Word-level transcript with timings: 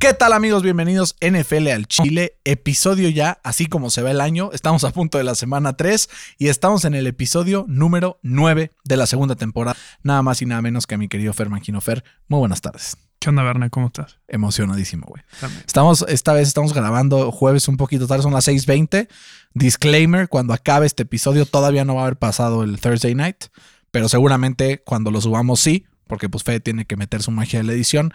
¿Qué 0.00 0.14
tal 0.14 0.32
amigos? 0.32 0.62
Bienvenidos 0.62 1.14
NFL 1.20 1.68
al 1.68 1.86
Chile, 1.86 2.38
episodio 2.44 3.10
ya, 3.10 3.38
así 3.44 3.66
como 3.66 3.90
se 3.90 4.00
va 4.00 4.10
el 4.10 4.22
año, 4.22 4.48
estamos 4.54 4.82
a 4.84 4.92
punto 4.92 5.18
de 5.18 5.24
la 5.24 5.34
semana 5.34 5.74
3 5.74 6.08
y 6.38 6.48
estamos 6.48 6.86
en 6.86 6.94
el 6.94 7.06
episodio 7.06 7.66
número 7.68 8.18
9 8.22 8.72
de 8.82 8.96
la 8.96 9.04
segunda 9.04 9.36
temporada, 9.36 9.76
nada 10.02 10.22
más 10.22 10.40
y 10.40 10.46
nada 10.46 10.62
menos 10.62 10.86
que 10.86 10.94
a 10.94 10.98
mi 10.98 11.08
querido 11.08 11.34
Fer 11.34 11.50
Fer, 11.82 12.02
muy 12.28 12.38
buenas 12.38 12.62
tardes. 12.62 12.96
¿Qué 13.18 13.28
onda, 13.28 13.42
Berna? 13.42 13.68
¿Cómo 13.68 13.88
estás? 13.88 14.18
Emocionadísimo, 14.26 15.06
güey. 15.06 15.22
Estamos, 15.66 16.06
esta 16.08 16.32
vez 16.32 16.48
estamos 16.48 16.72
grabando 16.72 17.30
jueves 17.30 17.68
un 17.68 17.76
poquito 17.76 18.06
tarde, 18.06 18.22
son 18.22 18.32
las 18.32 18.48
6.20. 18.48 19.06
Disclaimer, 19.52 20.30
cuando 20.30 20.54
acabe 20.54 20.86
este 20.86 21.02
episodio 21.02 21.44
todavía 21.44 21.84
no 21.84 21.96
va 21.96 22.00
a 22.00 22.04
haber 22.04 22.16
pasado 22.16 22.62
el 22.62 22.80
Thursday 22.80 23.14
night, 23.14 23.44
pero 23.90 24.08
seguramente 24.08 24.82
cuando 24.82 25.10
lo 25.10 25.20
subamos 25.20 25.60
sí, 25.60 25.84
porque 26.06 26.30
pues 26.30 26.42
Fede 26.42 26.60
tiene 26.60 26.86
que 26.86 26.96
meter 26.96 27.22
su 27.22 27.32
magia 27.32 27.58
de 27.58 27.66
la 27.66 27.72
edición. 27.72 28.14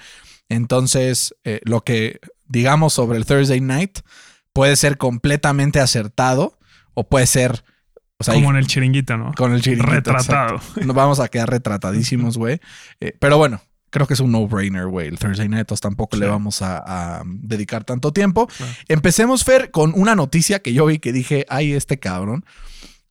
Entonces, 0.49 1.35
eh, 1.43 1.61
lo 1.63 1.81
que 1.83 2.19
digamos 2.47 2.93
sobre 2.93 3.17
el 3.17 3.25
Thursday 3.25 3.61
night 3.61 3.99
puede 4.53 4.75
ser 4.75 4.97
completamente 4.97 5.79
acertado 5.79 6.57
o 6.93 7.07
puede 7.07 7.27
ser... 7.27 7.63
O 8.17 8.23
sea, 8.23 8.33
Como 8.35 8.49
en 8.51 8.55
el 8.55 8.67
chiringuito, 8.67 9.17
¿no? 9.17 9.33
con 9.33 9.53
el 9.53 9.61
chiringuito. 9.61 9.91
Retratado. 9.91 10.55
exacto. 10.55 10.81
Nos 10.85 10.95
vamos 10.95 11.19
a 11.19 11.27
quedar 11.27 11.49
retratadísimos, 11.49 12.37
güey. 12.37 12.61
Eh, 13.01 13.13
pero 13.19 13.37
bueno, 13.37 13.61
creo 13.89 14.07
que 14.07 14.13
es 14.13 14.21
un 14.21 14.31
no-brainer, 14.31 14.87
güey. 14.87 15.07
El 15.09 15.19
Thursday 15.19 15.49
Night 15.49 15.61
entonces 15.61 15.81
tampoco 15.81 16.15
Sí. 16.15 16.21
le 16.21 16.27
vamos 16.29 16.61
a, 16.61 17.17
a 17.19 17.23
dedicar 17.25 17.83
tanto 17.83 18.13
tiempo. 18.13 18.47
Claro. 18.47 18.71
Empecemos, 18.87 19.43
Fer, 19.43 19.69
con 19.71 19.91
una 19.95 20.15
noticia 20.15 20.59
que 20.59 20.71
yo 20.71 20.85
vi 20.85 20.99
que 20.99 21.11
dije, 21.11 21.45
ay, 21.49 21.73
este 21.73 21.99
cabrón. 21.99 22.45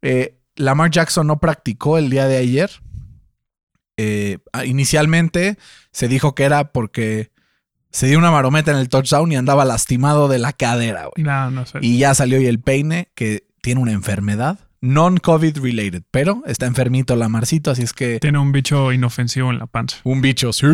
Eh, 0.01 0.39
Lamar 0.57 0.91
Jackson 0.91 1.27
no 1.27 1.39
practicó 1.39 1.99
el 1.99 2.09
día 2.09 2.27
de 2.27 2.39
ayer. 2.39 2.71
Eh, 3.97 4.39
ah, 4.53 4.65
inicialmente 4.65 5.59
se 5.93 6.09
dijo 6.09 6.35
que 6.35 6.45
era 6.45 6.73
porque 6.73 7.31
se 7.95 8.09
dio 8.09 8.19
una 8.19 8.33
marometa 8.33 8.73
en 8.73 8.79
el 8.79 8.89
touchdown 8.89 9.31
y 9.31 9.37
andaba 9.37 9.65
lastimado 9.65 10.27
de 10.27 10.41
la 10.41 10.53
cadera, 10.53 11.05
güey. 11.05 11.25
No, 11.25 11.53
no 11.53 11.65
sé. 11.65 11.79
Y 11.81 11.97
ya 11.97 12.13
salió 12.13 12.41
y 12.41 12.47
el 12.47 12.59
peine 12.59 13.13
que 13.15 13.47
tiene 13.63 13.81
una 13.81 13.93
enfermedad 13.93 14.59
non-COVID 14.85 15.59
related, 15.59 16.03
pero 16.11 16.43
está 16.47 16.67
enfermito 16.67 17.17
Lamarcito, 17.17 17.71
así 17.71 17.83
es 17.83 17.93
que 17.93 18.19
Tiene 18.21 18.39
un 18.39 18.53
bicho 18.53 18.93
inofensivo 18.93 19.51
en 19.51 19.59
la 19.59 19.67
panza. 19.67 19.97
un 20.05 20.21
bicho 20.21 20.53
sí, 20.53 20.67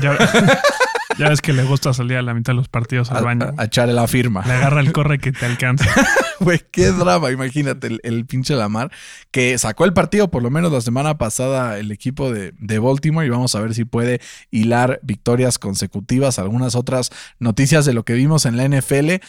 Ya, 0.00 0.16
ya 1.18 1.28
ves 1.28 1.40
que 1.40 1.52
le 1.52 1.64
gusta 1.64 1.92
salir 1.92 2.16
a 2.18 2.22
la 2.22 2.34
mitad 2.34 2.52
de 2.52 2.56
los 2.56 2.68
partidos 2.68 3.10
a, 3.10 3.18
al 3.18 3.24
baño. 3.24 3.52
a- 3.56 3.62
a 3.62 3.64
echarle 3.64 3.94
la 3.94 4.06
firma. 4.06 4.44
Le 4.46 4.52
agarra 4.52 4.80
el 4.80 4.92
corre 4.92 5.18
que 5.18 5.32
te 5.32 5.44
alcanza. 5.46 5.84
Güey, 6.40 6.60
qué 6.72 6.90
drama, 6.90 7.30
imagínate 7.30 7.86
el, 7.86 8.00
el 8.02 8.26
pinche 8.26 8.56
Lamar 8.56 8.90
que 9.30 9.56
sacó 9.58 9.84
el 9.84 9.92
partido 9.92 10.28
por 10.28 10.42
lo 10.42 10.50
menos 10.50 10.72
la 10.72 10.80
semana 10.80 11.16
pasada 11.16 11.78
el 11.78 11.92
equipo 11.92 12.32
de, 12.32 12.52
de 12.58 12.78
Baltimore 12.80 13.24
y 13.24 13.30
vamos 13.30 13.54
a 13.54 13.60
ver 13.60 13.74
si 13.74 13.84
puede 13.84 14.20
hilar 14.50 14.98
victorias 15.04 15.60
consecutivas, 15.60 16.40
algunas 16.40 16.74
otras 16.74 17.10
noticias 17.38 17.84
de 17.84 17.92
lo 17.92 18.04
que 18.04 18.14
vimos 18.14 18.44
en 18.46 18.56
la 18.56 18.66
NFL. 18.68 19.22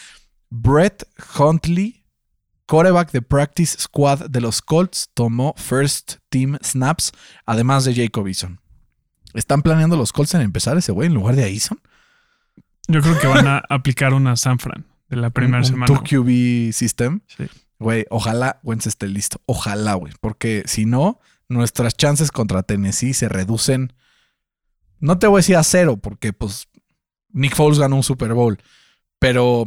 Brett 0.50 1.04
Huntley, 1.38 2.03
quarterback 2.66 3.10
de 3.12 3.22
practice 3.22 3.76
squad 3.78 4.30
de 4.30 4.40
los 4.40 4.62
Colts, 4.62 5.10
tomó 5.14 5.54
first 5.56 6.14
team 6.30 6.58
snaps, 6.62 7.12
además 7.46 7.84
de 7.84 7.94
Jacob 7.94 8.26
Eason. 8.26 8.60
¿Están 9.34 9.62
planeando 9.62 9.96
los 9.96 10.12
Colts 10.12 10.34
en 10.34 10.40
empezar 10.42 10.76
ese 10.78 10.92
güey 10.92 11.08
en 11.08 11.14
lugar 11.14 11.34
de 11.36 11.46
Eason? 11.48 11.80
Yo 12.88 13.00
creo 13.00 13.18
que 13.18 13.26
van 13.26 13.46
a 13.46 13.58
aplicar 13.68 14.14
una 14.14 14.36
San 14.36 14.58
Fran 14.58 14.86
de 15.08 15.16
la 15.16 15.30
primera 15.30 15.58
Un- 15.58 15.64
un 15.64 15.70
semana. 15.70 15.86
2QB 15.94 16.72
system. 16.72 17.20
Sí. 17.36 17.46
Güey, 17.78 18.06
ojalá 18.10 18.60
Wentz 18.62 18.86
esté 18.86 19.08
listo. 19.08 19.40
Ojalá, 19.46 19.94
güey. 19.94 20.12
Porque 20.20 20.62
si 20.66 20.86
no, 20.86 21.20
nuestras 21.48 21.96
chances 21.96 22.30
contra 22.30 22.62
Tennessee 22.62 23.12
se 23.14 23.28
reducen. 23.28 23.92
No 25.00 25.18
te 25.18 25.26
voy 25.26 25.38
a 25.38 25.40
decir 25.40 25.56
a 25.56 25.64
cero, 25.64 25.96
porque 25.96 26.32
pues 26.32 26.68
Nick 27.30 27.54
Foles 27.56 27.78
ganó 27.78 27.96
un 27.96 28.02
Super 28.04 28.32
Bowl. 28.34 28.58
Pero 29.18 29.64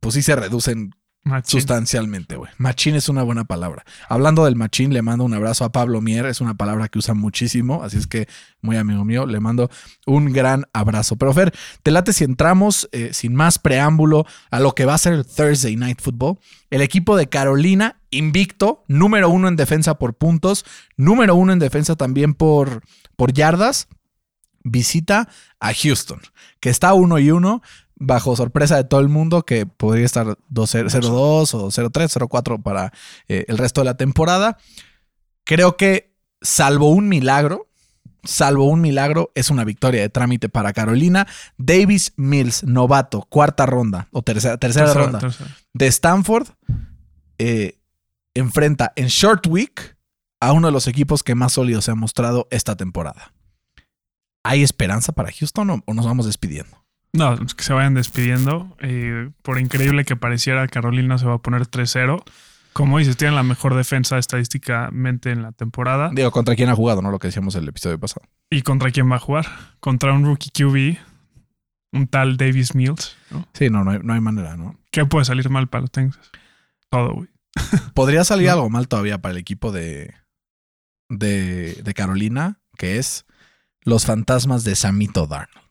pues 0.00 0.14
sí 0.14 0.22
se 0.22 0.36
reducen 0.36 0.90
Machín. 1.28 1.60
sustancialmente, 1.60 2.36
güey. 2.36 2.50
Machín 2.58 2.94
es 2.94 3.08
una 3.08 3.22
buena 3.22 3.44
palabra. 3.44 3.84
Hablando 4.08 4.44
del 4.44 4.56
machín, 4.56 4.92
le 4.92 5.02
mando 5.02 5.24
un 5.24 5.34
abrazo 5.34 5.64
a 5.64 5.72
Pablo 5.72 6.00
Mier. 6.00 6.26
Es 6.26 6.40
una 6.40 6.54
palabra 6.54 6.88
que 6.88 6.98
usa 6.98 7.14
muchísimo. 7.14 7.82
Así 7.82 7.98
es 7.98 8.06
que, 8.06 8.28
muy 8.60 8.76
amigo 8.76 9.04
mío, 9.04 9.26
le 9.26 9.38
mando 9.40 9.70
un 10.06 10.32
gran 10.32 10.64
abrazo. 10.72 11.16
Pero 11.16 11.32
Fer, 11.32 11.54
te 11.82 11.90
late 11.90 12.12
si 12.12 12.24
entramos 12.24 12.88
eh, 12.92 13.10
sin 13.12 13.34
más 13.34 13.58
preámbulo 13.58 14.26
a 14.50 14.60
lo 14.60 14.74
que 14.74 14.84
va 14.84 14.94
a 14.94 14.98
ser 14.98 15.12
el 15.12 15.26
Thursday 15.26 15.76
Night 15.76 16.00
Football. 16.00 16.38
El 16.70 16.80
equipo 16.80 17.16
de 17.16 17.28
Carolina, 17.28 18.00
invicto, 18.10 18.84
número 18.88 19.28
uno 19.28 19.48
en 19.48 19.56
defensa 19.56 19.98
por 19.98 20.14
puntos, 20.14 20.64
número 20.96 21.34
uno 21.34 21.52
en 21.52 21.58
defensa 21.58 21.96
también 21.96 22.34
por, 22.34 22.82
por 23.16 23.32
yardas, 23.32 23.88
visita 24.64 25.28
a 25.60 25.72
Houston, 25.72 26.20
que 26.60 26.70
está 26.70 26.94
uno 26.94 27.18
y 27.18 27.30
uno, 27.30 27.62
bajo 27.98 28.36
sorpresa 28.36 28.76
de 28.76 28.84
todo 28.84 29.00
el 29.00 29.08
mundo, 29.08 29.44
que 29.44 29.66
podría 29.66 30.06
estar 30.06 30.26
2-0 30.26 30.38
0-2 30.50 31.12
o 31.54 31.68
0-3, 31.70 32.28
0-4 32.28 32.62
para 32.62 32.92
eh, 33.28 33.44
el 33.48 33.58
resto 33.58 33.80
de 33.80 33.86
la 33.86 33.96
temporada. 33.96 34.58
Creo 35.44 35.76
que, 35.76 36.14
salvo 36.40 36.90
un 36.90 37.08
milagro, 37.08 37.68
salvo 38.22 38.64
un 38.64 38.80
milagro, 38.80 39.32
es 39.34 39.50
una 39.50 39.64
victoria 39.64 40.02
de 40.02 40.08
trámite 40.08 40.48
para 40.48 40.72
Carolina. 40.72 41.26
Davis 41.56 42.12
Mills, 42.16 42.64
novato, 42.64 43.22
cuarta 43.28 43.66
ronda 43.66 44.08
o 44.12 44.22
tercera, 44.22 44.58
tercera, 44.58 44.86
Tercera, 44.86 45.04
ronda 45.04 45.18
tercera. 45.18 45.56
de 45.72 45.86
Stanford, 45.86 46.48
eh, 47.38 47.78
enfrenta 48.34 48.92
en 48.96 49.06
Short 49.08 49.46
Week 49.46 49.96
a 50.40 50.52
uno 50.52 50.68
de 50.68 50.72
los 50.72 50.86
equipos 50.86 51.22
que 51.22 51.34
más 51.34 51.54
sólidos 51.54 51.84
se 51.86 51.90
ha 51.90 51.96
mostrado 51.96 52.46
esta 52.50 52.76
temporada. 52.76 53.32
¿Hay 54.44 54.62
esperanza 54.62 55.12
para 55.12 55.32
Houston 55.32 55.70
o, 55.70 55.82
o 55.84 55.94
nos 55.94 56.06
vamos 56.06 56.26
despidiendo? 56.26 56.87
No, 57.12 57.36
que 57.36 57.64
se 57.64 57.72
vayan 57.72 57.94
despidiendo. 57.94 58.76
Eh, 58.80 59.30
por 59.42 59.58
increíble 59.58 60.04
que 60.04 60.16
pareciera, 60.16 60.66
Carolina 60.68 61.18
se 61.18 61.26
va 61.26 61.34
a 61.34 61.38
poner 61.38 61.62
3-0. 61.66 62.22
Como 62.74 62.98
dices, 62.98 63.16
tienen 63.16 63.34
la 63.34 63.42
mejor 63.42 63.74
defensa 63.74 64.18
estadísticamente 64.18 65.30
en 65.30 65.42
la 65.42 65.52
temporada. 65.52 66.10
Digo, 66.12 66.30
¿contra 66.30 66.54
quién 66.54 66.68
ha 66.68 66.76
jugado? 66.76 67.02
No 67.02 67.10
lo 67.10 67.18
que 67.18 67.28
decíamos 67.28 67.54
el 67.56 67.66
episodio 67.66 67.98
pasado. 67.98 68.26
¿Y 68.50 68.62
contra 68.62 68.90
quién 68.90 69.10
va 69.10 69.16
a 69.16 69.20
jugar? 69.20 69.46
Contra 69.80 70.12
un 70.12 70.24
rookie 70.24 70.50
QB, 70.50 70.98
un 71.92 72.06
tal 72.06 72.36
Davis 72.36 72.74
Mills. 72.74 73.16
¿no? 73.30 73.48
Sí, 73.54 73.68
no, 73.70 73.82
no 73.84 73.90
hay, 73.92 73.98
no 74.02 74.12
hay 74.12 74.20
manera, 74.20 74.56
¿no? 74.56 74.78
¿Qué 74.92 75.04
puede 75.06 75.24
salir 75.24 75.48
mal 75.50 75.66
para 75.68 75.80
los 75.82 75.90
Texans? 75.90 76.30
Todo, 76.90 77.14
güey. 77.14 77.28
Podría 77.94 78.22
salir 78.22 78.46
No. 78.46 78.52
algo 78.52 78.70
mal 78.70 78.86
todavía 78.86 79.18
para 79.18 79.32
el 79.32 79.38
equipo 79.38 79.72
de, 79.72 80.14
de, 81.08 81.72
de 81.82 81.94
Carolina, 81.94 82.60
que 82.76 82.98
es 82.98 83.26
los 83.82 84.04
fantasmas 84.06 84.62
de 84.64 84.76
Samito 84.76 85.26
Darnold. 85.26 85.66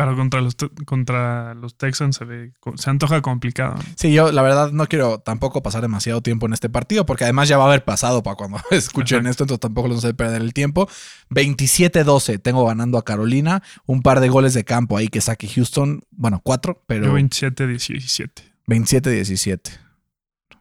Pero 0.00 0.16
contra 0.16 0.40
los, 0.40 0.56
contra 0.86 1.52
los 1.52 1.76
Texans 1.76 2.16
se, 2.16 2.24
ve, 2.24 2.52
se 2.76 2.88
antoja 2.88 3.20
complicado. 3.20 3.74
Sí, 3.96 4.14
yo 4.14 4.32
la 4.32 4.40
verdad 4.40 4.72
no 4.72 4.86
quiero 4.86 5.18
tampoco 5.18 5.62
pasar 5.62 5.82
demasiado 5.82 6.22
tiempo 6.22 6.46
en 6.46 6.54
este 6.54 6.70
partido, 6.70 7.04
porque 7.04 7.24
además 7.24 7.50
ya 7.50 7.58
va 7.58 7.64
a 7.64 7.66
haber 7.66 7.84
pasado 7.84 8.22
para 8.22 8.36
cuando 8.36 8.62
escuchen 8.70 9.26
esto, 9.26 9.44
entonces 9.44 9.60
tampoco 9.60 9.88
les 9.88 9.96
vamos 9.96 10.10
a 10.10 10.16
perder 10.16 10.40
el 10.40 10.54
tiempo. 10.54 10.88
27-12 11.28 12.40
tengo 12.40 12.64
ganando 12.64 12.96
a 12.96 13.04
Carolina, 13.04 13.62
un 13.84 14.00
par 14.00 14.20
de 14.20 14.30
goles 14.30 14.54
de 14.54 14.64
campo 14.64 14.96
ahí 14.96 15.08
que 15.08 15.20
saque 15.20 15.46
Houston, 15.48 16.00
bueno, 16.12 16.40
cuatro, 16.42 16.82
pero 16.86 17.04
Yo 17.04 17.12
27-17. 17.12 18.30
27-17. 18.66 19.60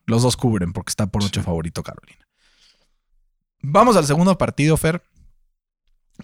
Los 0.06 0.22
dos 0.22 0.36
cubren 0.36 0.74
porque 0.74 0.90
está 0.90 1.08
por 1.08 1.24
ocho 1.24 1.42
favorito 1.44 1.82
Carolina. 1.82 2.28
Vamos 3.62 3.96
al 3.96 4.06
segundo 4.06 4.38
partido, 4.38 4.75
Fer. 4.75 5.02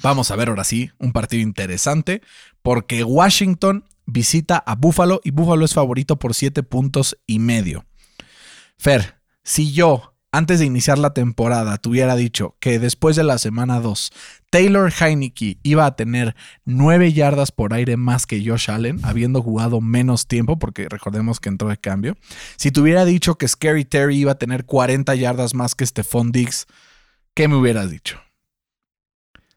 Vamos 0.02 0.32
a 0.32 0.36
ver 0.36 0.50
ahora 0.50 0.64
sí 0.64 0.92
un 0.98 1.12
partido 1.12 1.42
interesante 1.42 2.22
porque 2.62 3.04
Washington 3.04 3.86
visita 4.06 4.58
a 4.58 4.76
Buffalo 4.76 5.22
y 5.24 5.32
Buffalo 5.32 5.66
es 5.66 5.74
favorito 5.74 6.18
por 6.18 6.34
siete 6.34 6.64
puntos 6.64 7.18
y 7.26 7.40
medio. 7.40 7.86
Fer, 8.78 9.16
si 9.44 9.72
yo 9.72 10.16
antes 10.32 10.60
de 10.60 10.66
iniciar 10.66 10.98
la 10.98 11.14
temporada 11.14 11.78
te 11.78 11.88
hubiera 11.88 12.16
dicho 12.18 12.58
que 12.60 12.78
después 12.78 13.16
de 13.16 13.24
la 13.24 13.38
semana 13.38 13.80
2 13.80 14.12
Taylor 14.50 14.92
Heineke 14.92 15.60
iba 15.64 15.86
a 15.86 15.96
tener 15.96 16.36
9 16.66 17.14
yardas 17.14 17.52
por 17.52 17.74
aire 17.74 17.96
más 17.96 18.26
que 18.26 18.46
Josh 18.46 18.70
Allen, 18.70 19.00
habiendo 19.04 19.42
jugado 19.42 19.82
menos 19.82 20.28
tiempo, 20.28 20.60
porque 20.60 20.88
recordemos 20.90 21.40
que 21.40 21.50
entró 21.50 21.70
de 21.70 21.78
cambio. 21.78 22.18
Si 22.58 22.72
te 22.72 22.82
hubiera 22.82 23.06
dicho 23.06 23.38
que 23.38 23.48
Scary 23.48 23.86
Terry 23.86 24.18
iba 24.18 24.34
a 24.34 24.38
tener 24.38 24.66
40 24.66 25.16
yardas 25.16 25.54
más 25.54 25.76
que 25.76 25.86
Stephon 25.86 26.32
Diggs, 26.32 26.68
¿qué 27.34 27.48
me 27.48 27.56
hubieras 27.56 27.90
dicho? 27.90 28.25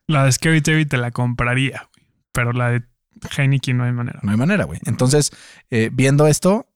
La 0.09 0.25
de 0.25 0.33
Scary 0.33 0.63
Terry 0.63 0.87
te 0.87 0.97
la 0.97 1.11
compraría, 1.11 1.87
güey. 1.95 2.07
Pero 2.33 2.53
la 2.53 2.71
de 2.71 2.83
Heineken 3.37 3.77
no 3.77 3.85
hay 3.85 3.93
manera. 3.93 4.21
No 4.23 4.31
hay 4.31 4.39
manera, 4.39 4.65
güey. 4.65 4.81
Entonces, 4.87 5.33
eh, 5.71 5.91
viendo 5.93 6.27
esto, 6.27 6.67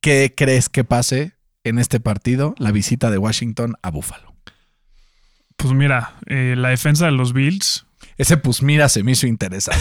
¿qué 0.00 0.34
crees 0.36 0.68
que 0.68 0.82
pase 0.82 1.36
en 1.62 1.78
este 1.78 2.00
partido 2.00 2.54
la 2.58 2.72
visita 2.72 3.12
de 3.12 3.18
Washington 3.18 3.76
a 3.80 3.90
Buffalo? 3.90 4.34
Pues 5.56 5.72
mira, 5.72 6.16
eh, 6.26 6.54
la 6.56 6.70
defensa 6.70 7.06
de 7.06 7.12
los 7.12 7.32
Bills. 7.32 7.86
Ese 8.16 8.36
pues 8.36 8.62
mira 8.62 8.88
se 8.88 9.04
me 9.04 9.12
hizo 9.12 9.28
interesante. 9.28 9.80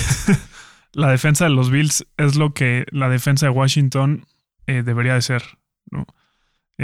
la 0.93 1.09
defensa 1.09 1.45
de 1.45 1.49
los 1.49 1.71
Bills 1.71 2.05
es 2.17 2.35
lo 2.35 2.53
que 2.53 2.85
la 2.91 3.09
defensa 3.09 3.47
de 3.47 3.51
Washington 3.51 4.27
eh, 4.67 4.83
debería 4.83 5.15
de 5.15 5.23
ser. 5.23 5.43
¿no? 5.89 6.05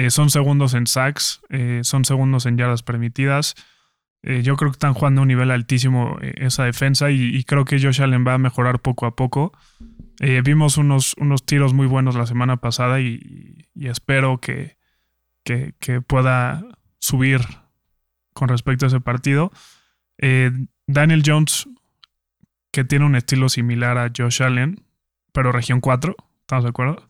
Son 0.09 0.29
segundos 0.29 0.75
en 0.75 0.85
sacks, 0.85 1.41
son 1.81 2.05
segundos 2.05 2.45
en 2.45 2.55
yardas 2.55 2.83
permitidas. 2.83 3.55
Eh, 4.29 4.43
yo 4.43 4.57
creo 4.57 4.71
que 4.71 4.75
están 4.75 4.93
jugando 4.93 5.21
a 5.21 5.23
un 5.23 5.29
nivel 5.29 5.51
altísimo 5.51 6.17
eh, 6.21 6.33
esa 6.35 6.65
defensa 6.65 7.11
y, 7.11 7.41
creo 7.45 7.63
que 7.63 7.81
Josh 7.81 8.01
Allen 8.01 8.27
va 8.27 8.33
a 8.33 8.37
mejorar 8.37 8.81
poco 8.81 9.05
a 9.05 9.15
poco. 9.15 9.53
Eh, 10.19 10.41
vimos 10.43 10.75
unos, 10.75 11.13
unos 11.17 11.45
tiros 11.45 11.73
muy 11.73 11.87
buenos 11.87 12.13
la 12.15 12.25
semana 12.25 12.57
pasada 12.57 12.99
y, 12.99 13.69
espero 13.79 14.39
que, 14.41 14.75
que, 15.45 16.01
pueda 16.01 16.61
subir 16.99 17.39
con 18.33 18.49
respecto 18.49 18.85
a 18.85 18.89
ese 18.89 18.99
partido. 18.99 19.49
Daniel 20.87 21.23
Jones, 21.25 21.69
que 22.71 22.83
tiene 22.83 23.05
un 23.05 23.15
estilo 23.15 23.47
similar 23.47 23.97
a 23.97 24.11
Josh 24.13 24.43
Allen, 24.43 24.83
pero 25.31 25.53
región 25.53 25.79
4, 25.79 26.17
¿estamos 26.41 26.65
de 26.65 26.69
acuerdo? 26.69 27.07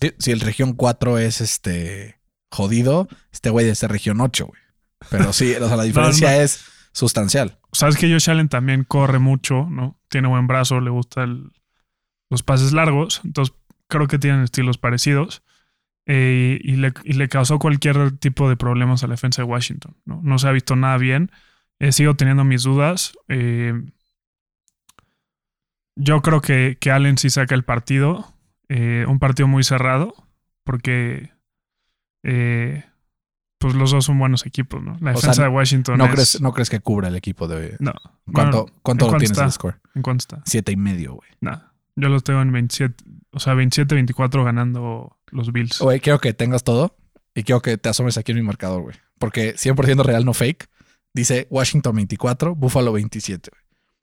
Si, 0.00 0.12
si 0.16 0.30
el 0.30 0.38
región 0.38 0.74
4 0.74 1.18
es 1.18 1.40
este 1.40 2.19
jodido, 2.50 3.08
este 3.32 3.50
güey 3.50 3.66
de 3.66 3.88
región 3.88 4.20
8, 4.20 4.46
güey. 4.46 4.60
Pero 5.08 5.32
sí, 5.32 5.54
o 5.54 5.66
sea, 5.66 5.76
la 5.76 5.82
diferencia 5.84 6.30
no. 6.30 6.42
es 6.42 6.64
sustancial. 6.92 7.58
Sabes 7.72 7.96
que 7.96 8.10
Josh 8.10 8.30
Allen 8.30 8.48
también 8.48 8.84
corre 8.84 9.18
mucho, 9.18 9.66
¿no? 9.70 9.98
Tiene 10.08 10.28
buen 10.28 10.46
brazo, 10.46 10.80
le 10.80 10.90
gustan 10.90 11.52
los 12.28 12.42
pases 12.42 12.72
largos, 12.72 13.20
entonces 13.24 13.54
creo 13.88 14.06
que 14.06 14.18
tienen 14.18 14.42
estilos 14.42 14.78
parecidos. 14.78 15.42
Eh, 16.06 16.58
y, 16.62 16.76
le, 16.76 16.92
y, 17.04 17.12
le, 17.12 17.28
causó 17.28 17.58
cualquier 17.58 18.16
tipo 18.18 18.48
de 18.48 18.56
problemas 18.56 19.04
a 19.04 19.06
la 19.06 19.14
defensa 19.14 19.42
de 19.42 19.48
Washington. 19.48 19.96
No, 20.04 20.20
no 20.22 20.38
se 20.38 20.48
ha 20.48 20.52
visto 20.52 20.74
nada 20.74 20.96
bien. 20.96 21.30
Eh, 21.78 21.92
sigo 21.92 22.14
teniendo 22.14 22.44
mis 22.44 22.62
dudas. 22.62 23.12
Eh, 23.28 23.74
yo 25.94 26.20
creo 26.22 26.40
que, 26.40 26.78
que, 26.80 26.90
Allen 26.90 27.18
sí 27.18 27.30
saca 27.30 27.54
el 27.54 27.64
partido. 27.64 28.34
Eh, 28.68 29.04
un 29.08 29.18
partido 29.18 29.46
muy 29.46 29.62
cerrado. 29.62 30.14
Porque 30.64 31.32
pues 32.22 33.74
los 33.74 33.90
dos 33.90 34.06
son 34.06 34.18
buenos 34.18 34.46
equipos, 34.46 34.82
¿no? 34.82 34.96
La 35.00 35.10
defensa 35.10 35.30
o 35.30 35.34
sea, 35.34 35.44
de 35.44 35.50
Washington. 35.50 35.98
No, 35.98 36.06
es... 36.06 36.12
crees, 36.12 36.40
no 36.40 36.52
crees 36.52 36.70
que 36.70 36.80
cubra 36.80 37.08
el 37.08 37.16
equipo 37.16 37.46
de. 37.46 37.76
No. 37.78 37.92
¿Cuánto, 38.32 38.66
no, 38.66 38.80
cuánto 38.82 39.06
lo 39.06 39.12
tienes 39.12 39.32
está? 39.32 39.44
el 39.44 39.52
score? 39.52 39.80
¿En 39.94 40.02
cuánto 40.02 40.22
está? 40.22 40.42
Siete 40.46 40.72
y 40.72 40.76
medio, 40.76 41.14
güey. 41.14 41.28
Nada. 41.40 41.72
Yo 41.96 42.08
los 42.08 42.24
tengo 42.24 42.40
en 42.40 42.52
27. 42.52 43.04
O 43.32 43.38
sea, 43.38 43.54
27-24 43.54 44.44
ganando 44.44 45.18
los 45.30 45.52
Bills. 45.52 45.78
Güey, 45.78 46.00
quiero 46.00 46.18
que 46.20 46.32
tengas 46.32 46.64
todo 46.64 46.96
y 47.34 47.42
quiero 47.42 47.60
que 47.60 47.76
te 47.76 47.88
asomes 47.88 48.16
aquí 48.16 48.32
en 48.32 48.38
mi 48.38 48.44
marcador, 48.44 48.82
güey. 48.82 48.96
Porque 49.18 49.54
100% 49.54 50.04
real, 50.04 50.24
no 50.24 50.32
fake. 50.32 50.68
Dice 51.12 51.46
Washington 51.50 51.96
24, 51.96 52.54
Buffalo 52.54 52.92
27. 52.92 53.50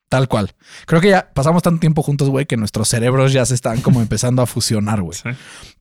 Tal 0.10 0.30
cual. 0.30 0.56
Creo 0.86 1.02
que 1.02 1.10
ya 1.10 1.34
pasamos 1.34 1.64
tanto 1.64 1.82
tiempo 1.82 2.02
juntos, 2.02 2.30
güey, 2.30 2.46
que 2.46 2.56
nuestros 2.56 2.88
cerebros 2.88 3.34
ya 3.34 3.46
se 3.46 3.54
están 3.54 3.82
como 3.82 4.02
empezando 4.02 4.42
a 4.42 4.46
fusionar, 4.46 5.02
güey. 5.02 5.18
Sí. 5.18 5.30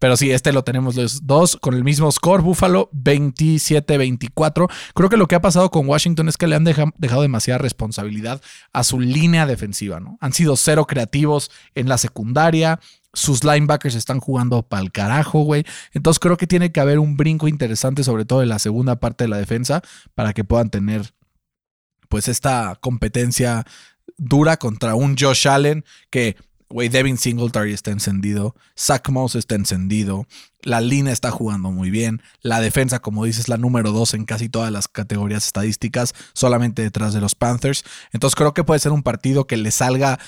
Pero 0.00 0.17
sí, 0.17 0.32
este 0.32 0.52
lo 0.52 0.64
tenemos 0.64 0.96
los 0.96 1.28
dos 1.28 1.56
con 1.56 1.75
el 1.75 1.84
mismo 1.84 2.11
score. 2.11 2.43
Buffalo 2.43 2.90
27-24. 2.90 4.69
Creo 4.94 5.08
que 5.08 5.17
lo 5.17 5.28
que 5.28 5.37
ha 5.37 5.40
pasado 5.40 5.70
con 5.70 5.88
Washington 5.88 6.28
es 6.28 6.37
que 6.37 6.49
le 6.49 6.56
han 6.56 6.64
deja, 6.64 6.87
dejado 6.99 7.23
demasiada 7.23 7.58
responsabilidad 7.58 8.43
a 8.73 8.82
su 8.82 8.99
línea 8.99 9.46
defensiva, 9.46 10.00
¿no? 10.00 10.19
Han 10.20 10.32
sido 10.32 10.56
cero 10.56 10.87
creativos 10.87 11.52
en 11.76 11.88
la 11.88 11.96
secundaria. 11.96 12.81
Sus 13.12 13.44
linebackers 13.44 13.94
están 13.94 14.19
jugando 14.19 14.64
pa'l 14.64 14.90
carajo, 14.90 15.43
güey. 15.44 15.64
Entonces 15.93 16.19
creo 16.19 16.37
que 16.37 16.49
tiene 16.49 16.73
que 16.73 16.81
haber 16.81 16.99
un 16.99 17.17
brinco 17.17 17.46
interesante, 17.46 18.02
sobre 18.02 18.25
todo 18.25 18.43
en 18.43 18.49
la 18.49 18.58
segunda 18.58 18.96
parte 18.96 19.23
de 19.25 19.28
la 19.28 19.38
defensa, 19.38 19.82
para 20.17 20.32
que 20.32 20.43
puedan 20.43 20.69
tener, 20.69 21.14
pues, 22.08 22.26
esta 22.26 22.76
competencia 22.81 23.64
dura 24.16 24.56
contra 24.56 24.94
un 24.94 25.16
Josh 25.16 25.48
Allen 25.48 25.84
que, 26.10 26.36
güey, 26.68 26.88
Devin 26.88 27.18
Singletary 27.18 27.72
está 27.72 27.90
encendido, 27.90 28.54
Zach 28.78 29.08
Moss 29.08 29.34
está 29.34 29.54
encendido, 29.54 30.26
la 30.62 30.80
línea 30.80 31.12
está 31.12 31.30
jugando 31.30 31.70
muy 31.70 31.90
bien, 31.90 32.22
la 32.42 32.60
defensa, 32.60 32.98
como 32.98 33.24
dices, 33.24 33.48
la 33.48 33.56
número 33.56 33.92
dos 33.92 34.14
en 34.14 34.24
casi 34.24 34.48
todas 34.48 34.72
las 34.72 34.88
categorías 34.88 35.46
estadísticas, 35.46 36.14
solamente 36.32 36.82
detrás 36.82 37.14
de 37.14 37.20
los 37.20 37.34
Panthers. 37.34 37.84
Entonces 38.12 38.34
creo 38.34 38.52
que 38.52 38.64
puede 38.64 38.80
ser 38.80 38.92
un 38.92 39.02
partido 39.02 39.46
que 39.46 39.56
le 39.56 39.70
salga 39.70 40.18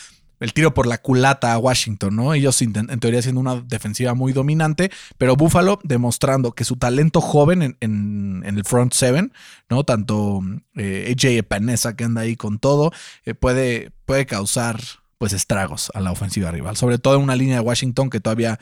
el 0.40 0.52
tiro 0.52 0.74
por 0.74 0.86
la 0.86 0.98
culata 0.98 1.52
a 1.52 1.58
Washington, 1.58 2.16
¿no? 2.16 2.34
Ellos 2.34 2.60
en 2.62 2.72
teoría 3.00 3.22
siendo 3.22 3.40
una 3.40 3.56
defensiva 3.56 4.14
muy 4.14 4.32
dominante, 4.32 4.90
pero 5.16 5.36
Buffalo 5.36 5.80
demostrando 5.82 6.52
que 6.52 6.64
su 6.64 6.76
talento 6.76 7.20
joven 7.20 7.76
en, 7.80 8.42
el 8.44 8.64
front 8.64 8.92
seven, 8.92 9.32
¿no? 9.68 9.84
Tanto 9.84 10.40
eh, 10.76 11.14
AJ 11.14 11.38
Epinesa 11.38 11.96
que 11.96 12.04
anda 12.04 12.22
ahí 12.22 12.36
con 12.36 12.58
todo, 12.58 12.92
eh, 13.24 13.34
puede, 13.34 13.90
puede 14.04 14.26
causar 14.26 14.80
pues 15.18 15.32
estragos 15.32 15.90
a 15.94 16.00
la 16.00 16.12
ofensiva 16.12 16.50
rival, 16.50 16.76
sobre 16.76 16.98
todo 16.98 17.16
en 17.16 17.22
una 17.22 17.36
línea 17.36 17.56
de 17.56 17.62
Washington 17.62 18.10
que 18.10 18.20
todavía 18.20 18.58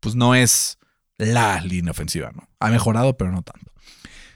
pues 0.00 0.14
no 0.14 0.34
es 0.34 0.78
la 1.16 1.60
línea 1.60 1.92
ofensiva, 1.92 2.30
¿no? 2.34 2.48
Ha 2.60 2.68
mejorado, 2.68 3.16
pero 3.16 3.32
no 3.32 3.42
tanto. 3.42 3.72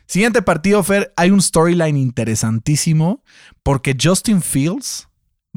Siguiente 0.07 0.41
partido, 0.41 0.83
Fer, 0.83 1.13
hay 1.17 1.31
un 1.31 1.43
storyline 1.43 1.99
interesantísimo 1.99 3.23
porque 3.63 3.95
Justin 4.01 4.41
Fields 4.41 5.08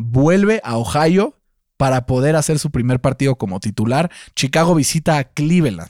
vuelve 0.01 0.61
a 0.63 0.77
Ohio 0.77 1.37
para 1.77 2.05
poder 2.05 2.35
hacer 2.35 2.59
su 2.59 2.69
primer 2.69 3.01
partido 3.01 3.37
como 3.37 3.59
titular. 3.59 4.11
Chicago 4.35 4.75
visita 4.75 5.17
a 5.17 5.23
Cleveland. 5.23 5.89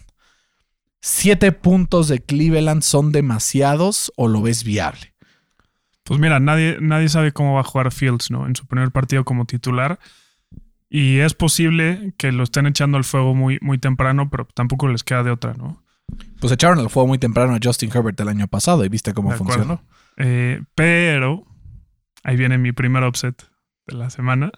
¿Siete 1.02 1.52
puntos 1.52 2.08
de 2.08 2.24
Cleveland 2.24 2.82
son 2.82 3.12
demasiados 3.12 4.14
o 4.16 4.28
lo 4.28 4.42
ves 4.42 4.64
viable? 4.64 5.14
Pues 6.04 6.20
mira, 6.20 6.40
nadie, 6.40 6.78
nadie 6.80 7.10
sabe 7.10 7.32
cómo 7.32 7.56
va 7.56 7.62
a 7.62 7.66
jugar 7.66 7.92
Fields, 7.92 8.32
¿no? 8.32 8.48
En 8.48 8.56
su 8.56 8.66
primer 8.68 8.92
partido 8.92 9.26
como 9.26 9.46
titular. 9.46 10.00
Y 10.90 11.20
es 11.20 11.34
posible 11.34 12.14
que 12.18 12.32
lo 12.32 12.44
estén 12.44 12.68
echando 12.68 12.98
al 12.98 13.04
fuego 13.04 13.34
muy, 13.34 13.58
muy 13.62 13.78
temprano, 13.78 14.30
pero 14.30 14.46
tampoco 14.54 14.88
les 14.88 15.04
queda 15.04 15.24
de 15.24 15.32
otra, 15.32 15.56
¿no? 15.56 15.84
Pues 16.40 16.54
echaron 16.54 16.80
al 16.80 16.90
fuego 16.90 17.08
muy 17.08 17.18
temprano 17.18 17.54
a 17.54 17.60
Justin 17.62 17.92
Herbert 17.94 18.20
el 18.20 18.30
año 18.30 18.48
pasado 18.48 18.86
y 18.86 18.90
viste 18.90 19.14
cómo 19.14 19.32
funcionó. 19.32 19.84
Eh, 20.18 20.62
pero 20.76 21.46
ahí 22.24 22.36
viene 22.36 22.58
mi 22.58 22.72
primer 22.72 23.04
upset 23.04 23.51
de 23.88 23.96
la 23.96 24.10
semana. 24.10 24.52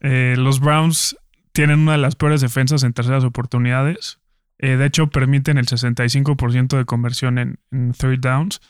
Eh, 0.00 0.34
los 0.38 0.60
Browns 0.60 1.16
tienen 1.52 1.80
una 1.80 1.92
de 1.92 1.98
las 1.98 2.14
peores 2.14 2.40
defensas 2.40 2.82
en 2.82 2.92
terceras 2.92 3.24
oportunidades. 3.24 4.20
Eh, 4.58 4.76
de 4.76 4.86
hecho, 4.86 5.08
permiten 5.08 5.58
el 5.58 5.66
65% 5.66 6.76
de 6.76 6.84
conversión 6.84 7.38
en, 7.38 7.92
third 7.92 8.20
downs. 8.20 8.60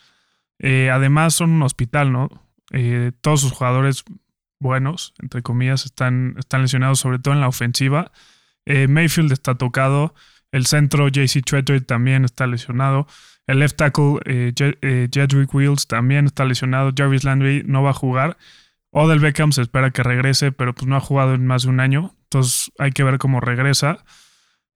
Eh, 0.58 0.90
además, 0.90 1.34
son 1.34 1.50
un 1.50 1.62
hospital, 1.62 2.12
¿no? 2.12 2.28
Todos 3.22 3.40
sus 3.40 3.52
jugadores 3.52 4.04
buenos, 4.60 5.14
entre 5.22 5.40
comillas, 5.42 5.86
están, 5.86 6.34
están 6.38 6.62
lesionados, 6.62 7.00
sobre 7.00 7.18
todo 7.18 7.32
en 7.32 7.40
la 7.40 7.48
ofensiva. 7.48 8.12
Mayfield 8.66 9.32
está 9.32 9.54
tocado. 9.54 10.14
El 10.52 10.66
centro, 10.66 11.08
JC 11.08 11.42
Tretter, 11.42 11.82
también 11.82 12.26
está 12.26 12.46
lesionado. 12.46 13.06
El 13.46 13.60
left 13.60 13.76
tackle, 13.76 14.20
Jedrick 14.54 15.54
Wills, 15.54 15.86
también 15.86 16.26
está 16.26 16.44
lesionado. 16.44 16.92
Jarvis 16.94 17.24
Landry 17.24 17.62
no 17.64 17.82
va 17.82 17.90
a 17.90 17.94
jugar. 17.94 18.36
Odell 18.90 19.20
Beckham 19.20 19.52
se 19.52 19.62
espera 19.62 19.90
que 19.90 20.02
regrese, 20.02 20.52
pero 20.52 20.74
pues 20.74 20.86
no 20.86 20.96
ha 20.96 21.00
jugado 21.00 21.34
en 21.34 21.46
más 21.46 21.62
de 21.62 21.68
un 21.68 21.80
año. 21.80 22.14
Entonces 22.24 22.70
hay 22.78 22.92
que 22.92 23.04
ver 23.04 23.18
cómo 23.18 23.40
regresa. 23.40 24.04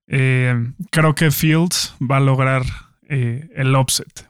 Eh, 0.07 0.55
creo 0.91 1.15
que 1.15 1.31
Fields 1.31 1.95
va 1.99 2.17
a 2.17 2.19
lograr 2.19 2.63
eh, 3.09 3.49
el 3.55 3.75
offset. 3.75 4.29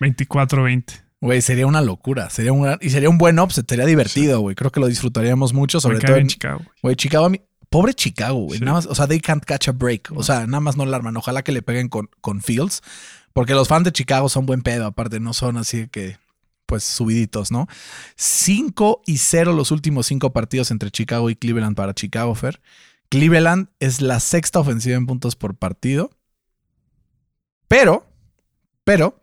24-20. 0.00 1.02
Güey, 1.20 1.40
sería 1.40 1.66
una 1.66 1.80
locura. 1.80 2.30
Sería 2.30 2.52
un, 2.52 2.76
y 2.80 2.90
sería 2.90 3.08
un 3.08 3.18
buen 3.18 3.38
offset. 3.38 3.68
Sería 3.68 3.86
divertido, 3.86 4.40
güey. 4.40 4.52
Sí. 4.52 4.56
Creo 4.56 4.70
que 4.70 4.80
lo 4.80 4.86
disfrutaríamos 4.86 5.52
mucho, 5.54 5.80
sobre 5.80 5.98
todo 5.98 6.16
en 6.16 6.28
Chicago. 6.28 6.60
Güey, 6.82 6.94
Chicago, 6.96 7.30
pobre 7.70 7.94
Chicago, 7.94 8.40
güey. 8.40 8.58
Sí. 8.58 8.64
Nada 8.64 8.76
más, 8.76 8.86
o 8.86 8.94
sea, 8.94 9.06
they 9.06 9.20
can't 9.20 9.44
catch 9.44 9.68
a 9.68 9.72
break. 9.72 10.10
No. 10.10 10.20
O 10.20 10.22
sea, 10.22 10.46
nada 10.46 10.60
más 10.60 10.76
no 10.76 10.84
la 10.84 10.96
arman. 10.96 11.16
Ojalá 11.16 11.42
que 11.42 11.52
le 11.52 11.62
peguen 11.62 11.88
con, 11.88 12.10
con 12.20 12.42
Fields. 12.42 12.82
Porque 13.32 13.54
los 13.54 13.68
fans 13.68 13.84
de 13.84 13.92
Chicago 13.92 14.28
son 14.28 14.46
buen 14.46 14.62
pedo. 14.62 14.86
Aparte, 14.86 15.20
no 15.20 15.32
son 15.34 15.56
así 15.56 15.88
que 15.88 16.16
pues 16.66 16.84
subiditos, 16.84 17.50
¿no? 17.50 17.68
5 18.16 19.02
y 19.06 19.18
0 19.18 19.52
los 19.52 19.70
últimos 19.70 20.06
cinco 20.06 20.32
partidos 20.32 20.70
entre 20.70 20.90
Chicago 20.90 21.30
y 21.30 21.36
Cleveland 21.36 21.76
para 21.76 21.94
Chicago, 21.94 22.34
Fer. 22.34 22.60
Cleveland 23.08 23.68
es 23.80 24.00
la 24.00 24.20
sexta 24.20 24.58
ofensiva 24.58 24.96
en 24.96 25.06
puntos 25.06 25.36
por 25.36 25.54
partido. 25.54 26.10
Pero, 27.68 28.06
pero, 28.84 29.22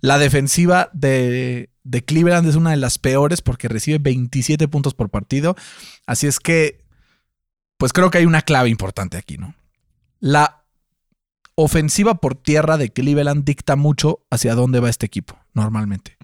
la 0.00 0.18
defensiva 0.18 0.90
de, 0.92 1.70
de, 1.82 2.04
Cleveland 2.04 2.48
es 2.48 2.56
una 2.56 2.70
de 2.70 2.76
las 2.76 2.98
peores 2.98 3.40
porque 3.40 3.68
recibe 3.68 3.98
27 3.98 4.68
puntos 4.68 4.94
por 4.94 5.10
partido. 5.10 5.56
Así 6.06 6.26
es 6.26 6.40
que, 6.40 6.84
pues 7.76 7.92
creo 7.92 8.10
que 8.10 8.18
hay 8.18 8.26
una 8.26 8.42
clave 8.42 8.68
importante 8.68 9.16
aquí, 9.16 9.38
¿no? 9.38 9.54
La 10.20 10.64
ofensiva 11.54 12.16
por 12.16 12.34
tierra 12.34 12.76
de 12.76 12.90
Cleveland 12.90 13.44
dicta 13.44 13.76
mucho 13.76 14.26
hacia 14.30 14.54
dónde 14.54 14.80
va 14.80 14.90
este 14.90 15.06
equipo, 15.06 15.38
normalmente. 15.52 16.16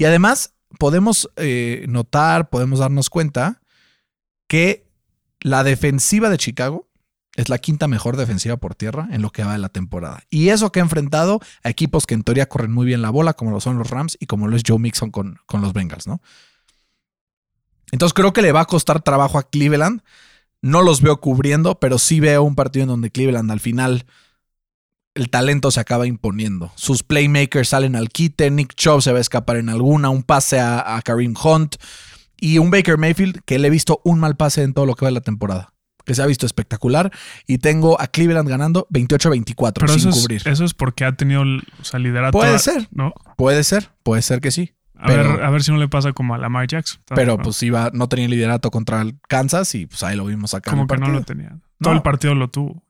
Y 0.00 0.06
además 0.06 0.54
podemos 0.78 1.28
eh, 1.36 1.84
notar, 1.86 2.48
podemos 2.48 2.78
darnos 2.78 3.10
cuenta 3.10 3.60
que 4.48 4.88
la 5.40 5.62
defensiva 5.62 6.30
de 6.30 6.38
Chicago 6.38 6.88
es 7.36 7.50
la 7.50 7.58
quinta 7.58 7.86
mejor 7.86 8.16
defensiva 8.16 8.56
por 8.56 8.74
tierra 8.74 9.10
en 9.12 9.20
lo 9.20 9.28
que 9.28 9.44
va 9.44 9.52
de 9.52 9.58
la 9.58 9.68
temporada. 9.68 10.22
Y 10.30 10.48
eso 10.48 10.72
que 10.72 10.80
ha 10.80 10.82
enfrentado 10.82 11.40
a 11.62 11.68
equipos 11.68 12.06
que 12.06 12.14
en 12.14 12.22
teoría 12.22 12.48
corren 12.48 12.72
muy 12.72 12.86
bien 12.86 13.02
la 13.02 13.10
bola, 13.10 13.34
como 13.34 13.50
lo 13.50 13.60
son 13.60 13.76
los 13.76 13.90
Rams 13.90 14.16
y 14.18 14.24
como 14.24 14.48
lo 14.48 14.56
es 14.56 14.62
Joe 14.66 14.78
Mixon 14.78 15.10
con, 15.10 15.38
con 15.44 15.60
los 15.60 15.74
Bengals, 15.74 16.06
¿no? 16.06 16.22
Entonces 17.92 18.14
creo 18.14 18.32
que 18.32 18.40
le 18.40 18.52
va 18.52 18.62
a 18.62 18.64
costar 18.64 19.02
trabajo 19.02 19.36
a 19.36 19.50
Cleveland. 19.50 20.00
No 20.62 20.80
los 20.80 21.02
veo 21.02 21.20
cubriendo, 21.20 21.78
pero 21.78 21.98
sí 21.98 22.20
veo 22.20 22.42
un 22.42 22.54
partido 22.54 22.84
en 22.84 22.88
donde 22.88 23.10
Cleveland 23.10 23.50
al 23.50 23.60
final 23.60 24.06
el 25.14 25.30
talento 25.30 25.70
se 25.70 25.80
acaba 25.80 26.06
imponiendo. 26.06 26.72
Sus 26.76 27.02
playmakers 27.02 27.68
salen 27.70 27.96
al 27.96 28.08
quite, 28.10 28.50
Nick 28.50 28.74
Chubb 28.74 29.02
se 29.02 29.12
va 29.12 29.18
a 29.18 29.20
escapar 29.20 29.56
en 29.56 29.68
alguna, 29.68 30.08
un 30.10 30.22
pase 30.22 30.60
a, 30.60 30.96
a 30.96 31.02
Kareem 31.02 31.34
Hunt 31.42 31.76
y 32.40 32.58
un 32.58 32.70
Baker 32.70 32.96
Mayfield 32.96 33.40
que 33.44 33.58
le 33.58 33.68
he 33.68 33.70
visto 33.70 34.00
un 34.04 34.18
mal 34.20 34.36
pase 34.36 34.62
en 34.62 34.72
todo 34.72 34.86
lo 34.86 34.94
que 34.94 35.04
va 35.04 35.08
de 35.10 35.14
la 35.14 35.20
temporada. 35.20 35.72
Que 36.04 36.14
se 36.14 36.22
ha 36.22 36.26
visto 36.26 36.46
espectacular. 36.46 37.12
Y 37.46 37.58
tengo 37.58 38.00
a 38.00 38.06
Cleveland 38.06 38.48
ganando 38.48 38.86
28-24 38.90 39.72
Pero 39.74 39.88
sin 39.88 39.98
eso 39.98 40.08
es, 40.08 40.20
cubrir. 40.22 40.42
eso 40.48 40.64
es 40.64 40.74
porque 40.74 41.04
ha 41.04 41.12
tenido 41.12 41.42
o 41.42 41.84
sea, 41.84 42.00
liderato. 42.00 42.32
Puede 42.38 42.58
ser. 42.58 42.88
¿no? 42.90 43.12
Puede 43.36 43.62
ser, 43.64 43.90
puede 44.02 44.22
ser 44.22 44.40
que 44.40 44.50
sí. 44.50 44.72
A, 44.96 45.06
Pero- 45.08 45.34
ver, 45.34 45.42
a 45.44 45.50
ver 45.50 45.62
si 45.62 45.70
no 45.70 45.76
le 45.78 45.88
pasa 45.88 46.12
como 46.12 46.34
a 46.34 46.38
Lamar 46.38 46.66
Jackson. 46.66 47.02
Pero 47.14 47.36
¿no? 47.36 47.42
pues 47.42 47.62
iba, 47.62 47.90
no 47.92 48.08
tenía 48.08 48.28
liderato 48.28 48.70
contra 48.70 49.02
el 49.02 49.18
Kansas 49.28 49.74
y 49.74 49.86
pues 49.86 50.02
ahí 50.02 50.16
lo 50.16 50.24
vimos 50.24 50.54
acá. 50.54 50.70
como 50.70 50.86
que 50.86 50.96
no 50.96 51.08
lo 51.08 51.22
tenía. 51.22 51.58
Todo 51.80 51.92
el 51.94 52.02
partido 52.02 52.34
lo 52.34 52.48
tuvo. 52.48 52.82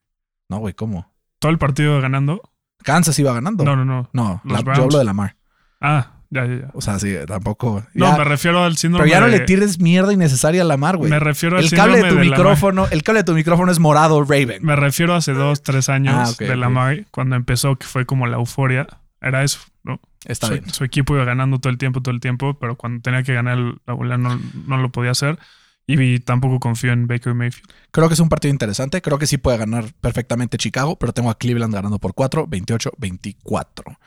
No, 0.49 0.59
güey, 0.59 0.75
¿cómo? 0.75 1.10
Todo 1.41 1.51
el 1.51 1.59
partido 1.59 2.01
ganando. 2.01 2.41
Kansas 2.85 3.19
iba 3.19 3.33
ganando. 3.35 3.65
No, 3.65 3.75
no, 3.75 3.85
no. 3.85 4.09
No, 4.13 4.41
la- 4.45 4.61
yo 4.63 4.85
hablo 4.85 4.99
de 4.99 5.05
Lamar. 5.05 5.37
Ah, 5.81 6.13
ya, 6.31 6.47
ya, 6.47 6.55
ya. 6.61 6.71
O 6.75 6.81
sea, 6.81 6.99
sí, 7.01 7.13
tampoco. 7.27 7.83
No, 7.95 8.17
me 8.17 8.23
refiero 8.25 8.63
al 8.63 8.77
síndrome 8.77 9.05
pero 9.09 9.15
ya 9.19 9.21
no 9.21 9.27
de- 9.33 9.39
le 9.39 9.45
tires 9.47 9.81
mierda 9.81 10.13
innecesaria 10.13 10.63
a 10.63 10.65
Lamar, 10.65 10.97
güey. 10.97 11.11
Me 11.11 11.19
refiero 11.19 11.59
al 11.59 11.65
El 11.65 11.71
cable 11.71 11.97
de 11.97 12.03
tu 12.03 12.09
síndrome 12.11 12.31
micrófono, 12.31 12.87
el 12.91 13.03
cable 13.03 13.21
de 13.21 13.25
tu 13.25 13.33
micrófono 13.35 13.73
es 13.73 13.81
morado, 13.81 14.23
Raven. 14.23 14.63
Me 14.65 14.77
refiero 14.77 15.15
a 15.15 15.17
hace 15.17 15.33
dos, 15.33 15.63
tres 15.63 15.89
años 15.89 16.15
Ah, 16.17 16.33
de 16.39 16.51
ok. 16.53 16.57
Lamar, 16.57 17.05
cuando 17.11 17.35
empezó, 17.37 17.75
que 17.77 17.87
fue 17.87 18.07
como 18.07 18.27
la 18.29 18.37
euforia. 18.37 18.87
Era 19.23 19.43
eso, 19.45 19.61
¿no? 19.83 20.01
Está 20.25 20.47
su, 20.47 20.53
bien. 20.55 20.71
su 20.71 20.85
equipo 20.85 21.15
iba 21.15 21.25
ganando 21.25 21.59
todo 21.59 21.71
el 21.71 21.77
tiempo, 21.79 22.01
todo 22.01 22.15
el 22.15 22.21
tiempo, 22.21 22.55
pero 22.59 22.77
cuando 22.77 23.03
tenía 23.03 23.23
que 23.23 23.35
ganar 23.35 23.59
la 23.87 23.93
bola 23.95 24.17
no, 24.17 24.41
no 24.67 24.77
lo 24.79 24.89
podía 24.91 25.11
hacer. 25.11 25.39
Y 25.87 26.21
tampoco 26.21 26.61
confío 26.61 26.93
en 26.93 27.07
Baker 27.09 27.35
Mayfield. 27.35 27.69
Creo 27.91 28.07
que 28.09 28.15
es 28.15 28.21
un 28.21 28.29
partido 28.29 28.53
interesante. 28.53 29.03
Creo 29.03 29.19
que 29.19 29.27
sí 29.27 29.39
puede 29.39 29.59
ganar 29.59 29.93
perfectamente 30.01 30.57
Chicago, 30.57 30.97
pero 30.97 31.13
tengo 31.13 31.31
a 31.31 31.39
Cleveland 31.39 31.75
ganando 31.75 31.99
por 31.99 32.15
4, 32.15 32.47
28-24. 32.47 33.99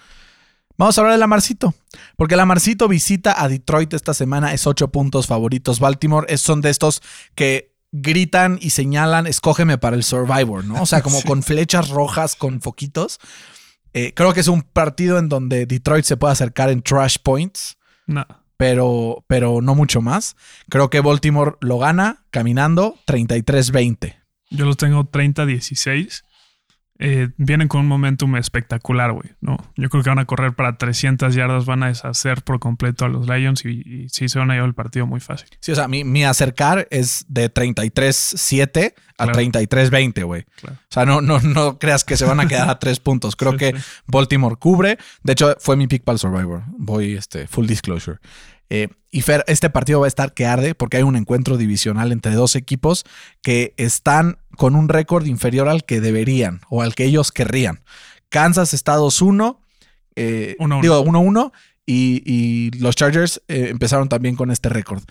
Vamos 0.78 0.98
a 0.98 1.02
hablar 1.02 1.14
de 1.14 1.20
Lamarcito, 1.20 1.76
porque 2.16 2.36
Lamarcito 2.36 2.88
visita 2.88 3.40
a 3.42 3.48
Detroit 3.48 3.94
esta 3.94 4.14
semana, 4.14 4.54
es 4.54 4.66
8 4.66 4.88
puntos 4.90 5.28
favoritos. 5.28 5.80
Baltimore 5.80 6.26
es, 6.30 6.42
son 6.42 6.62
de 6.62 6.70
estos 6.72 7.02
que 7.36 7.76
gritan 7.92 8.58
y 8.60 8.72
señalan, 8.72 9.28
escógeme 9.28 9.78
para 9.78 9.96
el 9.96 10.04
Survivor, 10.04 10.66
¿no? 10.66 10.82
O 10.82 10.86
sea, 10.88 11.02
como 11.04 11.18
Sí. 11.22 11.28
con 11.28 11.44
flechas 11.44 11.90
rojas, 11.90 12.36
con 12.36 12.60
foquitos. 12.60 13.20
Eh, 13.94 14.14
creo 14.16 14.34
que 14.34 14.40
es 14.40 14.48
un 14.48 14.64
partido 14.64 15.20
en 15.20 15.30
donde 15.30 15.68
Detroit 15.68 16.06
se 16.06 16.18
puede 16.18 16.32
acercar 16.34 16.72
en 16.72 16.82
trash 16.82 17.18
points 17.22 17.78
No. 18.08 18.26
Pero, 18.64 19.26
pero 19.28 19.60
no 19.62 19.76
mucho 19.76 20.02
más. 20.02 20.38
Creo 20.70 20.90
que 20.90 21.02
Baltimore 21.02 21.58
lo 21.60 21.80
gana 21.80 22.24
caminando 22.30 22.96
33-20. 23.08 24.16
Yo 24.52 24.66
los 24.66 24.78
tengo 24.78 25.04
30-16. 25.04 26.24
Eh, 27.00 27.28
vienen 27.36 27.68
con 27.68 27.82
un 27.82 27.88
momentum 27.88 28.38
espectacular, 28.38 29.12
güey. 29.12 29.32
¿no? 29.42 29.58
Yo 29.76 29.90
creo 29.90 30.02
que 30.02 30.10
van 30.10 30.20
a 30.20 30.26
correr 30.26 30.54
para 30.54 30.78
300 30.78 31.36
yardas, 31.36 31.66
van 31.66 31.84
a 31.84 31.88
deshacer 31.88 32.42
por 32.42 32.62
completo 32.62 33.04
a 33.04 33.10
los 33.10 33.28
Lions 33.28 33.66
y, 33.66 33.82
y 33.86 34.08
sí 34.08 34.30
se 34.30 34.40
van 34.40 34.50
a 34.50 34.54
llevar 34.54 34.70
el 34.70 34.76
partido 34.76 35.06
muy 35.08 35.20
fácil. 35.20 35.50
Sí, 35.60 35.74
o 35.74 35.76
sea, 35.76 35.90
mi, 35.90 36.06
mi 36.06 36.24
acercar 36.24 36.88
es 36.90 37.26
de 37.28 37.54
33-7 37.54 38.94
a 39.18 39.26
Claro. 39.26 39.40
33-20, 39.40 40.24
güey. 40.26 40.46
Claro. 40.56 40.78
O 40.82 40.94
sea, 40.94 41.06
no, 41.06 41.22
no, 41.22 41.40
no 41.42 41.78
creas 41.80 42.04
que 42.04 42.18
se 42.18 42.26
van 42.26 42.40
a 42.40 42.48
quedar 42.48 42.70
a 42.70 42.80
tres 42.80 43.00
puntos. 43.00 43.36
Creo 43.36 43.54
Sí, 43.54 43.58
que 43.60 43.74
sí. 43.78 43.84
Baltimore 44.08 44.56
cubre. 44.58 44.98
De 45.24 45.34
hecho, 45.34 45.56
fue 45.60 45.76
mi 45.76 45.88
pick 45.88 46.04
para 46.04 46.14
el 46.16 46.20
Survivor. 46.20 46.64
Voy, 46.78 47.14
este, 47.16 47.48
full 47.48 47.66
disclosure. 47.68 48.20
Eh, 48.70 48.88
y 49.12 49.22
Fer, 49.22 49.44
este 49.48 49.70
partido 49.70 50.00
va 50.00 50.06
a 50.06 50.08
estar 50.08 50.34
que 50.34 50.48
arde 50.48 50.74
porque 50.74 50.98
hay 50.98 51.04
un 51.04 51.16
encuentro 51.16 51.58
divisional 51.58 52.12
entre 52.12 52.34
dos 52.34 52.56
equipos 52.56 53.04
que 53.44 53.74
están 53.78 54.40
con 54.58 54.76
un 54.76 54.90
récord 54.90 55.26
inferior 55.28 55.68
al 55.70 55.84
que 55.84 56.02
deberían 56.02 56.62
o 56.70 56.82
al 56.82 56.96
que 56.96 57.06
ellos 57.06 57.32
querrían. 57.32 57.82
Kansas 58.30 58.74
está 58.74 58.98
2-1. 58.98 59.58
eh, 60.16 60.56
1-1. 60.60 60.82
digo, 60.82 61.04
1-1. 61.06 61.52
Y, 61.86 62.24
y 62.26 62.72
los 62.80 62.96
Chargers 62.96 63.42
eh, 63.50 63.68
empezaron 63.70 64.08
también 64.10 64.36
con 64.38 64.50
este 64.50 64.70
récord. 64.70 65.04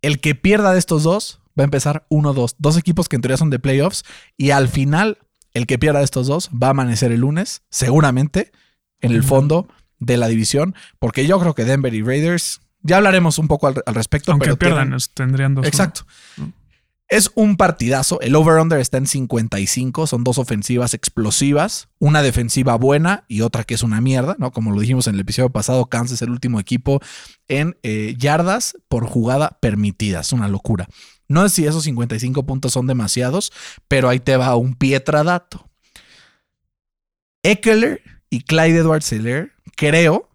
El 0.00 0.18
que 0.20 0.34
pierda 0.34 0.72
de 0.72 0.78
estos 0.78 1.02
dos 1.04 1.40
va 1.58 1.62
a 1.62 1.64
empezar 1.64 2.06
1-2. 2.10 2.54
Dos 2.58 2.76
equipos 2.76 3.08
que 3.08 3.16
en 3.16 3.22
teoría 3.22 3.36
son 3.36 3.50
de 3.50 3.58
playoffs. 3.58 4.04
Y 4.36 4.50
al 4.50 4.68
final, 4.68 5.18
el 5.54 5.66
que 5.66 5.78
pierda 5.78 5.98
de 6.00 6.04
estos 6.04 6.26
dos 6.26 6.50
va 6.50 6.68
a 6.68 6.70
amanecer 6.70 7.12
el 7.12 7.20
lunes, 7.20 7.62
seguramente, 7.70 8.52
en 9.00 9.12
el 9.12 9.22
fondo 9.22 9.68
de 9.98 10.16
la 10.16 10.28
división. 10.28 10.74
Porque 10.98 11.26
yo 11.26 11.38
creo 11.40 11.54
que 11.54 11.64
Denver 11.64 11.94
y 11.94 12.02
Raiders. 12.02 12.60
Ya 12.82 12.96
hablaremos 12.96 13.38
un 13.38 13.46
poco 13.48 13.68
al, 13.68 13.82
al 13.86 13.94
respecto. 13.94 14.32
Aunque 14.32 14.46
pero 14.46 14.58
pierdan, 14.58 14.88
tienen- 14.88 15.00
tendrían 15.14 15.54
dos. 15.54 15.66
Exacto. 15.66 16.02
Mm. 16.36 16.44
Es 17.08 17.30
un 17.34 17.58
partidazo. 17.58 18.18
El 18.22 18.34
over-under 18.34 18.80
está 18.80 18.96
en 18.96 19.06
55. 19.06 20.06
Son 20.06 20.24
dos 20.24 20.38
ofensivas 20.38 20.94
explosivas. 20.94 21.88
Una 21.98 22.22
defensiva 22.22 22.74
buena 22.76 23.24
y 23.28 23.42
otra 23.42 23.64
que 23.64 23.74
es 23.74 23.82
una 23.82 24.00
mierda, 24.00 24.34
¿no? 24.38 24.50
Como 24.50 24.72
lo 24.72 24.80
dijimos 24.80 25.06
en 25.08 25.14
el 25.16 25.20
episodio 25.20 25.50
pasado, 25.50 25.86
Kansas 25.86 26.14
es 26.16 26.22
el 26.22 26.30
último 26.30 26.58
equipo 26.58 27.00
en 27.48 27.76
eh, 27.82 28.14
yardas 28.18 28.76
por 28.88 29.04
jugada 29.06 29.58
permitida. 29.60 30.20
Es 30.20 30.32
una 30.32 30.48
locura. 30.48 30.88
No 31.32 31.48
sé 31.48 31.54
si 31.54 31.66
esos 31.66 31.84
55 31.84 32.44
puntos 32.44 32.72
son 32.72 32.86
demasiados, 32.86 33.52
pero 33.88 34.08
ahí 34.08 34.20
te 34.20 34.36
va 34.36 34.54
un 34.56 34.74
pietradato. 34.74 35.68
Eckler 37.42 38.02
y 38.30 38.42
Clyde 38.42 38.78
Edwards 38.78 39.06
Seller, 39.06 39.52
creo, 39.76 40.28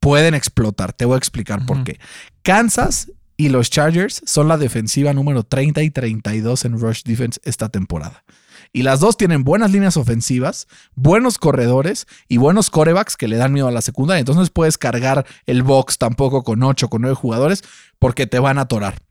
pueden 0.00 0.34
explotar. 0.34 0.92
Te 0.92 1.04
voy 1.04 1.14
a 1.14 1.18
explicar 1.18 1.64
por 1.66 1.84
qué. 1.84 2.00
Kansas 2.42 3.12
y 3.36 3.50
los 3.50 3.70
Chargers 3.70 4.22
son 4.26 4.48
la 4.48 4.58
defensiva 4.58 5.12
número 5.12 5.44
30 5.44 5.82
y 5.82 5.90
32 5.90 6.64
en 6.64 6.80
Rush 6.80 7.02
Defense 7.04 7.40
esta 7.44 7.68
temporada. 7.68 8.24
Y 8.72 8.82
las 8.82 9.00
dos 9.00 9.16
tienen 9.16 9.44
buenas 9.44 9.70
líneas 9.70 9.96
ofensivas, 9.96 10.66
buenos 10.94 11.38
corredores 11.38 12.06
y 12.28 12.36
buenos 12.36 12.70
corebacks 12.70 13.16
que 13.16 13.28
le 13.28 13.36
dan 13.36 13.52
miedo 13.52 13.68
a 13.68 13.72
la 13.72 13.80
secundaria. 13.80 14.20
Entonces 14.20 14.48
no 14.48 14.52
puedes 14.52 14.76
cargar 14.76 15.24
el 15.46 15.62
box 15.62 15.98
tampoco 15.98 16.42
con 16.42 16.62
8, 16.62 16.88
con 16.88 17.02
9 17.02 17.14
jugadores 17.14 17.62
porque 17.98 18.26
te 18.26 18.38
van 18.38 18.58
a 18.58 18.62
atorar. 18.62 19.07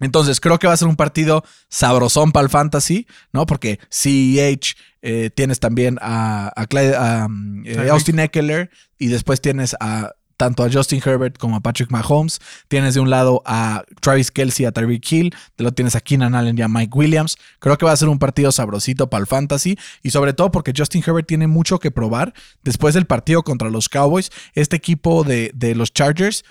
Entonces 0.00 0.40
creo 0.40 0.58
que 0.58 0.66
va 0.66 0.72
a 0.72 0.76
ser 0.76 0.88
un 0.88 0.96
partido 0.96 1.44
sabrosón 1.68 2.32
para 2.32 2.44
el 2.44 2.50
fantasy, 2.50 3.06
¿no? 3.32 3.46
Porque 3.46 3.78
CEH 3.90 4.74
eh, 5.02 5.30
tienes 5.34 5.60
también 5.60 5.98
a, 6.00 6.52
a 6.56 6.66
Clyde- 6.66 6.96
a, 6.96 7.26
um, 7.26 7.64
eh. 7.66 7.88
Austin 7.90 8.18
Eckler 8.18 8.70
y 8.98 9.06
después 9.08 9.40
tienes 9.40 9.76
a 9.80 10.12
tanto 10.36 10.64
a 10.64 10.72
Justin 10.72 11.02
Herbert 11.04 11.36
como 11.36 11.56
a 11.56 11.60
Patrick 11.60 11.90
Mahomes. 11.90 12.40
Tienes 12.68 12.94
de 12.94 13.00
un 13.00 13.10
lado 13.10 13.42
a 13.44 13.84
Travis 14.00 14.30
Kelsey, 14.30 14.64
a 14.64 14.72
Tyreek 14.72 15.12
Hill, 15.12 15.34
de 15.58 15.64
lo 15.64 15.72
tienes 15.72 15.96
a 15.96 16.00
Keenan 16.00 16.34
Allen 16.34 16.56
y 16.56 16.62
a 16.62 16.68
Mike 16.68 16.96
Williams. 16.96 17.36
Creo 17.58 17.76
que 17.76 17.84
va 17.84 17.92
a 17.92 17.96
ser 17.96 18.08
un 18.08 18.18
partido 18.18 18.50
sabrosito 18.50 19.10
para 19.10 19.20
el 19.20 19.26
fantasy 19.26 19.76
y 20.02 20.12
sobre 20.12 20.32
todo 20.32 20.50
porque 20.50 20.72
Justin 20.74 21.02
Herbert 21.06 21.28
tiene 21.28 21.46
mucho 21.46 21.78
que 21.78 21.90
probar 21.90 22.32
después 22.62 22.94
del 22.94 23.04
partido 23.04 23.42
contra 23.42 23.68
los 23.68 23.90
Cowboys. 23.90 24.30
Este 24.54 24.76
equipo 24.76 25.24
de, 25.24 25.50
de 25.54 25.74
los 25.74 25.92
Chargers 25.92 26.42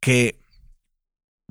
que 0.00 0.38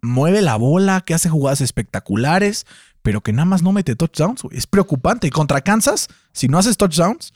mueve 0.04 0.42
la 0.42 0.56
bola, 0.58 1.02
que 1.02 1.14
hace 1.16 1.30
jugadas 1.30 1.62
espectaculares, 1.62 2.66
pero 3.02 3.22
que 3.22 3.34
nada 3.34 3.46
más 3.46 3.64
no 3.64 3.72
mete 3.72 3.96
touchdowns. 3.96 4.44
güey. 4.44 4.58
Es 4.58 4.68
preocupante. 4.68 5.28
Y 5.28 5.32
contra 5.32 5.62
Kansas, 5.62 6.08
si 6.32 6.48
no 6.48 6.58
haces 6.58 6.78
touchdowns, 6.78 7.34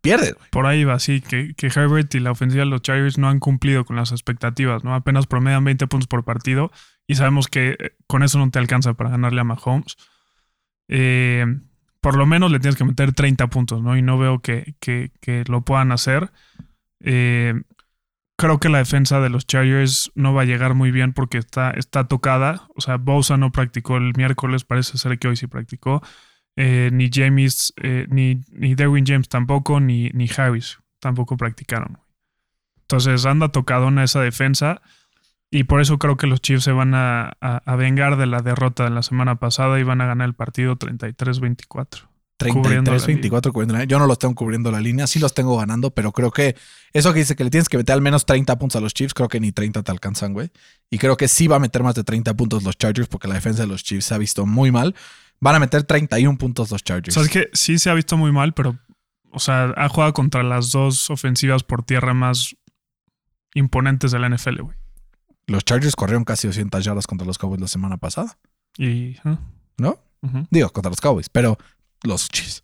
pierdes. 0.00 0.34
güey. 0.34 0.50
Por 0.50 0.66
ahí 0.66 0.84
va, 0.84 0.98
sí, 0.98 1.20
que, 1.20 1.54
que 1.56 1.68
Herbert 1.68 2.14
y 2.14 2.20
la 2.20 2.30
ofensiva 2.32 2.64
de 2.64 2.70
los 2.70 2.82
Chargers 2.82 3.16
no 3.18 3.28
han 3.28 3.38
cumplido 3.40 3.84
con 3.84 3.96
las 3.96 4.12
expectativas, 4.12 4.84
¿no? 4.84 4.94
Apenas 4.94 5.26
promedian 5.26 5.64
20 5.64 5.86
puntos 5.86 6.06
por 6.08 6.24
partido 6.24 6.70
y 7.06 7.14
sabemos 7.14 7.48
que 7.48 7.76
eh, 7.78 7.96
con 8.06 8.22
eso 8.22 8.38
no 8.38 8.50
te 8.50 8.58
alcanza 8.58 8.94
para 8.94 9.10
ganarle 9.10 9.40
a 9.40 9.44
Mahomes. 9.44 9.96
Eh, 10.88 11.46
por 12.00 12.16
lo 12.16 12.26
menos 12.26 12.50
le 12.50 12.60
tienes 12.60 12.76
que 12.76 12.84
meter 12.84 13.12
30 13.14 13.46
puntos, 13.48 13.82
¿no? 13.82 13.96
Y 13.96 14.02
no 14.02 14.18
veo 14.18 14.40
que, 14.40 14.74
que- 14.80 15.10
que 15.20 15.44
lo 15.48 15.62
puedan 15.62 15.90
hacer. 15.92 16.30
Eh, 17.00 17.54
creo 18.36 18.58
que 18.58 18.68
la 18.68 18.78
defensa 18.78 19.20
de 19.20 19.30
los 19.30 19.46
Chargers 19.46 20.10
no 20.14 20.34
va 20.34 20.42
a 20.42 20.46
llegar 20.46 20.74
muy 20.74 20.90
bien 20.90 21.12
porque 21.12 21.38
está, 21.38 21.70
está 21.70 22.06
tocada. 22.08 22.66
O 22.76 22.80
sea, 22.80 22.96
Bosa 22.96 23.36
no 23.36 23.52
practicó 23.52 23.96
el 23.96 24.12
miércoles, 24.16 24.64
parece 24.64 24.98
ser 24.98 25.18
que 25.18 25.28
hoy 25.28 25.36
sí 25.36 25.46
practicó. 25.46 26.02
Eh, 26.56 26.90
ni 26.92 27.10
James, 27.12 27.72
eh, 27.82 28.06
ni, 28.10 28.40
ni 28.52 28.74
Derwin 28.74 29.04
James 29.06 29.28
tampoco, 29.28 29.80
ni, 29.80 30.10
ni 30.10 30.28
Harris 30.36 30.78
tampoco 31.00 31.36
practicaron. 31.36 31.98
Entonces 32.82 33.26
anda 33.26 33.48
tocadona 33.48 34.04
esa 34.04 34.20
defensa 34.20 34.82
y 35.50 35.64
por 35.64 35.80
eso 35.80 35.98
creo 35.98 36.16
que 36.16 36.26
los 36.26 36.40
Chiefs 36.40 36.64
se 36.64 36.72
van 36.72 36.94
a, 36.94 37.32
a- 37.40 37.62
a 37.64 37.76
vengar 37.76 38.16
de 38.16 38.26
la 38.26 38.40
derrota 38.42 38.84
de 38.84 38.90
la 38.90 39.02
semana 39.02 39.36
pasada 39.36 39.78
y 39.80 39.82
van 39.84 40.00
a 40.00 40.06
ganar 40.06 40.26
el 40.28 40.34
partido 40.34 40.76
33-24. 40.76 42.08
Cubriendo 42.36 42.90
la 42.90 42.98
33, 42.98 43.06
24, 43.06 43.52
cubriendo 43.52 43.74
la 43.74 43.80
línea. 43.80 43.88
Yo 43.88 43.98
no 43.98 44.06
los 44.06 44.18
tengo 44.18 44.34
cubriendo 44.34 44.70
la 44.72 44.80
línea, 44.80 45.06
sí 45.06 45.18
los 45.18 45.34
tengo 45.34 45.56
ganando, 45.56 45.92
pero 45.92 46.12
creo 46.12 46.32
que 46.32 46.56
eso 46.92 47.12
que 47.12 47.20
dice 47.20 47.36
que 47.36 47.44
le 47.44 47.50
tienes 47.50 47.68
que 47.68 47.76
meter 47.76 47.94
al 47.94 48.00
menos 48.00 48.26
30 48.26 48.58
puntos 48.58 48.76
a 48.76 48.80
los 48.80 48.92
Chiefs, 48.92 49.14
creo 49.14 49.28
que 49.28 49.38
ni 49.38 49.52
30 49.52 49.82
te 49.82 49.90
alcanzan, 49.92 50.32
güey. 50.32 50.50
Y 50.90 50.98
creo 50.98 51.16
que 51.16 51.28
sí 51.28 51.46
va 51.46 51.56
a 51.56 51.58
meter 51.60 51.82
más 51.82 51.94
de 51.94 52.02
30 52.02 52.34
puntos 52.34 52.64
los 52.64 52.76
Chargers 52.76 53.08
porque 53.08 53.28
la 53.28 53.34
defensa 53.34 53.62
de 53.62 53.68
los 53.68 53.84
Chiefs 53.84 54.06
se 54.06 54.14
ha 54.14 54.18
visto 54.18 54.46
muy 54.46 54.72
mal. 54.72 54.94
Van 55.40 55.54
a 55.54 55.58
meter 55.58 55.84
31 55.84 56.36
puntos 56.38 56.70
los 56.70 56.82
Chargers. 56.82 57.16
O 57.16 57.20
sea, 57.20 57.26
es 57.26 57.30
que 57.30 57.50
sí 57.52 57.78
se 57.78 57.90
ha 57.90 57.94
visto 57.94 58.16
muy 58.16 58.32
mal, 58.32 58.52
pero, 58.52 58.78
o 59.30 59.38
sea, 59.38 59.72
ha 59.76 59.88
jugado 59.88 60.12
contra 60.12 60.42
las 60.42 60.72
dos 60.72 61.10
ofensivas 61.10 61.62
por 61.62 61.84
tierra 61.84 62.14
más 62.14 62.56
imponentes 63.54 64.10
de 64.10 64.18
la 64.18 64.28
NFL, 64.28 64.60
güey. 64.60 64.76
Los 65.46 65.64
Chargers 65.64 65.94
corrieron 65.94 66.24
casi 66.24 66.48
200 66.48 66.84
yardas 66.84 67.06
contra 67.06 67.26
los 67.26 67.38
Cowboys 67.38 67.60
la 67.60 67.68
semana 67.68 67.96
pasada, 67.98 68.38
Y. 68.76 69.16
¿eh? 69.24 69.38
¿no? 69.76 70.00
Digo, 70.50 70.70
contra 70.70 70.88
los 70.88 71.02
Cowboys, 71.02 71.28
pero 71.28 71.58
los 72.04 72.28
Chiefs. 72.28 72.62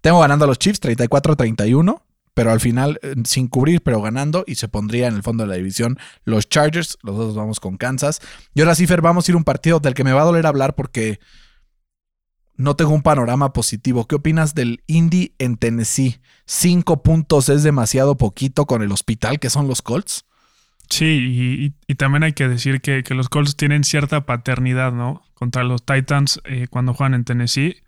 Tengo 0.00 0.20
ganando 0.20 0.44
a 0.44 0.48
los 0.48 0.58
Chiefs 0.58 0.82
34-31, 0.82 2.02
pero 2.34 2.50
al 2.50 2.60
final 2.60 2.98
eh, 3.02 3.14
sin 3.24 3.48
cubrir, 3.48 3.82
pero 3.82 4.02
ganando 4.02 4.44
y 4.46 4.56
se 4.56 4.68
pondría 4.68 5.06
en 5.06 5.14
el 5.14 5.22
fondo 5.22 5.44
de 5.44 5.48
la 5.48 5.56
división 5.56 5.98
los 6.24 6.48
Chargers. 6.48 6.98
Los 7.02 7.16
dos 7.16 7.34
vamos 7.34 7.60
con 7.60 7.76
Kansas. 7.76 8.20
Y 8.54 8.60
ahora 8.60 8.74
sí, 8.74 8.86
vamos 8.86 9.26
a 9.26 9.30
ir 9.30 9.34
a 9.34 9.38
un 9.38 9.44
partido 9.44 9.80
del 9.80 9.94
que 9.94 10.04
me 10.04 10.12
va 10.12 10.22
a 10.22 10.26
doler 10.26 10.46
hablar 10.46 10.74
porque 10.74 11.20
no 12.56 12.76
tengo 12.76 12.92
un 12.92 13.02
panorama 13.02 13.52
positivo. 13.52 14.06
¿Qué 14.06 14.16
opinas 14.16 14.54
del 14.54 14.82
Indy 14.86 15.34
en 15.38 15.56
Tennessee? 15.56 16.20
Cinco 16.44 17.02
puntos 17.02 17.48
es 17.48 17.62
demasiado 17.62 18.16
poquito 18.16 18.66
con 18.66 18.82
el 18.82 18.92
hospital 18.92 19.40
que 19.40 19.50
son 19.50 19.68
los 19.68 19.82
Colts. 19.82 20.26
Sí, 20.90 21.72
y, 21.88 21.94
también 21.94 22.24
hay 22.24 22.34
que 22.34 22.46
decir 22.46 22.82
que, 22.82 23.02
que 23.02 23.14
los 23.14 23.30
Colts 23.30 23.56
tienen 23.56 23.84
cierta 23.84 24.26
paternidad, 24.26 24.92
¿no? 24.92 25.22
Contra 25.32 25.64
los 25.64 25.84
Titans 25.84 26.40
eh, 26.44 26.66
cuando 26.68 26.92
juegan 26.92 27.14
en 27.14 27.24
Tennessee. 27.24 27.83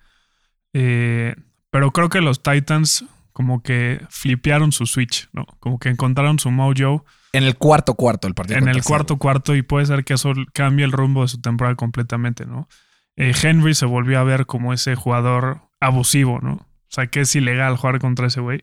Eh, 0.78 1.34
pero 1.70 1.90
creo 1.90 2.08
que 2.10 2.20
los 2.20 2.42
Titans 2.42 3.04
como 3.32 3.62
que 3.62 4.00
flipearon 4.10 4.72
su 4.72 4.84
switch, 4.86 5.28
¿no? 5.32 5.46
Como 5.60 5.78
que 5.78 5.88
encontraron 5.88 6.38
su 6.38 6.50
mojo 6.50 7.04
En 7.32 7.44
el 7.44 7.56
cuarto 7.56 7.94
cuarto 7.94 8.28
el 8.28 8.34
partido. 8.34 8.58
en 8.58 8.68
el 8.68 8.82
cuarto 8.82 9.16
cuarto 9.16 9.54
y 9.54 9.62
puede 9.62 9.86
ser 9.86 10.04
que 10.04 10.14
eso 10.14 10.32
cambie 10.52 10.84
el 10.84 10.92
rumbo 10.92 11.22
de 11.22 11.28
su 11.28 11.40
temporada 11.40 11.76
completamente, 11.76 12.44
¿no? 12.46 12.68
Eh, 13.16 13.32
Henry 13.42 13.74
se 13.74 13.86
volvió 13.86 14.18
a 14.20 14.24
ver 14.24 14.44
como 14.46 14.72
ese 14.74 14.94
jugador 14.94 15.62
abusivo, 15.80 16.40
¿no? 16.42 16.52
O 16.54 16.66
sea, 16.90 17.06
que 17.06 17.20
es 17.20 17.34
ilegal 17.34 17.76
jugar 17.76 17.98
contra 18.00 18.26
ese 18.26 18.40
güey. 18.40 18.62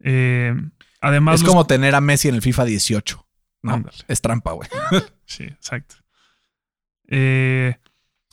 Eh, 0.00 0.54
además, 1.00 1.36
Es 1.36 1.42
los- 1.42 1.50
como 1.50 1.66
tener 1.66 1.94
a 1.94 2.00
Messi 2.00 2.28
en 2.28 2.34
el 2.36 2.42
FIFA 2.42 2.64
18. 2.64 3.26
No, 3.62 3.74
Ándale. 3.74 3.96
es 4.08 4.20
trampa, 4.20 4.52
güey. 4.52 4.68
Sí, 5.26 5.44
exacto. 5.44 5.94
Eh, 7.08 7.76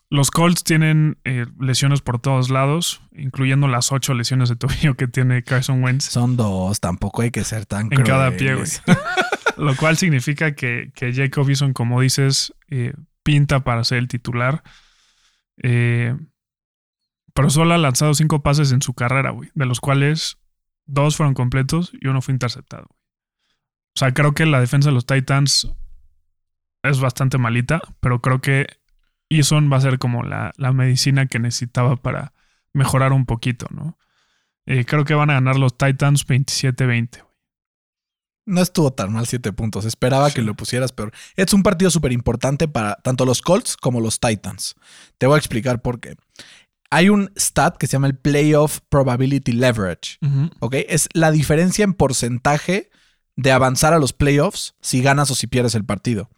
los 0.09 0.31
Colts 0.31 0.63
tienen 0.63 1.17
eh, 1.25 1.45
lesiones 1.59 2.01
por 2.01 2.19
todos 2.19 2.49
lados, 2.49 3.01
incluyendo 3.11 3.67
las 3.67 3.91
ocho 3.91 4.13
lesiones 4.13 4.47
de 4.49 4.55
tobillo 4.55 4.95
que 4.95 5.07
tiene 5.07 5.43
Carson 5.43 5.83
Wentz 5.83 6.05
Son 6.05 6.37
dos, 6.37 6.79
tampoco 6.79 7.21
hay 7.21 7.31
que 7.31 7.43
ser 7.43 7.65
tan 7.65 7.91
en 7.91 8.03
cada 8.03 8.31
pie, 8.31 8.55
güey. 8.55 8.67
Lo 9.57 9.75
cual 9.75 9.97
significa 9.97 10.53
que, 10.53 10.91
que 10.93 11.11
Jacob 11.13 11.49
Eason, 11.49 11.73
como 11.73 11.99
dices, 11.99 12.53
eh, 12.69 12.93
pinta 13.23 13.63
para 13.63 13.83
ser 13.83 13.97
el 13.97 14.07
titular. 14.07 14.63
Eh, 15.63 16.15
pero 17.33 17.49
solo 17.49 17.73
ha 17.73 17.77
lanzado 17.77 18.13
cinco 18.13 18.43
pases 18.43 18.71
en 18.71 18.81
su 18.81 18.93
carrera, 18.93 19.31
güey, 19.31 19.49
de 19.55 19.65
los 19.65 19.79
cuales 19.79 20.37
dos 20.85 21.17
fueron 21.17 21.33
completos 21.33 21.91
y 21.99 22.07
uno 22.07 22.21
fue 22.21 22.33
interceptado. 22.33 22.85
O 22.85 23.99
sea, 23.99 24.13
creo 24.13 24.33
que 24.33 24.45
la 24.45 24.59
defensa 24.59 24.89
de 24.89 24.93
los 24.93 25.07
Titans 25.07 25.73
es 26.83 26.99
bastante 26.99 27.39
malita, 27.39 27.81
pero 27.99 28.21
creo 28.21 28.41
que 28.41 28.67
Eason 29.29 29.71
va 29.71 29.77
a 29.77 29.81
ser 29.81 29.99
como 29.99 30.23
la, 30.23 30.53
la 30.57 30.71
medicina 30.73 31.25
que 31.27 31.39
necesitaba 31.39 31.95
para 31.97 32.33
mejorar 32.73 33.11
un 33.13 33.25
poquito, 33.25 33.67
¿no? 33.71 33.97
Eh, 34.65 34.85
creo 34.85 35.05
que 35.05 35.13
van 35.13 35.29
a 35.29 35.33
ganar 35.35 35.57
los 35.57 35.77
Titans 35.77 36.25
27-20. 36.27 37.23
No 38.45 38.61
estuvo 38.61 38.91
tan 38.93 39.11
mal 39.11 39.25
siete 39.27 39.51
puntos. 39.51 39.83
Esperaba 39.85 40.29
Sí. 40.29 40.35
que 40.35 40.41
lo 40.41 40.53
pusieras 40.55 40.93
peor. 40.93 41.11
Es 41.35 41.53
un 41.53 41.63
partido 41.63 41.91
súper 41.91 42.13
importante 42.13 42.67
para 42.67 42.95
tanto 42.95 43.25
los 43.25 43.41
Colts 43.41 43.75
como 43.75 43.99
los 43.99 44.19
Titans. 44.19 44.75
Te 45.17 45.27
voy 45.27 45.35
a 45.35 45.39
explicar 45.39 45.81
por 45.81 45.99
qué. 45.99 46.15
Hay 46.89 47.09
un 47.09 47.29
stat 47.37 47.75
que 47.77 47.87
se 47.87 47.93
llama 47.93 48.07
el 48.07 48.15
Playoff 48.17 48.79
Probability 48.87 49.51
Leverage. 49.51 50.17
¿Ok? 50.59 50.75
Es 50.87 51.09
la 51.13 51.31
diferencia 51.31 51.83
en 51.83 51.93
porcentaje 51.93 52.89
de 53.35 53.51
avanzar 53.51 53.93
a 53.93 53.99
los 53.99 54.13
playoffs 54.13 54.75
si 54.81 55.01
ganas 55.01 55.29
o 55.29 55.35
si 55.35 55.47
pierdes 55.47 55.75
el 55.75 55.83
partido. 55.83 56.29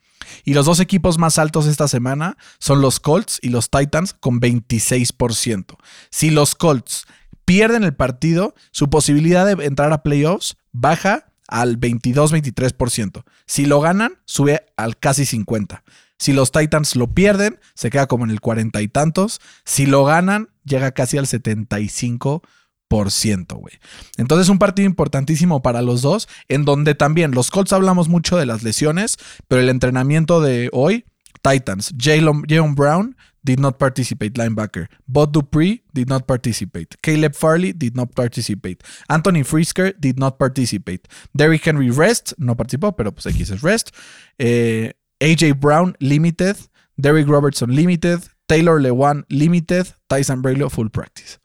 Y 0.43 0.53
los 0.53 0.65
dos 0.65 0.79
equipos 0.79 1.17
más 1.17 1.37
altos 1.37 1.65
esta 1.65 1.87
semana 1.87 2.37
son 2.59 2.81
los 2.81 2.99
Colts 2.99 3.39
y 3.41 3.49
los 3.49 3.69
Titans 3.69 4.13
con 4.13 4.39
26%. 4.39 5.75
Si 6.09 6.29
los 6.29 6.55
Colts 6.55 7.05
pierden 7.45 7.83
el 7.83 7.95
partido, 7.95 8.53
su 8.71 8.89
posibilidad 8.89 9.45
de 9.45 9.65
entrar 9.65 9.91
a 9.93 10.03
playoffs 10.03 10.57
baja 10.71 11.31
al 11.47 11.79
22-23%. 11.79 13.23
Si 13.47 13.65
lo 13.65 13.81
ganan, 13.81 14.19
sube 14.25 14.65
al 14.77 14.97
casi 14.97 15.23
50%. 15.23 15.81
Si 16.19 16.33
los 16.33 16.51
Titans 16.51 16.97
lo 16.97 17.07
pierden, 17.07 17.59
se 17.75 17.89
queda 17.89 18.07
como 18.07 18.25
en 18.25 18.31
el 18.31 18.41
40 18.41 18.81
y 18.81 18.89
tantos. 18.89 19.39
Si 19.63 19.85
lo 19.85 20.03
ganan, 20.03 20.49
llega 20.65 20.91
casi 20.91 21.17
al 21.17 21.25
75%, 21.25 22.41
güey. 22.89 23.73
Entonces, 24.17 24.49
un 24.49 24.59
partido 24.59 24.87
importantísimo 24.87 25.61
para 25.61 25.81
los 25.81 26.01
dos, 26.01 26.27
en 26.47 26.65
donde 26.65 26.95
también 26.95 27.31
los 27.31 27.51
Colts 27.51 27.73
hablamos 27.73 28.09
mucho 28.09 28.37
de 28.37 28.45
las 28.45 28.63
lesiones, 28.63 29.17
pero 29.47 29.61
el 29.61 29.69
entrenamiento 29.69 30.41
de 30.41 30.69
hoy, 30.73 31.05
Titans, 31.41 31.93
Jalen 31.97 32.75
Brown 32.75 33.15
did 33.43 33.59
not 33.59 33.77
participate, 33.77 34.37
linebacker. 34.37 34.89
Bud 35.07 35.29
Dupree 35.29 35.83
did 35.93 36.09
not 36.09 36.25
participate. 36.25 36.97
Caleb 37.01 37.33
Farley 37.35 37.73
did 37.73 37.95
not 37.95 38.13
participate. 38.13 38.83
Anthony 39.07 39.43
Frisker 39.43 39.93
did 39.99 40.19
not 40.19 40.37
participate. 40.37 41.07
Derrick 41.33 41.65
Henry 41.65 41.89
rest, 41.89 42.33
no 42.37 42.55
participó, 42.55 42.95
pero 42.95 43.11
pues 43.13 43.25
X 43.27 43.49
es 43.51 43.61
rest. 43.61 43.91
Eh, 44.37 44.93
AJ 45.21 45.59
Brown 45.59 45.95
limited. 45.99 46.57
Derrick 46.97 47.27
Robertson 47.27 47.73
limited. 47.73 48.19
Taylor 48.47 48.81
Lewan 48.81 49.25
limited. 49.29 49.87
Tyson 50.07 50.41
Braylon 50.41 50.69
full 50.69 50.89
practice. 50.89 51.39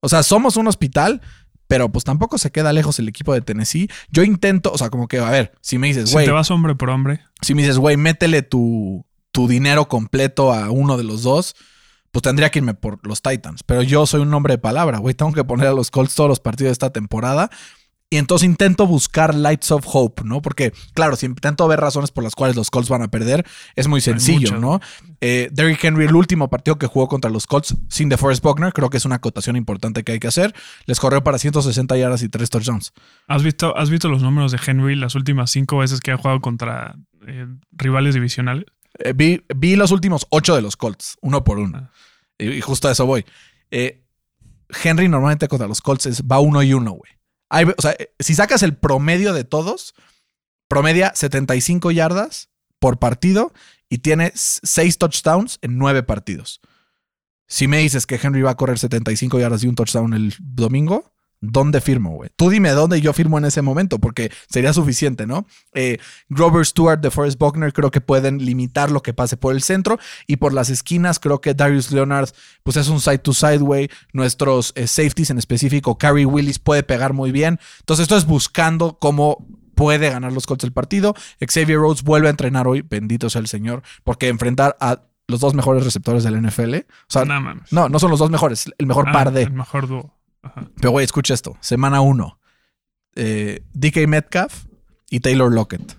O 0.00 0.08
sea, 0.08 0.22
somos 0.22 0.56
un 0.56 0.66
hospital, 0.66 1.20
pero 1.68 1.90
pues 1.90 2.04
tampoco 2.04 2.38
se 2.38 2.50
queda 2.50 2.72
lejos 2.72 2.98
el 2.98 3.08
equipo 3.08 3.32
de 3.32 3.42
Tennessee. 3.42 3.88
Yo 4.10 4.22
intento, 4.22 4.72
o 4.72 4.78
sea, 4.78 4.90
como 4.90 5.08
que, 5.08 5.18
a 5.18 5.30
ver, 5.30 5.52
si 5.60 5.78
me 5.78 5.86
dices, 5.86 6.08
Si 6.08 6.14
güey, 6.14 6.26
te 6.26 6.32
vas 6.32 6.50
hombre 6.50 6.74
por 6.74 6.90
hombre, 6.90 7.20
si 7.42 7.54
me 7.54 7.62
dices, 7.62 7.78
güey, 7.78 7.96
métele 7.96 8.42
tu, 8.42 9.06
tu 9.30 9.46
dinero 9.46 9.88
completo 9.88 10.52
a 10.52 10.70
uno 10.70 10.96
de 10.96 11.04
los 11.04 11.22
dos, 11.22 11.54
pues 12.10 12.22
tendría 12.22 12.50
que 12.50 12.58
irme 12.58 12.74
por 12.74 13.06
los 13.06 13.22
Titans. 13.22 13.62
Pero 13.62 13.82
yo 13.82 14.06
soy 14.06 14.20
un 14.22 14.34
hombre 14.34 14.54
de 14.54 14.58
palabra, 14.58 14.98
güey. 14.98 15.14
Tengo 15.14 15.32
que 15.32 15.44
poner 15.44 15.68
a 15.68 15.72
los 15.72 15.90
Colts 15.90 16.14
todos 16.14 16.28
los 16.28 16.40
partidos 16.40 16.70
de 16.70 16.72
esta 16.72 16.90
temporada. 16.90 17.50
Y 18.12 18.16
entonces 18.16 18.44
intento 18.46 18.88
buscar 18.88 19.36
lights 19.36 19.70
of 19.70 19.84
hope, 19.86 20.24
¿no? 20.24 20.42
Porque, 20.42 20.72
claro, 20.94 21.14
si 21.14 21.26
intento 21.26 21.68
ver 21.68 21.78
razones 21.78 22.10
por 22.10 22.24
las 22.24 22.34
cuales 22.34 22.56
los 22.56 22.68
Colts 22.68 22.88
van 22.88 23.02
a 23.02 23.08
perder, 23.08 23.46
es 23.76 23.86
muy 23.86 24.00
sencillo. 24.00 24.58
¿no? 24.58 24.80
Eh, 25.20 25.48
Derrick 25.52 25.84
Henry, 25.84 26.06
el 26.06 26.16
último 26.16 26.50
partido 26.50 26.76
que 26.76 26.88
jugó 26.88 27.06
contra 27.06 27.30
los 27.30 27.46
Colts 27.46 27.76
sin 27.88 28.08
DeForest 28.08 28.42
Buckner, 28.42 28.72
creo 28.72 28.90
que 28.90 28.96
es 28.96 29.04
una 29.04 29.14
acotación 29.14 29.54
importante 29.54 30.02
que 30.02 30.10
hay 30.10 30.18
que 30.18 30.26
hacer. 30.26 30.52
Les 30.86 30.98
corrió 30.98 31.22
para 31.22 31.38
160 31.38 31.96
yardas 31.96 32.22
y 32.24 32.28
3 32.28 32.50
touchdowns. 32.50 32.92
¿has 33.28 33.44
visto, 33.44 33.76
¿has 33.76 33.90
visto 33.90 34.08
los 34.08 34.22
números 34.22 34.50
de 34.50 34.58
Henry 34.66 34.96
las 34.96 35.14
últimas 35.14 35.52
cinco 35.52 35.78
veces 35.78 36.00
que 36.00 36.10
ha 36.10 36.16
jugado 36.16 36.40
contra 36.40 36.96
eh, 37.28 37.46
rivales 37.70 38.14
divisionales? 38.14 38.64
Eh, 38.98 39.12
vi, 39.14 39.40
vi 39.54 39.76
los 39.76 39.92
últimos 39.92 40.26
8 40.30 40.56
de 40.56 40.62
los 40.62 40.76
Colts, 40.76 41.16
uno 41.20 41.44
por 41.44 41.60
uno. 41.60 41.78
Ah. 41.80 41.90
Y, 42.38 42.48
y 42.54 42.60
justo 42.60 42.88
a 42.88 42.90
eso 42.90 43.06
voy. 43.06 43.24
Henry 44.82 45.08
normalmente 45.08 45.46
contra 45.46 45.68
los 45.68 45.80
Colts 45.80 46.06
es- 46.06 46.22
va 46.22 46.40
uno 46.40 46.60
y 46.64 46.74
uno, 46.74 46.90
güey. 46.90 47.12
Eh, 47.52 48.12
si 48.18 48.34
sacas 48.34 48.62
el 48.62 48.76
promedio 48.76 49.32
de 49.32 49.44
todos, 49.44 49.94
promedia 50.68 51.12
75 51.14 51.90
yardas 51.90 52.50
por 52.78 52.98
partido 52.98 53.52
y 53.88 53.98
tiene 53.98 54.32
6 54.34 54.98
touchdowns 54.98 55.58
en 55.62 55.78
9 55.78 56.02
partidos. 56.02 56.60
Si 57.48 57.66
me 57.66 57.78
dices 57.78 58.06
que 58.06 58.20
Henry 58.22 58.42
va 58.42 58.52
a 58.52 58.56
correr 58.56 58.78
75 58.78 59.40
yardas 59.40 59.64
y 59.64 59.66
un 59.66 59.74
touchdown 59.74 60.14
el 60.14 60.34
domingo, 60.38 61.12
¿dónde 61.40 61.80
firmo, 61.80 62.10
güey? 62.10 62.30
Tú 62.36 62.50
dime 62.50 62.70
dónde 62.70 63.00
yo 63.00 63.12
firmo 63.12 63.38
en 63.38 63.46
ese 63.46 63.62
momento, 63.62 63.98
porque 63.98 64.30
sería 64.48 64.72
suficiente, 64.72 65.26
¿no? 65.26 65.46
Eh, 65.72 65.98
Grover 66.28 66.66
Stewart 66.66 67.00
de 67.00 67.10
Forrest 67.10 67.38
Buckner 67.38 67.72
creo 67.72 67.90
que 67.90 68.00
pueden 68.00 68.44
limitar 68.44 68.90
lo 68.90 69.02
que 69.02 69.14
pase 69.14 69.36
por 69.36 69.54
el 69.54 69.62
centro 69.62 69.98
y 70.26 70.36
por 70.36 70.52
las 70.52 70.70
esquinas 70.70 71.18
creo 71.18 71.40
que 71.40 71.54
Darius 71.54 71.92
Leonard 71.92 72.28
pues 72.62 72.76
es 72.76 72.88
un 72.88 73.00
side 73.00 73.18
to 73.18 73.32
side 73.32 73.58
way 73.62 73.88
nuestros 74.12 74.72
eh, 74.76 74.86
safeties 74.86 75.30
en 75.30 75.38
específico 75.38 75.96
Carrie 75.98 76.26
Willis 76.26 76.58
puede 76.58 76.82
pegar 76.82 77.12
muy 77.12 77.32
bien 77.32 77.58
entonces 77.80 78.02
esto 78.04 78.16
es 78.16 78.26
buscando 78.26 78.98
cómo 78.98 79.46
puede 79.74 80.10
ganar 80.10 80.32
los 80.32 80.46
Colts 80.46 80.64
el 80.64 80.72
partido 80.72 81.14
Xavier 81.40 81.78
Rhodes 81.78 82.02
vuelve 82.02 82.26
a 82.28 82.30
entrenar 82.30 82.68
hoy 82.68 82.82
bendito 82.82 83.30
sea 83.30 83.40
el 83.40 83.48
señor 83.48 83.82
porque 84.04 84.28
enfrentar 84.28 84.76
a 84.80 85.02
los 85.26 85.40
dos 85.40 85.54
mejores 85.54 85.84
receptores 85.84 86.22
del 86.24 86.40
NFL 86.42 86.74
o 86.76 86.80
sea 87.08 87.24
no 87.70 87.88
no 87.88 87.98
son 87.98 88.10
los 88.10 88.18
dos 88.18 88.30
mejores 88.30 88.70
el 88.78 88.86
mejor 88.86 89.06
Ah, 89.08 89.12
par 89.12 89.32
de 89.32 89.42
El 89.44 89.52
mejor 89.52 89.88
dúo. 89.88 90.19
Pero, 90.76 90.90
güey, 90.90 91.04
escucha 91.04 91.34
esto. 91.34 91.56
Semana 91.60 92.00
1. 92.00 92.38
DK 93.14 94.06
Metcalf 94.08 94.66
y 95.10 95.20
Taylor 95.20 95.52
Lockett. 95.52 95.98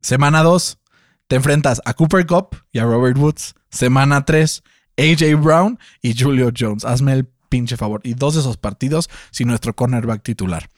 Semana 0.00 0.42
2. 0.42 0.78
Te 1.26 1.36
enfrentas 1.36 1.80
a 1.84 1.94
Cooper 1.94 2.26
Cup 2.26 2.56
y 2.72 2.78
a 2.78 2.84
Robert 2.84 3.16
Woods. 3.18 3.54
Semana 3.70 4.24
3. 4.24 4.62
AJ 4.96 5.40
Brown 5.40 5.78
y 6.02 6.14
Julio 6.18 6.50
Jones. 6.56 6.84
Hazme 6.84 7.12
el 7.12 7.26
pinche 7.48 7.76
favor. 7.76 8.00
Y 8.04 8.14
dos 8.14 8.34
de 8.34 8.40
esos 8.40 8.56
partidos 8.56 9.08
sin 9.30 9.48
nuestro 9.48 9.74
cornerback 9.74 10.22
titular. 10.22 10.68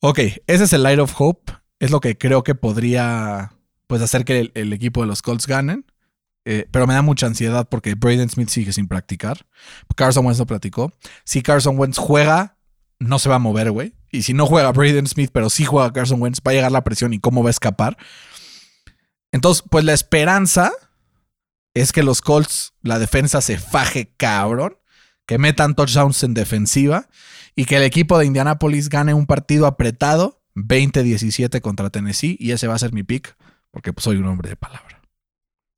Ok, 0.00 0.18
ese 0.46 0.64
es 0.64 0.72
el 0.72 0.82
Light 0.82 0.98
of 0.98 1.14
Hope. 1.18 1.52
Es 1.78 1.90
lo 1.90 2.00
que 2.00 2.18
creo 2.18 2.42
que 2.42 2.54
podría 2.54 3.52
pues, 3.86 4.02
hacer 4.02 4.24
que 4.24 4.50
el 4.54 4.72
equipo 4.72 5.02
de 5.02 5.06
los 5.06 5.22
Colts 5.22 5.46
ganen. 5.46 5.84
Eh, 6.44 6.66
pero 6.70 6.86
me 6.86 6.94
da 6.94 7.02
mucha 7.02 7.26
ansiedad 7.26 7.68
porque 7.68 7.94
Braden 7.94 8.28
Smith 8.28 8.48
sigue 8.48 8.72
sin 8.72 8.88
practicar. 8.88 9.46
Carson 9.96 10.26
Wentz 10.26 10.38
no 10.38 10.46
practicó. 10.46 10.92
Si 11.24 11.42
Carson 11.42 11.78
Wentz 11.78 11.98
juega, 11.98 12.56
no 12.98 13.18
se 13.18 13.28
va 13.28 13.36
a 13.36 13.40
mover, 13.40 13.70
güey. 13.70 13.94
Y 14.10 14.22
si 14.22 14.34
no 14.34 14.46
juega 14.46 14.72
Braden 14.72 15.06
Smith, 15.06 15.30
pero 15.32 15.50
sí 15.50 15.64
juega 15.64 15.92
Carson 15.92 16.20
Wentz, 16.20 16.40
va 16.46 16.52
a 16.52 16.54
llegar 16.54 16.72
la 16.72 16.84
presión 16.84 17.12
y 17.12 17.20
cómo 17.20 17.42
va 17.42 17.50
a 17.50 17.52
escapar. 17.52 17.96
Entonces, 19.30 19.64
pues 19.70 19.84
la 19.84 19.94
esperanza 19.94 20.72
es 21.74 21.92
que 21.92 22.02
los 22.02 22.20
Colts, 22.20 22.74
la 22.82 22.98
defensa 22.98 23.40
se 23.40 23.58
faje 23.58 24.12
cabrón, 24.16 24.76
que 25.26 25.38
metan 25.38 25.74
touchdowns 25.74 26.22
en 26.24 26.34
defensiva 26.34 27.08
y 27.54 27.64
que 27.64 27.76
el 27.76 27.82
equipo 27.84 28.18
de 28.18 28.26
Indianapolis 28.26 28.88
gane 28.88 29.14
un 29.14 29.26
partido 29.26 29.66
apretado 29.66 30.42
20-17 30.54 31.60
contra 31.60 31.90
Tennessee 31.90 32.36
y 32.38 32.50
ese 32.50 32.66
va 32.66 32.74
a 32.74 32.78
ser 32.78 32.92
mi 32.92 33.02
pick 33.04 33.36
porque 33.70 33.92
pues, 33.92 34.04
soy 34.04 34.16
un 34.16 34.26
hombre 34.26 34.50
de 34.50 34.56
palabra. 34.56 35.01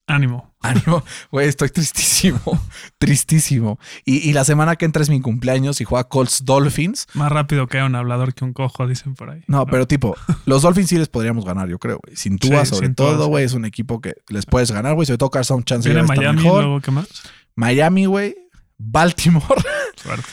Ánimo. 0.07 0.55
Ánimo, 0.61 1.03
güey, 1.31 1.49
estoy 1.49 1.71
tristísimo, 1.71 2.41
tristísimo. 2.99 3.79
Y, 4.05 4.29
y, 4.29 4.33
la 4.35 4.45
semana 4.45 4.77
que 4.77 4.85
entra 4.85 5.03
es 5.03 5.09
mi 5.09 5.21
cumpleaños 5.21 5.81
y 5.81 5.85
juega 5.85 6.05
Colts 6.05 6.45
Dolphins. 6.45 7.07
Más 7.15 7.33
rápido 7.33 7.67
que 7.69 7.83
un 7.83 7.95
hablador 7.95 8.35
que 8.35 8.45
un 8.45 8.53
cojo, 8.53 8.87
dicen 8.87 9.15
por 9.15 9.31
ahí. 9.31 9.43
No, 9.47 9.59
¿no? 9.59 9.67
pero 9.67 9.87
tipo, 9.87 10.15
los 10.47 10.63
Dolphins 10.63 10.89
sí 10.91 10.99
les 10.99 11.09
podríamos 11.09 11.45
ganar, 11.45 11.69
yo 11.69 11.79
creo, 11.79 12.01
güey. 12.05 12.17
Sin 12.17 12.39
Tua, 12.39 12.65
sí, 12.65 12.75
sobre 12.75 12.89
sin 12.89 12.95
todo, 12.95 13.29
güey, 13.29 13.45
es 13.45 13.55
un 13.55 13.65
equipo 13.65 14.01
que 14.01 14.15
les 14.29 14.45
puedes 14.45 14.71
ganar, 14.71 14.95
güey. 14.95 15.07
Sobre 15.07 15.19
todo 15.19 15.31
Carson 15.31 15.65
Chance. 15.65 15.89
Viene 15.89 16.07
Miami, 16.07 16.43
mejor. 16.43 16.63
luego, 16.65 16.81
¿qué 16.81 16.91
más? 16.91 17.09
Miami, 17.55 18.05
güey. 18.07 18.37
Baltimore. 18.77 19.63
Suerte. 19.97 20.29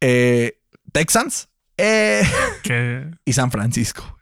eh, 0.00 0.58
Texans. 0.92 1.48
Eh, 1.76 2.22
¿Qué? 2.62 3.10
Y 3.24 3.32
San 3.32 3.50
Francisco. 3.50 4.18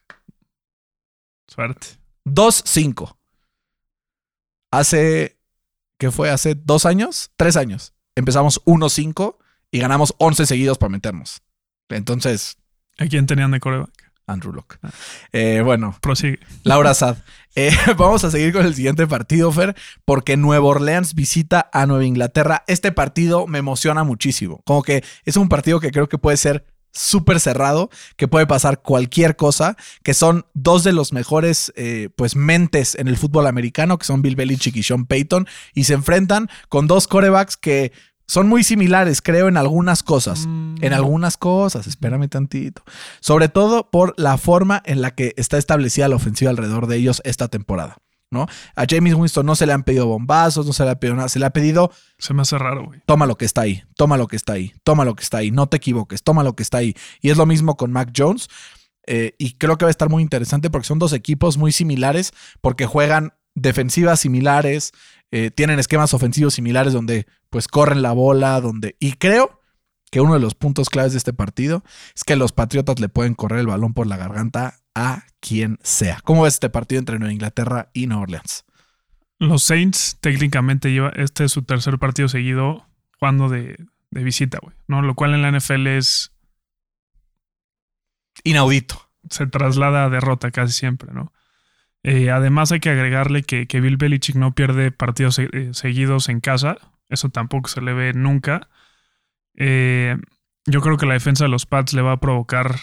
Suerte. 1.48 1.88
2-5. 2.24 3.17
Hace, 4.70 5.38
¿qué 5.98 6.10
fue? 6.10 6.30
Hace 6.30 6.54
dos 6.54 6.86
años, 6.86 7.30
tres 7.36 7.56
años. 7.56 7.94
Empezamos 8.14 8.62
1-5 8.64 9.36
y 9.70 9.78
ganamos 9.78 10.14
11 10.18 10.46
seguidos 10.46 10.78
para 10.78 10.90
meternos. 10.90 11.42
Entonces. 11.88 12.56
¿A 12.98 13.06
quién 13.06 13.26
tenían 13.26 13.50
de 13.50 13.60
coreback? 13.60 14.12
Andrew 14.26 14.52
Locke. 14.52 14.78
Ah. 14.82 14.90
Eh, 15.32 15.62
bueno. 15.64 15.96
Prosigue. 16.00 16.38
Laura 16.62 16.94
Sad. 16.94 17.16
Eh, 17.54 17.70
vamos 17.96 18.22
a 18.24 18.30
seguir 18.30 18.52
con 18.52 18.66
el 18.66 18.74
siguiente 18.74 19.06
partido, 19.06 19.50
Fer, 19.50 19.74
porque 20.04 20.36
Nueva 20.36 20.66
Orleans 20.66 21.14
visita 21.14 21.68
a 21.72 21.86
Nueva 21.86 22.04
Inglaterra. 22.04 22.64
Este 22.66 22.92
partido 22.92 23.46
me 23.46 23.58
emociona 23.58 24.04
muchísimo. 24.04 24.62
Como 24.64 24.82
que 24.82 25.02
es 25.24 25.36
un 25.36 25.48
partido 25.48 25.80
que 25.80 25.90
creo 25.90 26.08
que 26.08 26.18
puede 26.18 26.36
ser 26.36 26.64
súper 26.98 27.40
cerrado, 27.40 27.90
que 28.16 28.28
puede 28.28 28.46
pasar 28.46 28.82
cualquier 28.82 29.36
cosa, 29.36 29.76
que 30.02 30.14
son 30.14 30.46
dos 30.54 30.84
de 30.84 30.92
los 30.92 31.12
mejores 31.12 31.72
eh, 31.76 32.08
pues 32.16 32.36
mentes 32.36 32.94
en 32.94 33.08
el 33.08 33.16
fútbol 33.16 33.46
americano, 33.46 33.98
que 33.98 34.06
son 34.06 34.22
Bill 34.22 34.36
Belichick 34.36 34.76
y 34.76 34.82
Sean 34.82 35.06
Payton, 35.06 35.46
y 35.74 35.84
se 35.84 35.94
enfrentan 35.94 36.48
con 36.68 36.86
dos 36.86 37.08
corebacks 37.08 37.56
que 37.56 37.92
son 38.26 38.46
muy 38.46 38.62
similares, 38.62 39.22
creo, 39.22 39.48
en 39.48 39.56
algunas 39.56 40.02
cosas. 40.02 40.46
Mm. 40.46 40.76
En 40.82 40.92
algunas 40.92 41.36
cosas, 41.36 41.86
espérame 41.86 42.28
tantito. 42.28 42.82
Sobre 43.20 43.48
todo 43.48 43.90
por 43.90 44.14
la 44.18 44.36
forma 44.36 44.82
en 44.84 45.00
la 45.00 45.14
que 45.14 45.32
está 45.36 45.56
establecida 45.56 46.08
la 46.08 46.16
ofensiva 46.16 46.50
alrededor 46.50 46.88
de 46.88 46.96
ellos 46.96 47.22
esta 47.24 47.48
temporada. 47.48 47.96
¿No? 48.30 48.46
A 48.74 48.84
James 48.88 49.14
Winston 49.14 49.46
no 49.46 49.56
se 49.56 49.66
le 49.66 49.72
han 49.72 49.82
pedido 49.82 50.06
bombazos, 50.06 50.66
no 50.66 50.72
se 50.72 50.84
le 50.84 50.90
ha 50.90 51.00
pedido 51.00 51.16
nada, 51.16 51.28
se 51.28 51.38
le 51.38 51.46
ha 51.46 51.50
pedido. 51.50 51.90
Se 52.18 52.34
me 52.34 52.42
hace 52.42 52.58
raro, 52.58 52.86
güey. 52.86 53.00
Toma 53.06 53.26
lo 53.26 53.36
que 53.36 53.44
está 53.44 53.62
ahí, 53.62 53.82
toma 53.96 54.16
lo 54.16 54.26
que 54.26 54.36
está 54.36 54.54
ahí, 54.54 54.74
toma 54.84 55.04
lo 55.04 55.14
que 55.14 55.22
está 55.22 55.38
ahí, 55.38 55.50
no 55.50 55.68
te 55.68 55.76
equivoques, 55.76 56.22
toma 56.22 56.42
lo 56.42 56.54
que 56.54 56.62
está 56.62 56.78
ahí. 56.78 56.94
Y 57.20 57.30
es 57.30 57.36
lo 57.36 57.46
mismo 57.46 57.76
con 57.76 57.92
Mac 57.92 58.12
Jones. 58.16 58.48
Eh, 59.06 59.34
y 59.38 59.54
creo 59.54 59.78
que 59.78 59.86
va 59.86 59.88
a 59.88 59.90
estar 59.90 60.10
muy 60.10 60.22
interesante 60.22 60.68
porque 60.68 60.86
son 60.86 60.98
dos 60.98 61.14
equipos 61.14 61.56
muy 61.56 61.72
similares, 61.72 62.32
porque 62.60 62.84
juegan 62.84 63.32
defensivas 63.54 64.20
similares, 64.20 64.92
eh, 65.30 65.50
tienen 65.50 65.78
esquemas 65.78 66.12
ofensivos 66.14 66.54
similares 66.54 66.92
donde 66.92 67.26
pues 67.50 67.68
corren 67.68 68.02
la 68.02 68.12
bola, 68.12 68.60
donde... 68.60 68.96
Y 69.00 69.12
creo 69.12 69.60
que 70.10 70.20
uno 70.20 70.34
de 70.34 70.40
los 70.40 70.54
puntos 70.54 70.90
claves 70.90 71.12
de 71.12 71.18
este 71.18 71.32
partido 71.32 71.82
es 72.14 72.24
que 72.24 72.36
los 72.36 72.52
Patriotas 72.52 73.00
le 73.00 73.08
pueden 73.08 73.34
correr 73.34 73.60
el 73.60 73.66
balón 73.66 73.94
por 73.94 74.06
la 74.06 74.16
garganta 74.16 74.78
a 74.98 75.24
quien 75.40 75.78
sea. 75.82 76.20
¿Cómo 76.24 76.42
ves 76.42 76.54
este 76.54 76.70
partido 76.70 76.98
entre 76.98 77.18
Nueva 77.18 77.32
Inglaterra 77.32 77.88
y 77.92 78.08
Nueva 78.08 78.24
Orleans? 78.24 78.64
Los 79.38 79.62
Saints 79.62 80.18
técnicamente 80.20 80.90
lleva 80.90 81.10
este 81.10 81.44
es 81.44 81.52
su 81.52 81.62
tercer 81.62 81.98
partido 81.98 82.28
seguido 82.28 82.84
jugando 83.20 83.48
de, 83.48 83.76
de 84.10 84.24
visita, 84.24 84.58
güey, 84.60 84.74
¿no? 84.88 85.00
Lo 85.02 85.14
cual 85.14 85.34
en 85.34 85.42
la 85.42 85.52
NFL 85.52 85.86
es 85.86 86.32
inaudito. 88.42 89.08
Se 89.30 89.46
traslada 89.46 90.04
a 90.04 90.10
derrota 90.10 90.50
casi 90.50 90.72
siempre, 90.72 91.12
¿no? 91.12 91.32
Eh, 92.02 92.30
además 92.30 92.72
hay 92.72 92.80
que 92.80 92.90
agregarle 92.90 93.42
que, 93.42 93.66
que, 93.66 93.80
Bill 93.80 93.96
Belichick 93.96 94.36
no 94.36 94.54
pierde 94.54 94.90
partidos 94.90 95.38
eh, 95.38 95.70
seguidos 95.72 96.28
en 96.28 96.40
casa. 96.40 96.78
Eso 97.08 97.28
tampoco 97.28 97.68
se 97.68 97.80
le 97.80 97.92
ve 97.92 98.12
nunca. 98.14 98.68
Eh, 99.56 100.16
yo 100.66 100.80
creo 100.80 100.96
que 100.96 101.06
la 101.06 101.14
defensa 101.14 101.44
de 101.44 101.50
los 101.50 101.66
Pats 101.66 101.92
le 101.92 102.02
va 102.02 102.12
a 102.12 102.20
provocar 102.20 102.76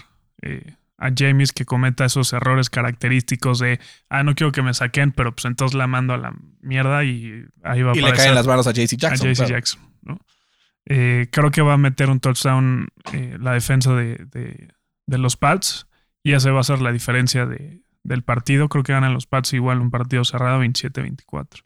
a 1.06 1.14
James 1.16 1.52
que 1.52 1.66
cometa 1.66 2.06
esos 2.06 2.34
errores 2.34 2.70
característicos 2.70 3.60
de, 3.60 3.80
ah, 4.10 4.24
no 4.24 4.36
quiero 4.36 4.52
que 4.52 4.62
me 4.62 4.74
saquen, 4.74 5.12
pero 5.12 5.34
pues 5.36 5.46
entonces 5.46 5.76
la 5.76 5.88
mando 5.88 6.14
a 6.14 6.18
la 6.18 6.34
mierda 6.62 7.04
y 7.04 7.46
ahí 7.64 7.82
va 7.82 7.92
a 7.92 7.98
Y 7.98 8.02
le 8.02 8.14
caen 8.14 8.36
las 8.36 8.48
manos 8.48 8.68
a 8.68 8.72
JC 8.72 8.98
Jackson. 8.98 9.28
A 9.28 9.32
JC 9.32 9.38
claro. 9.38 9.54
Jackson, 9.54 9.82
¿no? 10.02 10.20
Eh, 10.86 11.28
creo 11.32 11.52
que 11.52 11.62
va 11.62 11.74
a 11.74 11.78
meter 11.78 12.10
un 12.10 12.20
touchdown 12.20 12.88
eh, 13.14 13.38
la 13.40 13.54
defensa 13.54 13.94
de, 13.96 14.18
de, 14.32 14.70
de, 15.08 15.18
los 15.18 15.36
Pats 15.36 15.88
y 16.22 16.34
esa 16.34 16.52
va 16.52 16.60
a 16.60 16.64
ser 16.64 16.80
la 16.80 16.92
diferencia 16.92 17.46
de, 17.48 17.82
del 18.04 18.24
partido. 18.24 18.70
Creo 18.70 18.84
que 18.84 18.94
ganan 18.94 19.14
los 19.14 19.26
Pats 19.26 19.54
igual 19.54 19.82
un 19.82 19.90
partido 19.90 20.24
cerrado 20.24 20.62
27-24. 20.64 21.64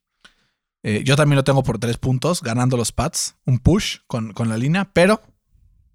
Eh, 0.84 1.04
yo 1.04 1.17
también 1.17 1.36
lo 1.36 1.43
tengo 1.43 1.63
por 1.63 1.80
tres 1.80 1.97
puntos, 1.97 2.41
ganando 2.41 2.78
los 2.78 2.93
Pats, 2.93 3.36
un 3.45 3.60
push 3.60 3.97
con, 4.08 4.32
con 4.32 4.47
la 4.47 4.58
línea, 4.58 4.86
pero 4.93 5.21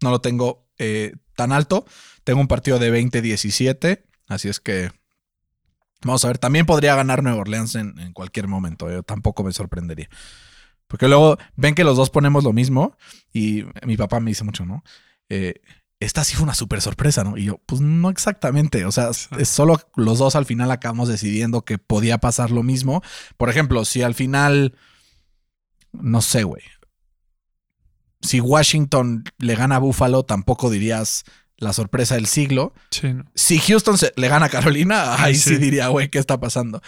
no 0.03 0.11
lo 0.11 0.21
tengo 0.21 0.69
eh, 0.79 1.15
tan 1.35 1.53
alto. 1.53 1.85
Tengo 2.25 2.41
un 2.41 2.49
partido 2.49 2.79
de 2.79 2.93
20-17, 2.93 4.03
así 4.29 4.49
es 4.49 4.61
que 4.61 4.91
vamos 6.03 6.25
a 6.25 6.29
ver. 6.29 6.39
También 6.39 6.67
podría 6.67 6.95
ganar 6.95 7.23
Nueva 7.23 7.41
Orleans 7.41 7.75
en, 7.75 7.99
en 7.99 8.13
cualquier 8.13 8.49
momento, 8.49 8.91
yo 8.91 9.03
tampoco 9.03 9.45
me 9.45 9.53
sorprendería. 9.53 10.09
Porque 10.87 11.09
luego 11.09 11.39
ven 11.57 11.75
que 11.75 11.85
los 11.85 11.97
dos 11.97 12.11
ponemos 12.11 12.45
lo 12.45 12.53
mismo 12.53 12.97
y 13.33 13.65
mi 13.87 13.97
papá 13.97 14.21
me 14.21 14.31
dice 14.31 14.45
mucho, 14.45 14.65
¿no? 14.65 14.85
Eh, 15.29 15.61
esta 16.01 16.25
sí 16.25 16.35
fue 16.35 16.45
una 16.45 16.55
súper 16.55 16.81
sorpresa, 16.81 17.25
¿no? 17.25 17.37
Y 17.37 17.45
yo, 17.45 17.61
pues 17.67 17.81
no 17.81 18.11
exactamente. 18.11 18.85
O 18.85 18.93
sea, 18.93 19.11
es 19.11 19.49
solo 19.49 19.81
los 19.97 20.19
dos 20.19 20.37
al 20.37 20.45
final 20.45 20.71
acabamos 20.71 21.09
decidiendo 21.09 21.63
que 21.65 21.79
podía 21.79 22.19
pasar 22.19 22.51
lo 22.51 22.63
mismo. 22.63 23.03
Por 23.37 23.49
ejemplo, 23.49 23.85
si 23.85 24.03
al 24.03 24.15
final, 24.15 24.77
no 25.93 26.21
sé, 26.21 26.45
güey. 26.45 26.63
Si 28.25 28.41
Washington 28.41 29.25
le 29.39 29.55
gana 29.55 29.77
a 29.77 29.79
Buffalo, 29.79 30.25
tampoco 30.25 30.71
dirías 30.71 31.25
la 31.59 31.73
sorpresa 31.73 32.17
del 32.17 32.27
siglo. 32.27 32.73
Sí, 32.91 33.13
no. 33.13 33.25
Si 33.35 33.59
Houston 33.59 33.99
se, 33.99 34.13
le 34.17 34.29
gana 34.29 34.47
a 34.47 34.49
Carolina, 34.49 35.15
ahí 35.23 35.35
sí, 35.35 35.51
sí 35.51 35.57
diría, 35.57 35.89
güey, 35.89 36.09
¿qué 36.09 36.19
está 36.19 36.41
pasando? 36.41 36.83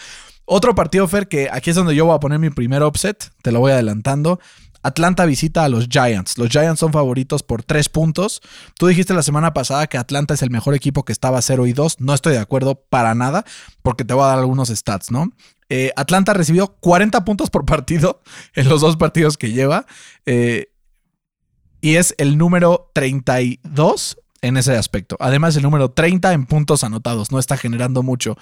Otro 0.45 0.75
partido, 0.75 1.07
Fer, 1.09 1.29
que 1.29 1.49
aquí 1.51 1.71
es 1.71 1.77
donde 1.77 1.95
yo 1.95 2.07
voy 2.07 2.15
a 2.15 2.21
poner 2.21 2.39
mi 2.39 2.51
primer 2.51 2.83
offset, 2.83 3.31
te 3.43 3.53
lo 3.53 3.61
voy 3.61 3.73
adelantando. 3.73 4.41
Atlanta 4.87 5.27
visita 5.27 5.65
a 5.65 5.69
los 5.69 5.89
Giants. 5.89 6.39
Los 6.39 6.49
Giants 6.49 6.79
son 6.79 6.93
favoritos 6.93 7.43
por 7.43 7.65
tres 7.65 7.89
puntos. 7.89 8.41
Tú 8.79 8.87
dijiste 8.87 9.15
la 9.15 9.25
semana 9.25 9.53
pasada 9.53 9.89
que 9.89 9.99
Atlanta 9.99 10.35
es 10.35 10.43
el 10.43 10.51
mejor 10.51 10.75
equipo 10.75 11.05
que 11.05 11.13
estaba 11.13 11.43
0 11.43 11.67
y 11.67 11.73
2. 11.73 12.01
No 12.01 12.15
estoy 12.15 12.35
de 12.35 12.39
acuerdo 12.39 12.77
para 12.89 13.17
nada, 13.17 13.45
porque 13.83 14.05
te 14.05 14.15
voy 14.15 14.23
a 14.23 14.29
dar 14.29 14.39
algunos 14.39 14.69
stats, 14.69 15.11
¿no? 15.11 15.33
Eh, 15.69 15.91
Atlanta 15.97 16.35
recibió 16.35 16.77
40 16.79 17.25
puntos 17.25 17.51
por 17.51 17.65
partido 17.65 18.23
en 18.55 18.69
los 18.69 18.81
dos 18.81 18.97
partidos 18.97 19.37
que 19.37 19.51
lleva. 19.51 19.87
Eh, 20.25 20.69
y 21.87 21.99
es 21.99 22.17
el 22.19 22.37
número 22.37 22.91
32 22.95 24.19
en 24.43 24.57
ese 24.57 24.77
aspecto. 24.77 25.17
Además, 25.21 25.55
el 25.55 25.63
número 25.63 25.93
30 25.93 26.33
en 26.33 26.45
puntos 26.45 26.83
anotados. 26.83 27.31
No 27.31 27.39
está 27.39 27.57
generando 27.57 28.03
mucho. 28.03 28.37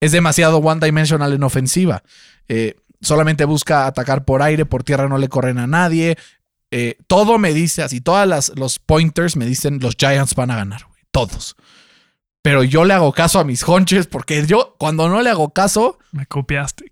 Es 0.00 0.10
demasiado 0.10 0.58
one 0.58 0.84
dimensional 0.84 1.32
en 1.32 1.44
ofensiva. 1.44 2.02
Eh, 2.48 2.74
solamente 3.00 3.44
busca 3.44 3.86
atacar 3.86 4.24
por 4.24 4.42
aire, 4.42 4.66
por 4.66 4.82
tierra 4.82 5.08
no 5.08 5.18
le 5.18 5.28
corren 5.28 5.58
a 5.58 5.68
nadie. 5.68 6.18
Eh, 6.72 6.96
todo 7.06 7.38
me 7.38 7.54
dice 7.54 7.84
así, 7.84 8.00
todas 8.00 8.50
los 8.56 8.80
pointers 8.80 9.36
me 9.36 9.46
dicen 9.46 9.78
los 9.80 9.94
Giants 9.96 10.34
van 10.34 10.50
a 10.50 10.56
ganar. 10.56 10.88
Todos. 11.12 11.54
Pero 12.42 12.64
yo 12.64 12.84
le 12.84 12.92
hago 12.92 13.12
caso 13.12 13.38
a 13.38 13.44
mis 13.44 13.62
honches 13.62 14.08
porque 14.08 14.44
yo, 14.44 14.74
cuando 14.80 15.08
no 15.08 15.22
le 15.22 15.30
hago 15.30 15.50
caso. 15.50 16.00
Me 16.10 16.26
copiaste. 16.26 16.90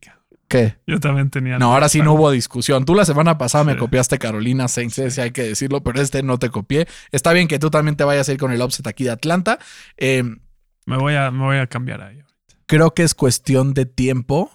¿Qué? 0.49 0.77
Yo 0.87 1.01
también 1.01 1.31
tenía. 1.31 1.59
No, 1.59 1.73
ahora 1.73 1.89
sí 1.89 2.01
no 2.01 2.15
hubo 2.15 2.31
discusión. 2.31 2.85
Tú 2.85 2.95
la 2.95 3.05
semana 3.05 3.37
pasada 3.37 3.65
sí. 3.65 3.71
me 3.71 3.77
copiaste 3.77 4.19
Carolina 4.19 4.69
Saints, 4.69 5.01
si 5.09 5.21
hay 5.21 5.33
que 5.33 5.43
decirlo, 5.43 5.83
pero 5.83 6.01
este 6.01 6.23
no 6.23 6.39
te 6.39 6.51
copié. 6.51 6.87
Está 7.11 7.33
bien 7.33 7.49
que 7.49 7.59
tú 7.59 7.71
también 7.71 7.97
te 7.97 8.05
vayas 8.05 8.29
a 8.29 8.33
ir 8.33 8.39
con 8.39 8.53
el 8.53 8.63
offset 8.63 8.87
aquí 8.87 9.05
de 9.05 9.11
Atlanta. 9.11 9.59
Eh, 9.97 10.23
me, 10.85 10.97
voy 10.97 11.15
a, 11.15 11.31
me 11.31 11.45
voy 11.45 11.57
a 11.57 11.67
cambiar 11.67 12.03
ahí. 12.03 12.23
Creo 12.67 12.95
que 12.95 13.03
es 13.03 13.15
cuestión 13.15 13.75
de 13.75 13.87
tiempo 13.87 14.51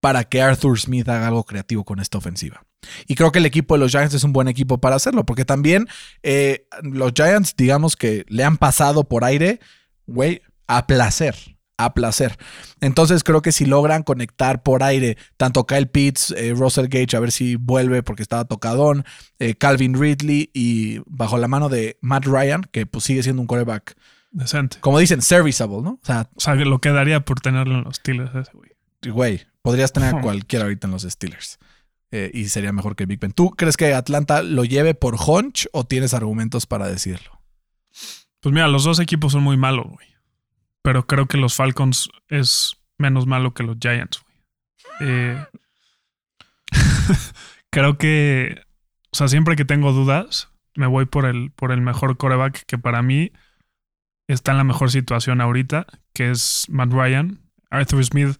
para 0.00 0.24
que 0.24 0.42
Arthur 0.42 0.78
Smith 0.78 1.08
haga 1.08 1.28
algo 1.28 1.44
creativo 1.44 1.84
con 1.84 2.00
esta 2.00 2.18
ofensiva. 2.18 2.64
Y 3.06 3.14
creo 3.14 3.32
que 3.32 3.38
el 3.38 3.46
equipo 3.46 3.74
de 3.74 3.80
los 3.80 3.92
Giants 3.92 4.14
es 4.14 4.24
un 4.24 4.32
buen 4.32 4.48
equipo 4.48 4.78
para 4.78 4.96
hacerlo, 4.96 5.24
porque 5.24 5.44
también 5.44 5.88
eh, 6.22 6.66
los 6.82 7.12
Giants, 7.12 7.54
digamos 7.56 7.96
que 7.96 8.24
le 8.28 8.44
han 8.44 8.56
pasado 8.56 9.04
por 9.04 9.24
aire, 9.24 9.60
güey, 10.06 10.42
a 10.66 10.86
placer. 10.86 11.55
A 11.78 11.94
placer. 11.94 12.36
Entonces 12.80 13.22
creo 13.22 13.42
que 13.42 13.52
si 13.52 13.66
logran 13.66 14.02
conectar 14.02 14.62
por 14.62 14.82
aire 14.82 15.16
tanto 15.36 15.66
Kyle 15.66 15.86
Pitts, 15.88 16.30
eh, 16.36 16.54
Russell 16.56 16.86
Gage, 16.88 17.16
a 17.16 17.20
ver 17.20 17.32
si 17.32 17.56
vuelve 17.56 18.02
porque 18.02 18.22
estaba 18.22 18.44
tocadón, 18.46 19.04
eh, 19.38 19.54
Calvin 19.54 19.94
Ridley 20.00 20.50
y 20.54 21.00
bajo 21.06 21.36
la 21.38 21.48
mano 21.48 21.68
de 21.68 21.98
Matt 22.00 22.24
Ryan, 22.26 22.62
que 22.72 22.86
pues 22.86 23.04
sigue 23.04 23.22
siendo 23.22 23.42
un 23.42 23.46
quarterback, 23.48 23.94
Decente. 24.30 24.78
como 24.80 24.98
dicen, 24.98 25.20
serviceable, 25.22 25.82
¿no? 25.82 25.90
O 26.02 26.06
sea, 26.06 26.28
O 26.34 26.40
sea, 26.40 26.56
que 26.56 26.64
lo 26.64 26.78
quedaría 26.80 27.20
por 27.24 27.40
tenerlo 27.40 27.76
en 27.78 27.84
los 27.84 27.96
Steelers 27.96 28.34
ese, 28.34 28.50
güey. 28.54 28.70
güey, 29.10 29.40
podrías 29.62 29.92
tener 29.92 30.14
a 30.14 30.20
cualquiera 30.22 30.64
ahorita 30.64 30.86
en 30.86 30.92
los 30.92 31.02
Steelers. 31.02 31.58
eh, 32.10 32.30
y 32.32 32.48
sería 32.48 32.72
mejor 32.72 32.96
que 32.96 33.04
Big 33.06 33.18
Ben. 33.20 33.32
¿Tú 33.32 33.50
crees 33.50 33.76
que 33.76 33.92
Atlanta 33.92 34.42
lo 34.42 34.64
lleve 34.64 34.94
por 34.94 35.16
hunch 35.16 35.66
o 35.72 35.84
tienes 35.84 36.14
argumentos 36.14 36.64
para 36.66 36.88
decirlo? 36.88 37.32
Pues 38.40 38.52
mira, 38.54 38.68
los 38.68 38.84
dos 38.84 39.00
equipos 39.00 39.32
son 39.32 39.42
muy 39.42 39.56
malos, 39.56 39.86
güey. 39.88 40.06
Pero 40.86 41.04
creo 41.04 41.26
que 41.26 41.36
los 41.36 41.56
Falcons 41.56 42.10
es 42.28 42.76
menos 42.96 43.26
malo 43.26 43.54
que 43.54 43.64
los 43.64 43.76
Giants. 43.80 44.24
Eh, 45.00 45.44
creo 47.70 47.98
que, 47.98 48.62
o 49.10 49.16
sea, 49.16 49.26
siempre 49.26 49.56
que 49.56 49.64
tengo 49.64 49.90
dudas, 49.90 50.48
me 50.76 50.86
voy 50.86 51.06
por 51.06 51.24
el, 51.24 51.50
por 51.50 51.72
el 51.72 51.80
mejor 51.80 52.16
coreback 52.16 52.62
que 52.66 52.78
para 52.78 53.02
mí 53.02 53.32
está 54.28 54.52
en 54.52 54.58
la 54.58 54.62
mejor 54.62 54.92
situación 54.92 55.40
ahorita, 55.40 55.88
que 56.14 56.30
es 56.30 56.66
Matt 56.68 56.92
Ryan. 56.92 57.40
Arthur 57.68 58.04
Smith 58.04 58.36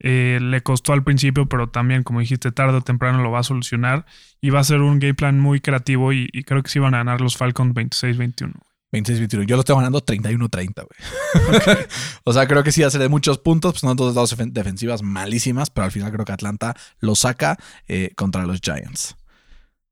eh, 0.00 0.40
le 0.42 0.60
costó 0.64 0.94
al 0.94 1.04
principio, 1.04 1.46
pero 1.46 1.68
también, 1.68 2.02
como 2.02 2.18
dijiste, 2.18 2.50
tarde 2.50 2.78
o 2.78 2.82
temprano 2.82 3.22
lo 3.22 3.30
va 3.30 3.38
a 3.38 3.44
solucionar. 3.44 4.04
Y 4.40 4.50
va 4.50 4.58
a 4.58 4.64
ser 4.64 4.80
un 4.80 4.98
game 4.98 5.14
plan 5.14 5.38
muy 5.38 5.60
creativo 5.60 6.12
y, 6.12 6.28
y 6.32 6.42
creo 6.42 6.60
que 6.64 6.70
sí 6.70 6.80
van 6.80 6.94
a 6.94 6.98
ganar 6.98 7.20
los 7.20 7.36
Falcons 7.36 7.72
26-21. 7.72 8.67
26-21. 8.92 9.46
Yo 9.46 9.56
lo 9.56 9.60
estoy 9.60 9.76
ganando 9.76 10.00
31-30, 10.04 10.74
güey. 10.74 11.76
o 12.24 12.32
sea, 12.32 12.46
creo 12.46 12.62
que 12.62 12.72
sí 12.72 12.82
de 12.82 13.08
muchos 13.08 13.38
puntos. 13.38 13.72
Pues 13.72 13.80
son 13.80 13.96
dos 13.96 14.14
defen- 14.32 14.52
defensivas 14.52 15.02
malísimas, 15.02 15.70
pero 15.70 15.84
al 15.86 15.92
final 15.92 16.12
creo 16.12 16.24
que 16.24 16.32
Atlanta 16.32 16.74
lo 17.00 17.14
saca 17.14 17.58
eh, 17.86 18.12
contra 18.16 18.46
los 18.46 18.60
Giants. 18.60 19.16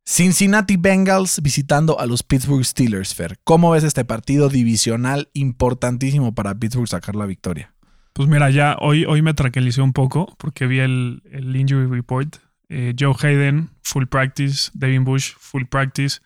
Cincinnati 0.09 0.77
Bengals 0.77 1.43
visitando 1.43 1.99
a 1.99 2.07
los 2.07 2.23
Pittsburgh 2.23 2.65
Steelers, 2.65 3.15
Fer. 3.15 3.39
¿Cómo 3.43 3.73
ves 3.73 3.83
este 3.83 4.05
partido 4.05 4.49
divisional 4.49 5.29
importantísimo 5.33 6.33
para 6.35 6.55
Pittsburgh 6.55 6.89
sacar 6.89 7.17
la 7.17 7.27
victoria? 7.27 7.75
Pues 8.13 8.29
mira, 8.29 8.49
ya 8.51 8.77
hoy, 8.81 9.05
hoy 9.05 9.21
me 9.21 9.35
tranquilicé 9.35 9.83
un 9.83 9.93
poco 9.93 10.35
porque 10.39 10.67
vi 10.67 10.79
el, 10.79 11.23
el 11.33 11.55
injury 11.55 11.87
report. 11.87 12.37
Eh, 12.69 12.95
Joe 12.99 13.15
Hayden, 13.21 13.71
full 13.83 14.07
practice. 14.07 14.71
Devin 14.75 15.05
Bush, 15.05 15.33
full 15.39 15.65
practice. 15.65 16.21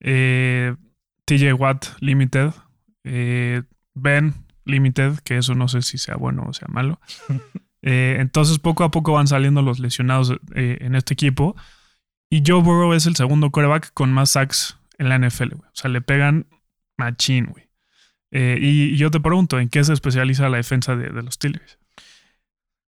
Eh, 0.00 0.74
TJ 1.28 1.52
Watt, 1.52 1.86
limited. 2.00 2.52
Eh, 3.04 3.62
ben, 3.94 4.34
limited, 4.64 5.18
que 5.18 5.36
eso 5.36 5.54
no 5.54 5.68
sé 5.68 5.82
si 5.82 5.98
sea 5.98 6.16
bueno 6.16 6.44
o 6.48 6.52
sea 6.52 6.68
malo. 6.68 7.00
Eh, 7.80 8.16
entonces, 8.18 8.58
poco 8.58 8.82
a 8.82 8.90
poco 8.90 9.12
van 9.12 9.28
saliendo 9.28 9.62
los 9.62 9.78
lesionados 9.78 10.32
eh, 10.56 10.78
en 10.80 10.96
este 10.96 11.14
equipo. 11.14 11.54
Y 12.28 12.42
Joe 12.44 12.60
Burrow 12.60 12.92
es 12.92 13.06
el 13.06 13.14
segundo 13.14 13.52
quarterback 13.52 13.92
con 13.94 14.12
más 14.12 14.30
sacks 14.30 14.76
en 14.98 15.08
la 15.08 15.16
NFL, 15.16 15.54
güey. 15.54 15.70
O 15.70 15.74
sea, 15.74 15.88
le 15.88 16.00
pegan 16.00 16.48
machín, 16.96 17.46
güey. 17.46 17.68
Eh, 18.32 18.58
y, 18.60 18.94
y 18.94 18.96
yo 18.96 19.12
te 19.12 19.20
pregunto, 19.20 19.60
¿en 19.60 19.68
qué 19.68 19.84
se 19.84 19.92
especializa 19.92 20.48
la 20.48 20.56
defensa 20.56 20.96
de, 20.96 21.10
de 21.10 21.22
los 21.22 21.34
Steelers? 21.34 21.78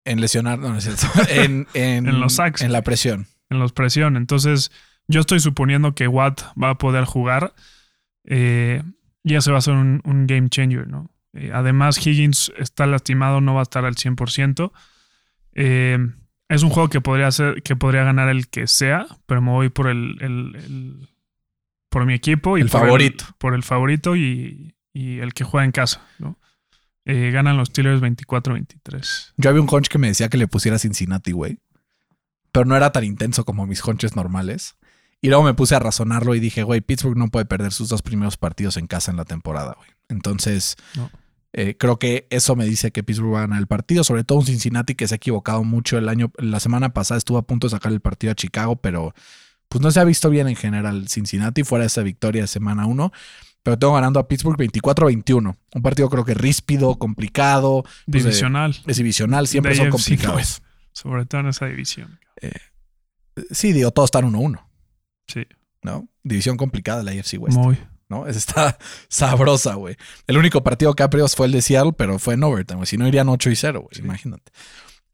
En 0.04 0.20
lesionar, 0.20 0.58
no, 0.58 0.70
no 0.70 0.78
es 0.78 0.84
cierto. 0.84 1.06
En, 1.30 1.68
en, 1.72 2.08
En 2.08 2.18
los 2.18 2.34
sacks. 2.34 2.60
En 2.60 2.72
la 2.72 2.82
presión. 2.82 3.28
En 3.48 3.60
los 3.60 3.72
presión. 3.72 4.16
Entonces, 4.16 4.72
yo 5.06 5.20
estoy 5.20 5.38
suponiendo 5.38 5.94
que 5.94 6.08
Watt 6.08 6.42
va 6.60 6.70
a 6.70 6.78
poder 6.78 7.04
jugar. 7.04 7.54
Eh, 8.24 8.82
y 9.22 9.34
ese 9.34 9.50
va 9.52 9.58
a 9.58 9.62
ser 9.62 9.74
un, 9.74 10.00
un 10.04 10.26
game 10.26 10.48
changer, 10.48 10.86
¿no? 10.88 11.10
Eh, 11.32 11.50
además, 11.54 12.04
Higgins 12.04 12.52
está 12.58 12.86
lastimado, 12.86 13.40
no 13.40 13.54
va 13.54 13.60
a 13.60 13.62
estar 13.64 13.84
al 13.84 13.94
100%. 13.94 14.72
Eh, 15.54 15.98
es 16.48 16.62
un 16.62 16.70
juego 16.70 16.88
que 16.88 17.00
podría 17.00 17.30
ser, 17.30 17.62
que 17.62 17.76
podría 17.76 18.02
ganar 18.04 18.28
el 18.28 18.48
que 18.48 18.66
sea, 18.66 19.06
pero 19.26 19.40
me 19.40 19.50
voy 19.50 19.68
por 19.68 19.88
el, 19.88 20.16
el- 20.20 20.56
el- 20.56 21.08
por 21.88 22.06
mi 22.06 22.14
equipo 22.14 22.56
y 22.58 22.62
El 22.62 22.68
por 22.68 22.82
favorito. 22.82 23.24
por 23.38 23.54
el 23.54 23.62
favorito 23.62 24.14
y, 24.16 24.74
y 24.92 25.18
el 25.18 25.34
que 25.34 25.44
juega 25.44 25.64
en 25.64 25.72
casa, 25.72 26.06
¿no? 26.18 26.38
Eh, 27.04 27.30
ganan 27.32 27.56
los 27.56 27.68
Steelers 27.68 28.00
24-23. 28.00 29.32
Yo 29.36 29.50
había 29.50 29.62
un 29.62 29.68
hunch 29.70 29.88
que 29.88 29.98
me 29.98 30.08
decía 30.08 30.28
que 30.28 30.36
le 30.38 30.46
pusiera 30.46 30.78
Cincinnati, 30.78 31.32
güey. 31.32 31.58
Pero 32.52 32.64
no 32.66 32.76
era 32.76 32.90
tan 32.92 33.04
intenso 33.04 33.44
como 33.44 33.66
mis 33.66 33.84
hunches 33.84 34.14
normales. 34.16 34.76
Y 35.22 35.28
luego 35.28 35.42
me 35.44 35.54
puse 35.54 35.74
a 35.74 35.78
razonarlo 35.78 36.34
y 36.34 36.40
dije, 36.40 36.62
güey, 36.62 36.80
Pittsburgh 36.80 37.16
no 37.16 37.28
puede 37.28 37.44
perder 37.44 37.72
sus 37.72 37.88
dos 37.88 38.00
primeros 38.02 38.36
partidos 38.36 38.76
en 38.78 38.86
casa 38.86 39.10
en 39.10 39.16
la 39.18 39.24
temporada, 39.24 39.74
güey. 39.76 39.88
Entonces, 40.08 40.76
No. 40.96 41.10
eh, 41.52 41.76
creo 41.78 41.98
que 41.98 42.26
eso 42.30 42.56
me 42.56 42.64
dice 42.64 42.90
que 42.90 43.02
Pittsburgh 43.02 43.34
va 43.34 43.38
a 43.38 43.42
ganar 43.42 43.58
el 43.60 43.66
partido. 43.66 44.02
Sobre 44.02 44.24
todo 44.24 44.38
un 44.38 44.46
Cincinnati 44.46 44.94
que 44.94 45.06
se 45.06 45.14
ha 45.14 45.16
equivocado 45.16 45.62
mucho 45.62 45.98
el 45.98 46.08
año. 46.08 46.32
La 46.38 46.58
semana 46.60 46.94
pasada 46.94 47.18
estuvo 47.18 47.36
a 47.38 47.42
punto 47.42 47.66
de 47.66 47.72
sacar 47.72 47.92
el 47.92 48.00
partido 48.00 48.30
a 48.32 48.34
Chicago, 48.34 48.76
pero 48.76 49.14
pues 49.68 49.82
no 49.82 49.90
se 49.90 50.00
ha 50.00 50.04
visto 50.04 50.30
bien 50.30 50.48
en 50.48 50.56
general 50.56 51.06
Cincinnati 51.08 51.64
fuera 51.64 51.82
de 51.82 51.88
esa 51.88 52.02
victoria 52.02 52.42
de 52.42 52.48
semana 52.48 52.86
1. 52.86 53.12
Pero 53.62 53.78
tengo 53.78 53.92
ganando 53.92 54.18
a 54.20 54.26
Pittsburgh 54.26 54.56
24-21. 54.58 55.54
Un 55.74 55.82
partido 55.82 56.08
creo 56.08 56.24
que 56.24 56.32
ríspido, 56.32 56.96
complicado. 56.98 57.82
pues, 58.10 58.24
Divisional, 58.24 58.74
es 58.86 58.96
divisional, 58.96 59.46
siempre 59.46 59.72
De 59.72 59.76
son 59.76 59.86
AFC 59.88 59.92
complicados. 59.96 60.62
Sobre 60.92 61.26
todo 61.26 61.42
en 61.42 61.48
esa 61.48 61.66
división. 61.66 62.18
Sí, 63.50 63.72
digo, 63.72 63.90
todos 63.90 64.08
están 64.08 64.24
1-1, 64.24 64.60
Sí, 65.30 65.46
¿no? 65.82 66.08
División 66.22 66.56
complicada 66.56 67.02
la 67.02 67.12
AFC 67.12 67.38
West, 67.38 67.56
muy. 67.56 67.78
¿no? 68.08 68.26
Esa 68.26 68.38
está 68.38 68.78
sabrosa, 69.08 69.74
güey. 69.74 69.96
El 70.26 70.36
único 70.36 70.62
partido 70.62 70.94
que 70.94 71.02
ha 71.02 71.10
perdido 71.10 71.28
fue 71.28 71.46
el 71.46 71.52
de 71.52 71.62
Seattle, 71.62 71.92
pero 71.96 72.18
fue 72.18 72.34
en 72.34 72.44
overtime, 72.44 72.78
güey. 72.78 72.86
Si 72.86 72.98
no, 72.98 73.08
irían 73.08 73.28
8 73.28 73.50
y 73.50 73.56
0, 73.56 73.80
güey. 73.82 74.04
Imagínate. 74.04 74.52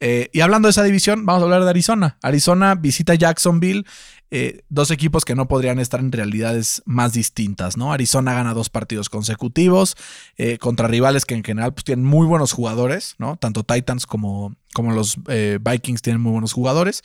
Eh, 0.01 0.29
y 0.33 0.41
hablando 0.41 0.67
de 0.67 0.71
esa 0.71 0.83
división, 0.83 1.25
vamos 1.25 1.43
a 1.43 1.45
hablar 1.45 1.65
de 1.65 1.71
Arizona. 1.71 2.19
Arizona 2.23 2.75
visita 2.75 3.15
Jacksonville, 3.15 3.85
eh, 4.31 4.63
dos 4.69 4.91
equipos 4.91 5.25
que 5.25 5.35
no 5.35 5.49
podrían 5.49 5.79
estar 5.79 6.01
en 6.01 6.13
realidades 6.13 6.83
más 6.85 7.13
distintas, 7.13 7.77
¿no? 7.77 7.93
Arizona 7.93 8.35
gana 8.35 8.53
dos 8.53 8.69
partidos 8.69 9.09
consecutivos 9.09 9.97
eh, 10.37 10.59
contra 10.59 10.89
rivales 10.89 11.25
que 11.25 11.35
en 11.35 11.45
general 11.45 11.73
pues, 11.73 11.85
tienen 11.85 12.05
muy 12.05 12.27
buenos 12.27 12.53
jugadores, 12.53 13.15
¿no? 13.19 13.37
Tanto 13.37 13.63
Titans 13.63 14.07
como, 14.07 14.55
como 14.75 14.93
los 14.93 15.17
Vikings 15.17 16.03
tienen 16.03 16.21
muy 16.21 16.33
buenos 16.33 16.53
jugadores. 16.53 17.03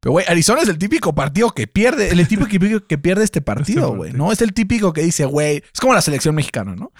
Pero, 0.00 0.12
güey, 0.12 0.24
Arizona 0.28 0.62
es 0.62 0.68
el 0.68 0.78
típico 0.78 1.14
partido 1.14 1.50
que 1.50 1.66
pierde, 1.66 2.08
el 2.10 2.26
típico 2.26 2.48
que, 2.48 2.80
que 2.88 2.98
pierde 2.98 3.22
este 3.22 3.42
partido, 3.42 3.86
Este 3.86 3.96
güey. 3.96 4.12
¿no? 4.14 4.32
Es 4.32 4.40
el 4.40 4.54
típico 4.54 4.92
que 4.92 5.02
dice, 5.02 5.26
güey, 5.26 5.62
es 5.72 5.80
como 5.80 5.92
la 5.94 6.00
selección 6.00 6.34
mexicana, 6.34 6.74
¿no? 6.74 6.92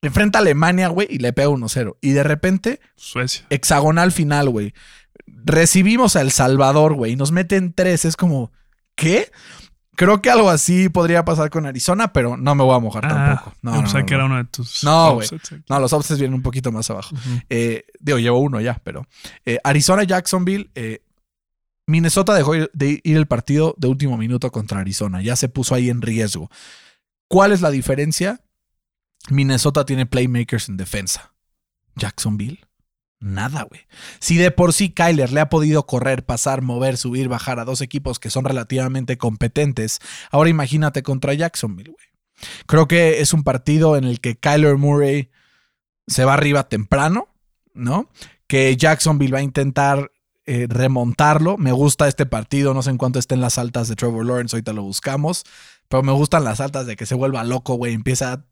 Enfrenta 0.00 0.38
a 0.38 0.42
Alemania, 0.42 0.88
güey, 0.88 1.08
y 1.10 1.18
le 1.18 1.32
pega 1.32 1.48
1-0. 1.48 1.96
Y 2.00 2.12
de 2.12 2.22
repente 2.22 2.80
Suecia. 2.96 3.44
hexagonal 3.50 4.12
final, 4.12 4.48
güey. 4.48 4.72
Recibimos 5.26 6.16
a 6.16 6.20
El 6.20 6.30
Salvador, 6.30 6.94
güey, 6.94 7.12
y 7.12 7.16
nos 7.16 7.32
meten 7.32 7.72
tres. 7.74 8.04
Es 8.04 8.16
como, 8.16 8.52
¿qué? 8.94 9.30
Creo 9.96 10.22
que 10.22 10.30
algo 10.30 10.48
así 10.48 10.88
podría 10.88 11.24
pasar 11.24 11.50
con 11.50 11.66
Arizona, 11.66 12.12
pero 12.12 12.36
no 12.36 12.54
me 12.54 12.62
voy 12.62 12.76
a 12.76 12.78
mojar 12.78 13.08
tampoco. 13.08 13.52
No, 13.62 13.82
no, 13.82 13.92
que 13.92 14.12
no. 14.12 14.16
era 14.16 14.24
uno 14.26 14.36
de 14.36 14.44
tus. 14.44 14.84
No, 14.84 15.14
güey. 15.14 15.28
No, 15.68 15.80
los 15.80 15.92
offsets 15.92 16.20
vienen 16.20 16.36
un 16.36 16.42
poquito 16.42 16.70
más 16.70 16.88
abajo. 16.88 17.16
Eh, 17.50 17.84
digo, 17.98 18.18
llevo 18.18 18.38
uno 18.38 18.60
ya, 18.60 18.80
pero 18.84 19.06
eh, 19.44 19.58
Arizona, 19.64 20.04
Jacksonville, 20.04 20.70
eh, 20.76 21.02
Minnesota 21.88 22.34
dejó 22.34 22.52
de 22.52 23.00
ir 23.02 23.16
el 23.16 23.26
partido 23.26 23.74
de 23.78 23.88
último 23.88 24.18
minuto 24.18 24.52
contra 24.52 24.80
Arizona. 24.80 25.22
Ya 25.22 25.36
se 25.36 25.48
puso 25.48 25.74
ahí 25.74 25.88
en 25.88 26.02
riesgo. 26.02 26.50
¿Cuál 27.28 27.50
es 27.50 27.62
la 27.62 27.70
diferencia? 27.70 28.42
Minnesota 29.30 29.86
tiene 29.86 30.04
playmakers 30.04 30.68
en 30.68 30.76
defensa. 30.76 31.32
Jacksonville, 31.96 32.60
nada, 33.20 33.62
güey. 33.62 33.80
Si 34.20 34.36
de 34.36 34.50
por 34.50 34.74
sí 34.74 34.90
Kyler 34.90 35.32
le 35.32 35.40
ha 35.40 35.48
podido 35.48 35.86
correr, 35.86 36.26
pasar, 36.26 36.60
mover, 36.60 36.98
subir, 36.98 37.28
bajar 37.28 37.58
a 37.58 37.64
dos 37.64 37.80
equipos 37.80 38.18
que 38.18 38.28
son 38.28 38.44
relativamente 38.44 39.16
competentes, 39.16 40.00
ahora 40.30 40.50
imagínate 40.50 41.02
contra 41.02 41.32
Jacksonville, 41.32 41.92
güey. 41.92 42.06
Creo 42.66 42.86
que 42.86 43.22
es 43.22 43.32
un 43.32 43.44
partido 43.44 43.96
en 43.96 44.04
el 44.04 44.20
que 44.20 44.36
Kyler 44.36 44.76
Murray 44.76 45.30
se 46.06 46.26
va 46.26 46.34
arriba 46.34 46.68
temprano, 46.68 47.28
¿no? 47.72 48.10
Que 48.46 48.76
Jacksonville 48.76 49.32
va 49.32 49.38
a 49.38 49.42
intentar 49.42 50.12
eh, 50.48 50.66
remontarlo. 50.66 51.58
Me 51.58 51.72
gusta 51.72 52.08
este 52.08 52.24
partido, 52.24 52.72
no 52.72 52.80
sé 52.80 52.88
en 52.88 52.96
cuánto 52.96 53.18
estén 53.18 53.42
las 53.42 53.58
altas 53.58 53.86
de 53.86 53.96
Trevor 53.96 54.24
Lawrence, 54.24 54.56
ahorita 54.56 54.72
lo 54.72 54.82
buscamos, 54.82 55.44
pero 55.88 56.02
me 56.02 56.12
gustan 56.12 56.42
las 56.42 56.60
altas 56.60 56.86
de 56.86 56.96
que 56.96 57.04
se 57.04 57.14
vuelva 57.14 57.44
loco, 57.44 57.74
güey, 57.74 57.92
empieza 57.92 58.46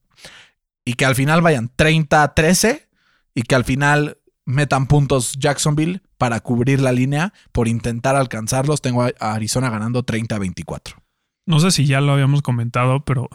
y 0.85 0.93
que 0.93 1.07
al 1.07 1.15
final 1.15 1.41
vayan 1.41 1.71
30 1.75 2.23
a 2.23 2.35
13 2.35 2.87
y 3.35 3.43
que 3.43 3.55
al 3.55 3.65
final 3.65 4.19
metan 4.45 4.87
puntos 4.87 5.33
Jacksonville 5.39 6.03
para 6.19 6.41
cubrir 6.41 6.83
la 6.83 6.93
línea 6.93 7.33
por 7.51 7.67
intentar 7.67 8.15
alcanzarlos. 8.15 8.83
Tengo 8.83 9.03
a 9.03 9.33
Arizona 9.33 9.71
ganando 9.71 10.03
30 10.03 10.37
a 10.37 10.39
24. 10.39 11.03
No 11.47 11.61
sé 11.61 11.71
si 11.71 11.87
ya 11.87 12.03
lo 12.03 12.13
habíamos 12.13 12.43
comentado, 12.43 13.07
pero 13.07 13.29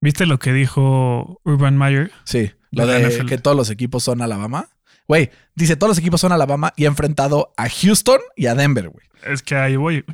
¿viste 0.00 0.26
lo 0.26 0.40
que 0.40 0.52
dijo 0.52 1.40
Urban 1.44 1.78
Meyer? 1.78 2.10
Sí, 2.24 2.50
lo 2.72 2.84
De 2.86 3.24
que 3.26 3.38
todos 3.38 3.56
los 3.56 3.70
equipos 3.70 4.02
son 4.02 4.22
Alabama. 4.22 4.68
Güey, 5.08 5.30
dice 5.54 5.74
todos 5.76 5.88
los 5.90 5.98
equipos 5.98 6.20
son 6.20 6.32
Alabama 6.32 6.72
y 6.76 6.84
ha 6.84 6.88
enfrentado 6.88 7.52
a 7.56 7.68
Houston 7.68 8.20
y 8.36 8.46
a 8.46 8.54
Denver, 8.54 8.90
güey. 8.90 9.06
Es 9.24 9.42
que 9.42 9.56
ahí 9.56 9.74
voy. 9.76 10.04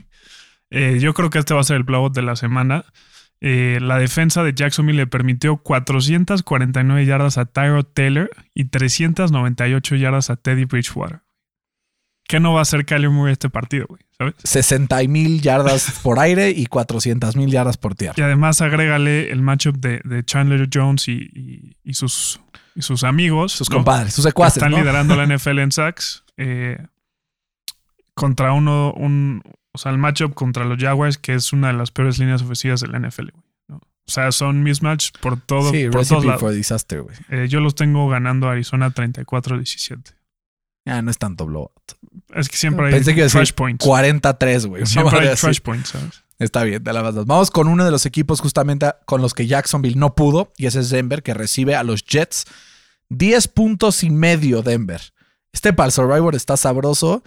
Eh, 0.71 0.99
yo 1.01 1.13
creo 1.15 1.31
que 1.31 1.39
este 1.41 1.53
va 1.53 1.61
a 1.61 1.65
ser 1.65 1.77
el 1.77 1.83
blowout 1.83 2.15
de 2.15 2.23
la 2.23 2.37
semana. 2.37 2.85
Eh, 3.41 3.79
la 3.83 3.99
defensa 3.99 4.43
de 4.43 4.55
Jacksonville 4.55 4.97
le 4.97 5.07
permitió 5.07 5.57
449 5.59 7.05
yardas 7.05 7.37
a 7.37 7.45
Tyrod 7.45 7.85
Taylor 7.93 8.31
y 8.55 8.67
398 8.67 9.97
yardas 9.97 10.31
a 10.31 10.37
Teddy 10.37 10.65
Bridgewater. 10.65 11.21
¿Qué 12.27 12.41
no 12.41 12.55
va 12.55 12.61
a 12.61 12.63
hacer 12.63 12.87
Kyler 12.87 13.11
Murray 13.11 13.33
este 13.33 13.51
partido, 13.51 13.85
güey? 13.87 14.01
¿Sabes? 14.17 14.35
60 14.45 15.03
mil 15.09 15.43
yardas 15.43 15.91
por 16.03 16.19
aire 16.21 16.51
y 16.51 16.67
400 16.67 17.37
mil 17.37 17.51
yardas 17.51 17.77
por 17.77 17.95
tierra. 17.95 18.15
Y 18.17 18.23
además 18.23 18.63
agrégale 18.63 19.31
el 19.31 19.43
matchup 19.43 19.77
de, 19.77 20.01
de 20.05 20.25
Chandler 20.25 20.69
Jones 20.73 21.07
y, 21.09 21.13
y- 21.35 21.77
y 21.85 21.93
sus, 21.95 22.41
y 22.75 22.83
sus 22.83 23.05
amigos. 23.05 23.53
Sus 23.53 23.71
¿no? 23.71 23.77
compadres, 23.77 24.15
sus 24.15 24.25
que 24.25 24.31
secuaces, 24.31 24.57
están 24.59 24.73
¿no? 24.73 24.79
liderando 24.79 25.17
la 25.17 25.27
NFL 25.37 25.59
en 25.61 25.73
sacks. 25.73 26.25
eh, 26.37 26.79
contra 28.15 28.53
uno, 28.53 28.93
un, 28.93 29.43
o 29.73 29.79
sea, 29.79 29.91
el 29.93 29.99
matchup 29.99 30.35
contra 30.35 30.65
los 30.65 30.79
Jaguars, 30.81 31.19
que 31.19 31.35
es 31.35 31.53
una 31.53 31.69
de 31.69 31.75
las 31.75 31.91
peores 31.91 32.19
líneas 32.19 32.43
ofensivas 32.43 32.81
de 32.81 32.89
la 32.89 32.99
NFL, 33.01 33.31
güey. 33.33 33.45
¿no? 33.69 33.77
O 33.77 34.11
sea, 34.11 34.31
son 34.33 34.63
mismatch 34.63 35.11
por 35.21 35.41
todo, 35.41 35.71
Sí, 35.73 35.89
por 35.89 36.07
todos 36.07 36.25
lados. 36.25 36.41
for 36.41 36.53
disaster, 36.53 37.03
güey. 37.03 37.17
Eh, 37.31 37.47
yo 37.49 37.61
los 37.61 37.75
tengo 37.75 38.09
ganando 38.09 38.49
a 38.49 38.53
Arizona 38.53 38.91
34-17. 38.93 40.15
Ah, 40.87 41.01
no 41.03 41.11
es 41.11 41.19
tanto 41.19 41.47
blowout. 41.47 41.73
Es 42.35 42.49
que 42.49 42.57
siempre 42.57 42.87
hay 42.87 42.93
Pensé 42.93 43.13
que 43.15 43.21
iba 43.21 43.27
a 43.27 43.31
trash 43.31 43.53
points. 43.53 43.85
43, 43.85 44.67
güey. 44.67 44.87
Siempre 44.87 45.19
hay 45.19 45.35
trash 45.37 45.61
points, 45.61 45.89
¿sabes? 45.91 46.24
Está 46.39 46.65
bien, 46.65 46.83
te 46.83 46.93
la 46.93 47.03
vas. 47.03 47.15
Vamos 47.15 47.51
con 47.51 47.69
uno 47.69 47.85
de 47.85 47.91
los 47.91 48.07
equipos 48.07 48.41
justamente 48.41 48.87
con 49.07 49.23
los 49.23 49.35
que 49.35 49.47
Jacksonville 49.47 49.97
no 49.97 50.15
pudo, 50.15 50.53
y 50.57 50.67
ese 50.67 50.81
es 50.81 50.91
Denver, 50.91 51.23
que 51.23 51.35
recibe 51.35 51.77
a 51.77 51.85
los 51.85 52.05
Jets. 52.05 52.45
10 53.11 53.49
puntos 53.49 54.03
y 54.03 54.11
medio 54.11 54.63
Denver. 54.63 55.01
Este 55.53 55.73
para 55.73 55.87
el 55.87 55.93
Survivor 55.93 56.35
está 56.35 56.57
sabroso, 56.57 57.23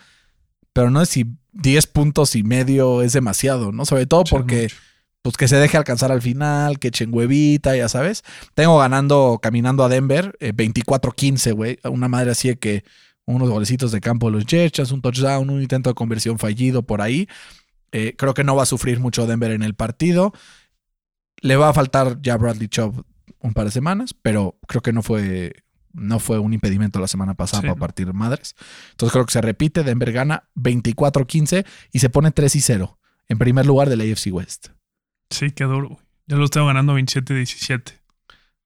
pero 0.74 0.90
no 0.92 1.02
es 1.02 1.10
si 1.10 1.26
10 1.54 1.88
puntos 1.88 2.36
y 2.36 2.44
medio 2.44 3.02
es 3.02 3.14
demasiado, 3.14 3.72
¿no? 3.72 3.86
Sobre 3.86 4.06
todo 4.06 4.26
porque, 4.30 4.70
pues 5.22 5.38
que 5.38 5.48
se 5.48 5.56
deje 5.56 5.78
alcanzar 5.78 6.12
al 6.12 6.22
final, 6.22 6.78
que 6.78 6.90
echen 6.90 7.14
huevita, 7.14 7.76
ya 7.78 7.88
sabes. 7.88 8.24
Tengo 8.54 8.78
ganando, 8.78 9.40
caminando 9.42 9.84
a 9.84 9.90
Denver, 9.90 10.36
eh, 10.40 10.54
24-15, 10.54 11.54
güey. 11.54 11.80
Una 11.84 12.10
madre 12.10 12.32
así 12.32 12.50
de 12.50 12.58
que 12.58 12.84
unos 13.26 13.50
golecitos 13.50 13.92
de 13.92 14.02
campo 14.02 14.28
de 14.28 14.34
los 14.34 14.46
Jets, 14.46 14.92
un 14.92 15.02
touchdown, 15.02 15.50
un 15.50 15.62
intento 15.62 15.90
de 15.90 15.94
conversión 15.94 16.38
fallido 16.40 16.82
por 16.84 17.02
ahí. 17.02 17.28
Eh, 17.92 18.16
creo 18.18 18.34
que 18.34 18.44
no 18.44 18.56
va 18.56 18.64
a 18.64 18.68
sufrir 18.68 19.00
mucho 19.00 19.28
Denver 19.28 19.52
en 19.52 19.64
el 19.64 19.74
partido. 19.74 20.34
Le 21.42 21.56
va 21.56 21.70
a 21.70 21.74
faltar 21.74 22.22
ya 22.22 22.38
Bradley 22.38 22.68
Chubb 22.68 23.06
un 23.40 23.54
par 23.54 23.66
de 23.66 23.72
semanas, 23.72 24.14
pero 24.14 24.58
creo 24.68 24.82
que 24.82 24.94
no 24.94 25.04
fue, 25.04 25.64
no 25.94 26.20
fue 26.20 26.40
un 26.40 26.54
impedimento 26.54 27.00
la 27.00 27.08
semana 27.08 27.36
pasada 27.36 27.62
Sí, 27.62 27.68
para 27.68 27.80
partir 27.80 28.12
madres. 28.14 28.56
Entonces 28.92 29.14
creo 29.14 29.26
que 29.26 29.34
se 29.34 29.42
repite. 29.42 29.84
Denver 29.84 30.12
gana 30.12 30.50
24-15 30.56 31.66
y 31.92 32.00
se 32.00 32.10
pone 32.10 32.32
3 32.32 32.56
y 32.56 32.62
0 32.62 33.00
en 33.30 33.38
primer 33.38 33.66
lugar 33.66 33.90
de 33.90 33.98
la 33.98 34.04
AFC 34.04 34.28
West. 34.32 34.70
Sí, 35.30 35.52
qué 35.52 35.66
duro. 35.66 36.00
Yo 36.28 36.38
los 36.38 36.52
tengo 36.52 36.68
ganando 36.68 36.98
27-17. 36.98 37.94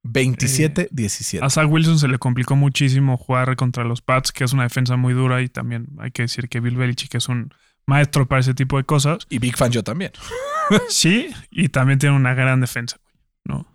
27-17. 0.03 1.43
A 1.43 1.49
Zach 1.49 1.69
Wilson 1.69 1.99
se 1.99 2.07
le 2.07 2.17
complicó 2.17 2.55
muchísimo 2.55 3.17
jugar 3.17 3.55
contra 3.55 3.83
los 3.83 4.01
Pats, 4.01 4.31
que 4.31 4.43
es 4.43 4.53
una 4.53 4.63
defensa 4.63 4.95
muy 4.95 5.13
dura 5.13 5.41
y 5.41 5.49
también 5.49 5.87
hay 5.99 6.11
que 6.11 6.23
decir 6.23 6.49
que 6.49 6.59
Bill 6.59 6.75
Belichick 6.75 7.13
es 7.15 7.29
un 7.29 7.53
maestro 7.85 8.27
para 8.27 8.41
ese 8.41 8.53
tipo 8.53 8.77
de 8.77 8.83
cosas. 8.83 9.25
Y 9.29 9.39
Big 9.39 9.57
Fan 9.57 9.71
yo 9.71 9.83
también. 9.83 10.11
Sí, 10.87 11.29
y 11.49 11.67
también 11.67 11.99
tiene 11.99 12.15
una 12.15 12.33
gran 12.33 12.61
defensa, 12.61 12.97
güey, 13.03 13.13
¿no? 13.43 13.67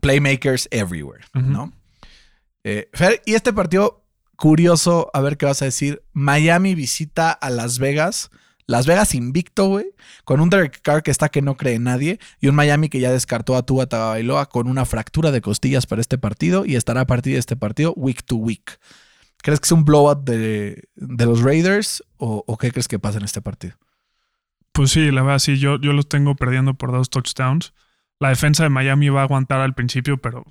Playmakers 0.00 0.68
everywhere. 0.72 1.24
¿no? 1.32 1.72
Eh, 2.64 2.88
Fer, 2.92 3.22
y 3.24 3.34
este 3.34 3.52
partido 3.52 4.04
curioso, 4.36 5.10
a 5.14 5.20
ver 5.20 5.36
qué 5.36 5.46
vas 5.46 5.62
a 5.62 5.66
decir. 5.66 6.02
Miami 6.12 6.74
visita 6.74 7.30
a 7.30 7.50
Las 7.50 7.78
Vegas. 7.78 8.30
Las 8.66 8.86
Vegas 8.86 9.14
invicto, 9.14 9.68
güey, 9.68 9.86
con 10.24 10.40
un 10.40 10.48
Derek 10.48 10.80
Carr 10.80 11.02
que 11.02 11.10
está 11.10 11.28
que 11.28 11.42
no 11.42 11.56
cree 11.56 11.74
en 11.74 11.84
nadie 11.84 12.18
y 12.40 12.48
un 12.48 12.54
Miami 12.54 12.88
que 12.88 12.98
ya 12.98 13.12
descartó 13.12 13.56
a 13.56 13.66
Tua 13.66 13.86
Tagovailoa 13.86 14.46
con 14.46 14.68
una 14.68 14.86
fractura 14.86 15.30
de 15.30 15.42
costillas 15.42 15.84
para 15.86 16.00
este 16.00 16.16
partido 16.16 16.64
y 16.64 16.76
estará 16.76 17.02
a 17.02 17.06
partir 17.06 17.34
de 17.34 17.40
este 17.40 17.56
partido 17.56 17.92
week 17.94 18.24
to 18.24 18.36
week. 18.36 18.78
¿Crees 19.44 19.60
que 19.60 19.66
es 19.66 19.72
un 19.72 19.84
blowout 19.84 20.24
de, 20.24 20.88
de 20.94 21.26
los 21.26 21.42
Raiders 21.42 22.02
o, 22.16 22.42
o 22.46 22.56
qué 22.56 22.70
crees 22.70 22.88
que 22.88 22.98
pasa 22.98 23.18
en 23.18 23.24
este 23.24 23.42
partido? 23.42 23.76
Pues 24.72 24.90
sí, 24.90 25.10
la 25.10 25.22
verdad, 25.22 25.38
sí, 25.38 25.58
yo, 25.58 25.78
yo 25.78 25.92
los 25.92 26.08
tengo 26.08 26.34
perdiendo 26.34 26.72
por 26.72 26.90
dos 26.92 27.10
touchdowns. 27.10 27.74
La 28.20 28.30
defensa 28.30 28.62
de 28.62 28.70
Miami 28.70 29.10
va 29.10 29.20
a 29.20 29.24
aguantar 29.24 29.60
al 29.60 29.74
principio, 29.74 30.16
pero 30.16 30.46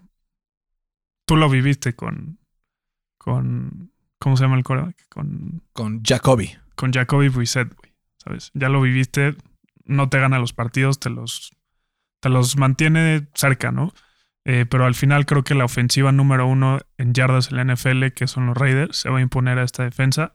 tú 1.25 1.38
lo 1.38 1.49
viviste 1.49 1.95
con. 1.95 2.38
con 3.17 3.91
¿Cómo 4.19 4.38
se 4.38 4.43
llama 4.43 4.58
el 4.58 4.63
coreback? 4.63 5.10
Con, 5.10 5.63
Con 5.73 6.03
Jacoby. 6.03 6.56
con 6.75 6.93
Jacoby 6.93 7.29
Brissett, 7.29 7.75
güey. 7.75 7.95
¿Sabes? 8.23 8.51
Ya 8.53 8.69
lo 8.69 8.79
viviste, 8.79 9.36
no 9.86 10.08
te 10.08 10.19
gana 10.19 10.38
los 10.38 10.53
partidos, 10.53 10.99
te 10.99 11.10
los, 11.10 11.51
te 12.19 12.29
los 12.29 12.58
mantiene 12.58 13.27
cerca, 13.34 13.71
¿no? 13.71 13.91
Eh, 14.45 14.65
pero 14.69 14.86
al 14.86 14.95
final 14.95 15.25
creo 15.25 15.43
que 15.43 15.56
la 15.56 15.65
ofensiva 15.65 16.12
número 16.12 16.47
uno 16.47 16.79
en 16.97 17.13
yardas 17.13 17.51
en 17.51 17.58
la 17.58 17.73
NFL, 17.73 18.08
que 18.08 18.27
son 18.27 18.47
los 18.47 18.58
Raiders, 18.58 18.97
se 18.97 19.10
va 19.10 19.19
a 19.19 19.21
imponer 19.21 19.58
a 19.58 19.63
esta 19.63 19.84
defensa. 19.84 20.34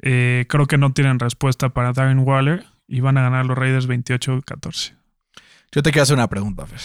Eh, 0.00 0.46
creo 0.48 0.66
que 0.66 0.78
no 0.78 0.92
tienen 0.92 1.18
respuesta 1.18 1.70
para 1.70 1.92
Darren 1.92 2.20
Waller 2.20 2.64
y 2.86 3.00
van 3.00 3.18
a 3.18 3.22
ganar 3.22 3.44
los 3.44 3.58
Raiders 3.58 3.88
28-14. 3.88 4.96
Yo 5.72 5.82
te 5.82 5.90
quiero 5.90 6.04
hacer 6.04 6.16
una 6.16 6.28
pregunta, 6.28 6.66
Fer. 6.66 6.80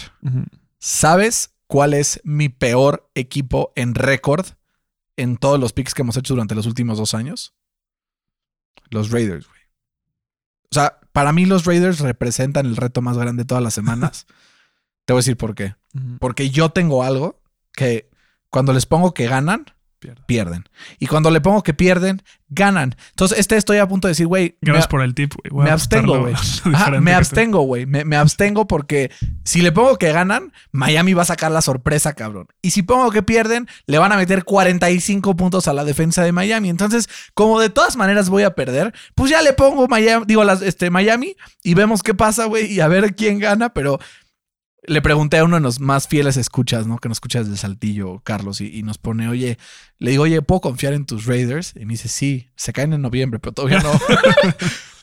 ¿Sabes 0.78 1.54
cuál 1.66 1.94
es 1.94 2.20
mi 2.24 2.50
peor 2.50 3.10
equipo 3.14 3.72
en 3.76 3.94
récord 3.94 4.46
en 5.16 5.38
todos 5.38 5.58
los 5.58 5.72
picks 5.72 5.94
que 5.94 6.02
hemos 6.02 6.16
hecho 6.18 6.34
durante 6.34 6.54
los 6.54 6.66
últimos 6.66 6.98
dos 6.98 7.14
años? 7.14 7.54
Los 8.90 9.10
Raiders, 9.10 9.46
güey. 9.48 9.60
O 10.70 10.74
sea, 10.74 10.98
para 11.12 11.32
mí 11.32 11.46
los 11.46 11.64
Raiders 11.64 12.00
representan 12.00 12.66
el 12.66 12.76
reto 12.76 13.00
más 13.00 13.16
grande 13.16 13.44
de 13.44 13.46
todas 13.46 13.62
las 13.64 13.72
semanas. 13.72 14.26
Te 15.04 15.12
voy 15.12 15.18
a 15.18 15.22
decir 15.22 15.36
por 15.36 15.54
qué. 15.54 15.74
Porque 16.18 16.50
yo 16.50 16.70
tengo 16.70 17.02
algo 17.02 17.40
que 17.72 18.08
cuando 18.50 18.72
les 18.72 18.86
pongo 18.86 19.14
que 19.14 19.26
ganan, 19.26 19.66
Pierde. 20.00 20.22
pierden. 20.26 20.64
Y 20.98 21.06
cuando 21.06 21.30
le 21.30 21.40
pongo 21.40 21.62
que 21.62 21.72
pierden, 21.72 22.22
ganan. 22.48 22.94
Entonces, 23.10 23.38
este 23.38 23.56
estoy 23.56 23.78
a 23.78 23.88
punto 23.88 24.06
de 24.06 24.10
decir, 24.10 24.26
güey, 24.26 24.58
Gracias 24.60 24.86
por 24.86 25.02
el 25.02 25.14
tip, 25.14 25.32
güey. 25.50 25.64
Me 25.64 25.70
abstengo, 25.70 26.20
güey. 26.20 26.34
me 27.00 27.14
abstengo, 27.14 27.62
güey. 27.62 27.86
Me, 27.86 28.04
me 28.04 28.16
abstengo 28.16 28.66
porque 28.68 29.10
si 29.44 29.62
le 29.62 29.72
pongo 29.72 29.96
que 29.96 30.12
ganan, 30.12 30.52
Miami 30.72 31.14
va 31.14 31.22
a 31.22 31.26
sacar 31.26 31.50
la 31.50 31.62
sorpresa, 31.62 32.12
cabrón. 32.12 32.48
Y 32.60 32.72
si 32.72 32.82
pongo 32.82 33.10
que 33.10 33.22
pierden, 33.22 33.66
le 33.86 33.98
van 33.98 34.12
a 34.12 34.16
meter 34.16 34.44
45 34.44 35.36
puntos 35.36 35.68
a 35.68 35.72
la 35.72 35.84
defensa 35.84 36.22
de 36.22 36.32
Miami. 36.32 36.68
Entonces, 36.68 37.08
como 37.32 37.58
de 37.58 37.70
todas 37.70 37.96
maneras 37.96 38.28
voy 38.28 38.42
a 38.42 38.54
perder, 38.54 38.92
pues 39.14 39.30
ya 39.30 39.40
le 39.40 39.54
pongo 39.54 39.88
Miami, 39.88 40.24
digo, 40.28 40.44
las, 40.44 40.60
este, 40.60 40.90
Miami 40.90 41.34
y 41.62 41.74
vemos 41.74 42.02
qué 42.02 42.12
pasa, 42.12 42.44
güey, 42.44 42.70
y 42.70 42.80
a 42.80 42.88
ver 42.88 43.14
quién 43.14 43.38
gana. 43.38 43.72
Pero 43.72 43.98
le 44.86 45.02
pregunté 45.02 45.38
a 45.38 45.44
uno 45.44 45.56
de 45.56 45.62
los 45.62 45.80
más 45.80 46.08
fieles 46.08 46.36
escuchas, 46.36 46.86
¿no? 46.86 46.98
Que 46.98 47.08
nos 47.08 47.16
escucha 47.16 47.42
desde 47.42 47.56
Saltillo, 47.56 48.20
Carlos, 48.20 48.60
y, 48.60 48.78
y 48.78 48.82
nos 48.82 48.98
pone, 48.98 49.28
oye, 49.28 49.58
le 49.98 50.10
digo, 50.10 50.24
oye, 50.24 50.42
¿puedo 50.42 50.60
confiar 50.60 50.92
en 50.92 51.06
tus 51.06 51.26
Raiders? 51.26 51.72
Y 51.76 51.86
me 51.86 51.94
dice, 51.94 52.08
sí, 52.08 52.50
se 52.56 52.72
caen 52.72 52.92
en 52.92 53.02
noviembre, 53.02 53.40
pero 53.40 53.52
todavía 53.52 53.80
no. 53.80 53.92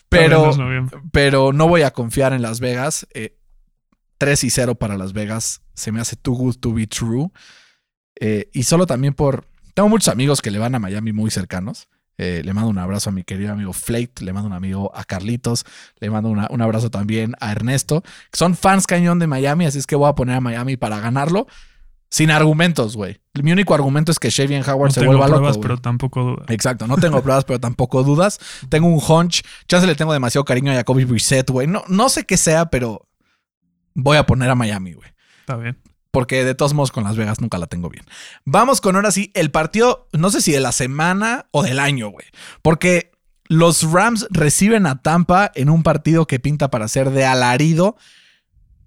pero, 0.08 0.50
Todavía 0.52 0.80
no 0.82 0.90
pero 1.10 1.52
no 1.52 1.68
voy 1.68 1.82
a 1.82 1.90
confiar 1.92 2.32
en 2.32 2.42
Las 2.42 2.60
Vegas. 2.60 3.06
Eh, 3.14 3.36
3 4.18 4.44
y 4.44 4.50
0 4.50 4.76
para 4.76 4.96
Las 4.96 5.12
Vegas. 5.12 5.62
Se 5.74 5.90
me 5.90 6.00
hace 6.00 6.16
too 6.16 6.34
good 6.34 6.56
to 6.56 6.72
be 6.72 6.86
true. 6.86 7.30
Eh, 8.20 8.50
y 8.52 8.62
solo 8.62 8.86
también 8.86 9.14
por... 9.14 9.48
Tengo 9.74 9.88
muchos 9.88 10.08
amigos 10.08 10.42
que 10.42 10.50
le 10.50 10.58
van 10.58 10.74
a 10.74 10.78
Miami 10.78 11.12
muy 11.12 11.30
cercanos. 11.30 11.88
Eh, 12.24 12.42
le 12.44 12.52
mando 12.52 12.70
un 12.70 12.78
abrazo 12.78 13.10
a 13.10 13.12
mi 13.12 13.24
querido 13.24 13.52
amigo 13.52 13.72
Flake, 13.72 14.22
le 14.24 14.32
mando 14.32 14.46
un 14.46 14.52
amigo 14.52 14.92
a 14.94 15.02
Carlitos, 15.02 15.64
le 15.98 16.08
mando 16.08 16.28
una- 16.28 16.46
un 16.50 16.62
abrazo 16.62 16.88
también 16.88 17.34
a 17.40 17.50
Ernesto, 17.50 18.04
son 18.32 18.54
fans 18.54 18.86
cañón 18.86 19.18
de 19.18 19.26
Miami, 19.26 19.66
así 19.66 19.78
es 19.78 19.86
que 19.88 19.96
voy 19.96 20.08
a 20.08 20.12
poner 20.14 20.36
a 20.36 20.40
Miami 20.40 20.76
para 20.76 21.00
ganarlo. 21.00 21.48
Sin 22.10 22.30
argumentos, 22.30 22.94
güey. 22.94 23.20
Mi 23.42 23.50
único 23.52 23.74
argumento 23.74 24.12
es 24.12 24.18
que 24.18 24.28
Shavian 24.30 24.62
Howard 24.68 24.90
No 24.90 24.92
se 24.92 25.00
tengo 25.00 25.12
vuelva 25.12 25.26
pruebas, 25.26 25.56
loco. 25.56 25.58
güey. 25.60 25.62
pero 25.62 25.80
tampoco 25.80 26.22
duda. 26.22 26.44
Exacto, 26.48 26.86
no 26.86 26.96
tengo 26.98 27.22
pruebas, 27.22 27.44
pero 27.44 27.58
tampoco 27.58 28.02
dudas. 28.04 28.38
Tengo 28.68 28.86
un 28.86 29.00
hunch. 29.02 29.42
Chance 29.66 29.86
le 29.86 29.94
tengo 29.94 30.12
demasiado 30.12 30.44
cariño 30.44 30.70
a 30.70 30.74
Jacoby 30.74 31.04
Brissett, 31.06 31.48
güey. 31.50 31.66
No, 31.66 31.82
no 31.88 32.08
sé 32.10 32.24
qué 32.24 32.36
sea, 32.36 32.66
pero 32.66 33.08
voy 33.94 34.18
a 34.18 34.26
poner 34.26 34.50
a 34.50 34.54
Miami, 34.54 34.92
güey. 34.92 35.08
Está 35.40 35.56
bien. 35.56 35.78
Porque 36.12 36.44
de 36.44 36.54
todos 36.54 36.74
modos 36.74 36.92
con 36.92 37.02
Las 37.04 37.16
Vegas 37.16 37.40
nunca 37.40 37.58
la 37.58 37.66
tengo 37.66 37.88
bien. 37.88 38.04
Vamos 38.44 38.80
con 38.80 38.94
ahora 38.94 39.10
sí 39.10 39.32
el 39.34 39.50
partido, 39.50 40.08
no 40.12 40.30
sé 40.30 40.40
si 40.42 40.52
de 40.52 40.60
la 40.60 40.70
semana 40.70 41.46
o 41.50 41.64
del 41.64 41.80
año, 41.80 42.08
güey. 42.10 42.26
Porque 42.60 43.10
los 43.48 43.90
Rams 43.90 44.28
reciben 44.30 44.86
a 44.86 45.02
Tampa 45.02 45.50
en 45.54 45.70
un 45.70 45.82
partido 45.82 46.26
que 46.26 46.38
pinta 46.38 46.70
para 46.70 46.86
ser 46.86 47.10
de 47.10 47.24
alarido. 47.24 47.96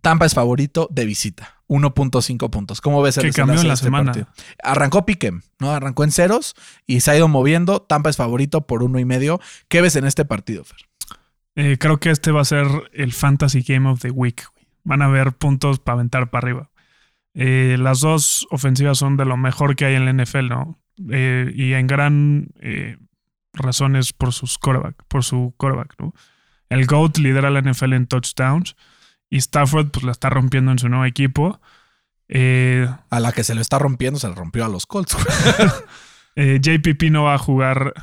Tampa 0.01 0.25
es 0.25 0.33
favorito 0.33 0.87
de 0.91 1.05
visita. 1.05 1.55
1.5 1.67 2.49
puntos. 2.51 2.79
¿Cómo 2.79 3.01
ves 3.01 3.17
el 3.17 3.23
Que 3.23 3.31
cambió 3.31 3.59
en 3.59 3.67
la 3.67 3.73
este 3.73 3.85
semana. 3.85 4.11
partido? 4.11 4.27
Arrancó 4.63 5.05
Piquem, 5.05 5.41
¿no? 5.59 5.71
Arrancó 5.71 6.03
en 6.03 6.11
ceros 6.11 6.53
y 6.85 7.01
se 7.01 7.11
ha 7.11 7.17
ido 7.17 7.27
moviendo. 7.27 7.81
Tampa 7.81 8.11
es 8.11 8.17
favorito 8.17 8.67
por 8.67 8.83
uno 8.83 8.99
y 8.99 9.05
medio. 9.05 9.41
¿Qué 9.67 9.81
ves 9.81 9.95
en 9.95 10.05
este 10.05 10.25
partido, 10.25 10.63
Fer? 10.63 10.77
Eh, 11.55 11.77
creo 11.79 11.99
que 11.99 12.11
este 12.11 12.31
va 12.31 12.41
a 12.41 12.45
ser 12.45 12.67
el 12.93 13.13
Fantasy 13.13 13.61
Game 13.61 13.89
of 13.89 14.01
the 14.01 14.11
Week. 14.11 14.43
Van 14.83 15.01
a 15.01 15.05
haber 15.05 15.33
puntos 15.33 15.79
para 15.79 15.95
aventar 15.95 16.29
para 16.29 16.45
arriba. 16.45 16.69
Eh, 17.35 17.75
las 17.79 17.99
dos 17.99 18.47
ofensivas 18.49 18.97
son 18.97 19.17
de 19.17 19.25
lo 19.25 19.35
mejor 19.37 19.75
que 19.75 19.85
hay 19.85 19.95
en 19.95 20.05
la 20.05 20.13
NFL, 20.23 20.47
¿no? 20.47 20.79
Eh, 21.11 21.51
y 21.53 21.73
en 21.73 21.85
gran 21.87 22.47
eh, 22.61 22.97
razones 23.53 24.13
por 24.13 24.31
sus 24.31 24.57
quarterback, 24.57 24.95
por 25.09 25.23
su 25.23 25.53
quarterback, 25.57 25.95
¿no? 25.99 26.13
El 26.69 26.85
GOAT 26.87 27.17
lidera 27.17 27.49
la 27.51 27.61
NFL 27.61 27.93
en 27.93 28.07
touchdowns 28.07 28.75
Y 29.29 29.37
Stafford 29.37 29.91
pues 29.91 30.03
la 30.03 30.11
está 30.13 30.29
rompiendo 30.29 30.71
en 30.71 30.79
su 30.79 30.87
nuevo 30.89 31.05
equipo. 31.05 31.59
Eh, 32.29 32.87
A 33.09 33.19
la 33.19 33.31
que 33.33 33.43
se 33.43 33.53
lo 33.53 33.61
está 33.61 33.77
rompiendo, 33.79 34.19
se 34.19 34.29
le 34.29 34.35
rompió 34.35 34.65
a 34.65 34.69
los 34.69 34.85
Colts. 34.85 35.15
JPP 36.35 37.03
no 37.11 37.23
va 37.23 37.35
a 37.35 37.37
jugar 37.37 37.93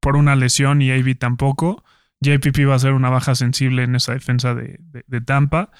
por 0.00 0.16
una 0.16 0.36
lesión 0.36 0.82
y 0.82 0.90
AB 0.90 1.16
tampoco. 1.18 1.82
JPP 2.20 2.66
va 2.68 2.74
a 2.74 2.78
ser 2.78 2.92
una 2.92 3.10
baja 3.10 3.34
sensible 3.34 3.84
en 3.84 3.94
esa 3.96 4.12
defensa 4.12 4.54
de, 4.54 4.78
de- 4.80 5.04
de 5.06 5.20
Tampa. 5.20 5.70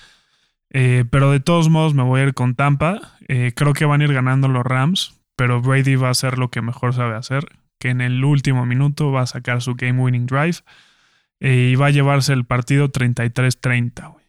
Eh, 0.70 1.04
pero 1.10 1.30
de 1.30 1.40
todos 1.40 1.68
modos 1.68 1.94
me 1.94 2.02
voy 2.02 2.20
a 2.20 2.24
ir 2.24 2.34
con 2.34 2.54
Tampa. 2.54 3.16
Eh, 3.28 3.52
creo 3.54 3.72
que 3.72 3.84
van 3.84 4.00
a 4.00 4.04
ir 4.04 4.12
ganando 4.12 4.48
los 4.48 4.64
Rams, 4.64 5.20
pero 5.36 5.60
Brady 5.60 5.96
va 5.96 6.08
a 6.08 6.12
hacer 6.12 6.38
lo 6.38 6.50
que 6.50 6.62
mejor 6.62 6.94
sabe 6.94 7.14
hacer, 7.14 7.46
que 7.78 7.90
en 7.90 8.00
el 8.00 8.24
último 8.24 8.66
minuto 8.66 9.12
va 9.12 9.22
a 9.22 9.26
sacar 9.26 9.62
su 9.62 9.74
game 9.74 10.02
winning 10.02 10.26
drive 10.26 10.58
eh, 11.40 11.70
y 11.72 11.74
va 11.76 11.86
a 11.86 11.90
llevarse 11.90 12.32
el 12.32 12.44
partido 12.44 12.90
33-30. 12.90 14.12
güey. 14.12 14.24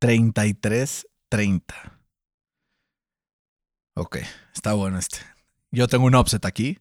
33-30. 0.00 1.62
Ok, 3.94 4.18
está 4.54 4.72
bueno 4.72 4.98
este. 4.98 5.18
Yo 5.70 5.86
tengo 5.86 6.06
un 6.06 6.14
offset 6.14 6.44
aquí. 6.44 6.78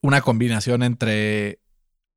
Una 0.00 0.20
combinación 0.20 0.82
entre. 0.82 1.60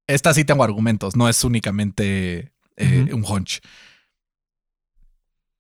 Esta 0.08 0.34
sí 0.34 0.46
tengo 0.46 0.64
argumentos, 0.64 1.16
no 1.16 1.28
es 1.28 1.44
únicamente 1.44 2.54
un 2.78 3.24
hunch. 3.28 3.62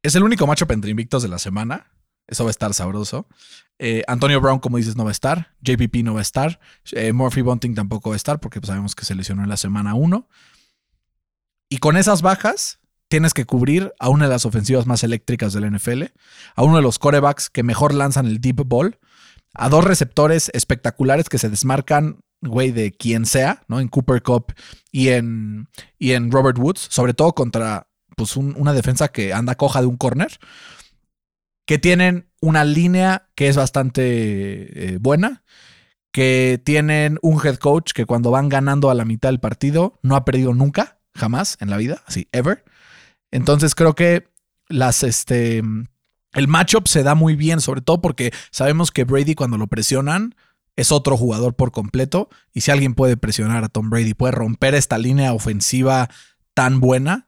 Es 0.03 0.15
el 0.15 0.23
único 0.23 0.45
macho 0.45 0.65
entre 0.69 0.91
invictos 0.91 1.23
de 1.23 1.29
la 1.29 1.39
semana. 1.39 1.87
Eso 2.27 2.43
va 2.43 2.49
a 2.49 2.51
estar 2.51 2.73
sabroso. 2.73 3.27
Eh, 3.79 4.03
Antonio 4.07 4.39
Brown, 4.41 4.59
como 4.59 4.77
dices, 4.77 4.97
no 4.97 5.05
va 5.05 5.11
a 5.11 5.13
estar. 5.13 5.55
JPP 5.61 6.03
no 6.03 6.13
va 6.13 6.19
a 6.19 6.21
estar. 6.21 6.59
Eh, 6.91 7.13
Murphy 7.13 7.41
Bunting 7.41 7.73
tampoco 7.73 8.09
va 8.09 8.15
a 8.15 8.17
estar 8.17 8.41
porque 8.41 8.59
sabemos 8.61 8.95
que 8.95 9.05
se 9.05 9.15
lesionó 9.15 9.43
en 9.43 9.49
la 9.49 9.57
semana 9.57 9.95
1. 9.95 10.27
Y 11.69 11.77
con 11.77 11.95
esas 11.95 12.21
bajas, 12.21 12.79
tienes 13.07 13.33
que 13.33 13.45
cubrir 13.45 13.93
a 13.97 14.09
una 14.09 14.25
de 14.25 14.31
las 14.31 14.45
ofensivas 14.45 14.85
más 14.85 15.03
eléctricas 15.03 15.53
del 15.53 15.71
NFL, 15.71 16.03
a 16.55 16.63
uno 16.63 16.75
de 16.77 16.81
los 16.81 16.99
corebacks 16.99 17.49
que 17.49 17.63
mejor 17.63 17.93
lanzan 17.93 18.25
el 18.25 18.41
deep 18.41 18.63
ball, 18.65 18.99
a 19.53 19.69
dos 19.69 19.83
receptores 19.83 20.49
espectaculares 20.53 21.29
que 21.29 21.37
se 21.37 21.49
desmarcan, 21.49 22.19
güey, 22.41 22.71
de 22.71 22.91
quien 22.91 23.25
sea, 23.25 23.63
¿no? 23.67 23.79
En 23.79 23.87
Cooper 23.87 24.21
Cup 24.21 24.53
y 24.91 25.09
en, 25.09 25.69
y 25.97 26.11
en 26.11 26.31
Robert 26.31 26.57
Woods, 26.57 26.87
sobre 26.89 27.13
todo 27.13 27.33
contra 27.33 27.87
pues, 28.15 28.35
un- 28.37 28.55
una 28.57 28.73
defensa 28.73 29.07
que 29.09 29.33
anda 29.33 29.55
coja 29.55 29.81
de 29.81 29.87
un 29.87 29.97
corner, 29.97 30.37
que 31.65 31.77
tienen 31.79 32.29
una 32.41 32.65
línea 32.65 33.29
que 33.35 33.47
es 33.47 33.55
bastante 33.55 34.93
eh, 34.93 34.97
buena, 34.99 35.43
que 36.11 36.61
tienen 36.63 37.17
un 37.21 37.39
head 37.43 37.55
coach 37.55 37.91
que 37.93 38.05
cuando 38.05 38.31
van 38.31 38.49
ganando 38.49 38.89
a 38.89 38.93
la 38.95 39.05
mitad 39.05 39.29
del 39.29 39.39
partido 39.39 39.97
no 40.03 40.15
ha 40.15 40.25
perdido 40.25 40.53
nunca, 40.53 40.99
jamás 41.15 41.57
en 41.59 41.69
la 41.69 41.77
vida, 41.77 42.03
así, 42.05 42.27
ever. 42.31 42.63
Entonces 43.31 43.75
creo 43.75 43.95
que 43.95 44.27
las, 44.67 45.03
este, 45.03 45.63
el 46.33 46.47
matchup 46.47 46.87
se 46.87 47.03
da 47.03 47.15
muy 47.15 47.35
bien, 47.35 47.61
sobre 47.61 47.81
todo 47.81 48.01
porque 48.01 48.31
sabemos 48.51 48.91
que 48.91 49.05
Brady 49.05 49.33
cuando 49.35 49.57
lo 49.57 49.67
presionan 49.67 50.35
es 50.75 50.91
otro 50.91 51.17
jugador 51.17 51.55
por 51.55 51.71
completo 51.71 52.29
y 52.53 52.61
si 52.61 52.71
alguien 52.71 52.93
puede 52.93 53.17
presionar 53.17 53.63
a 53.63 53.69
Tom 53.69 53.89
Brady, 53.89 54.13
puede 54.13 54.31
romper 54.33 54.75
esta 54.75 54.97
línea 54.97 55.33
ofensiva 55.33 56.09
tan 56.53 56.79
buena, 56.79 57.27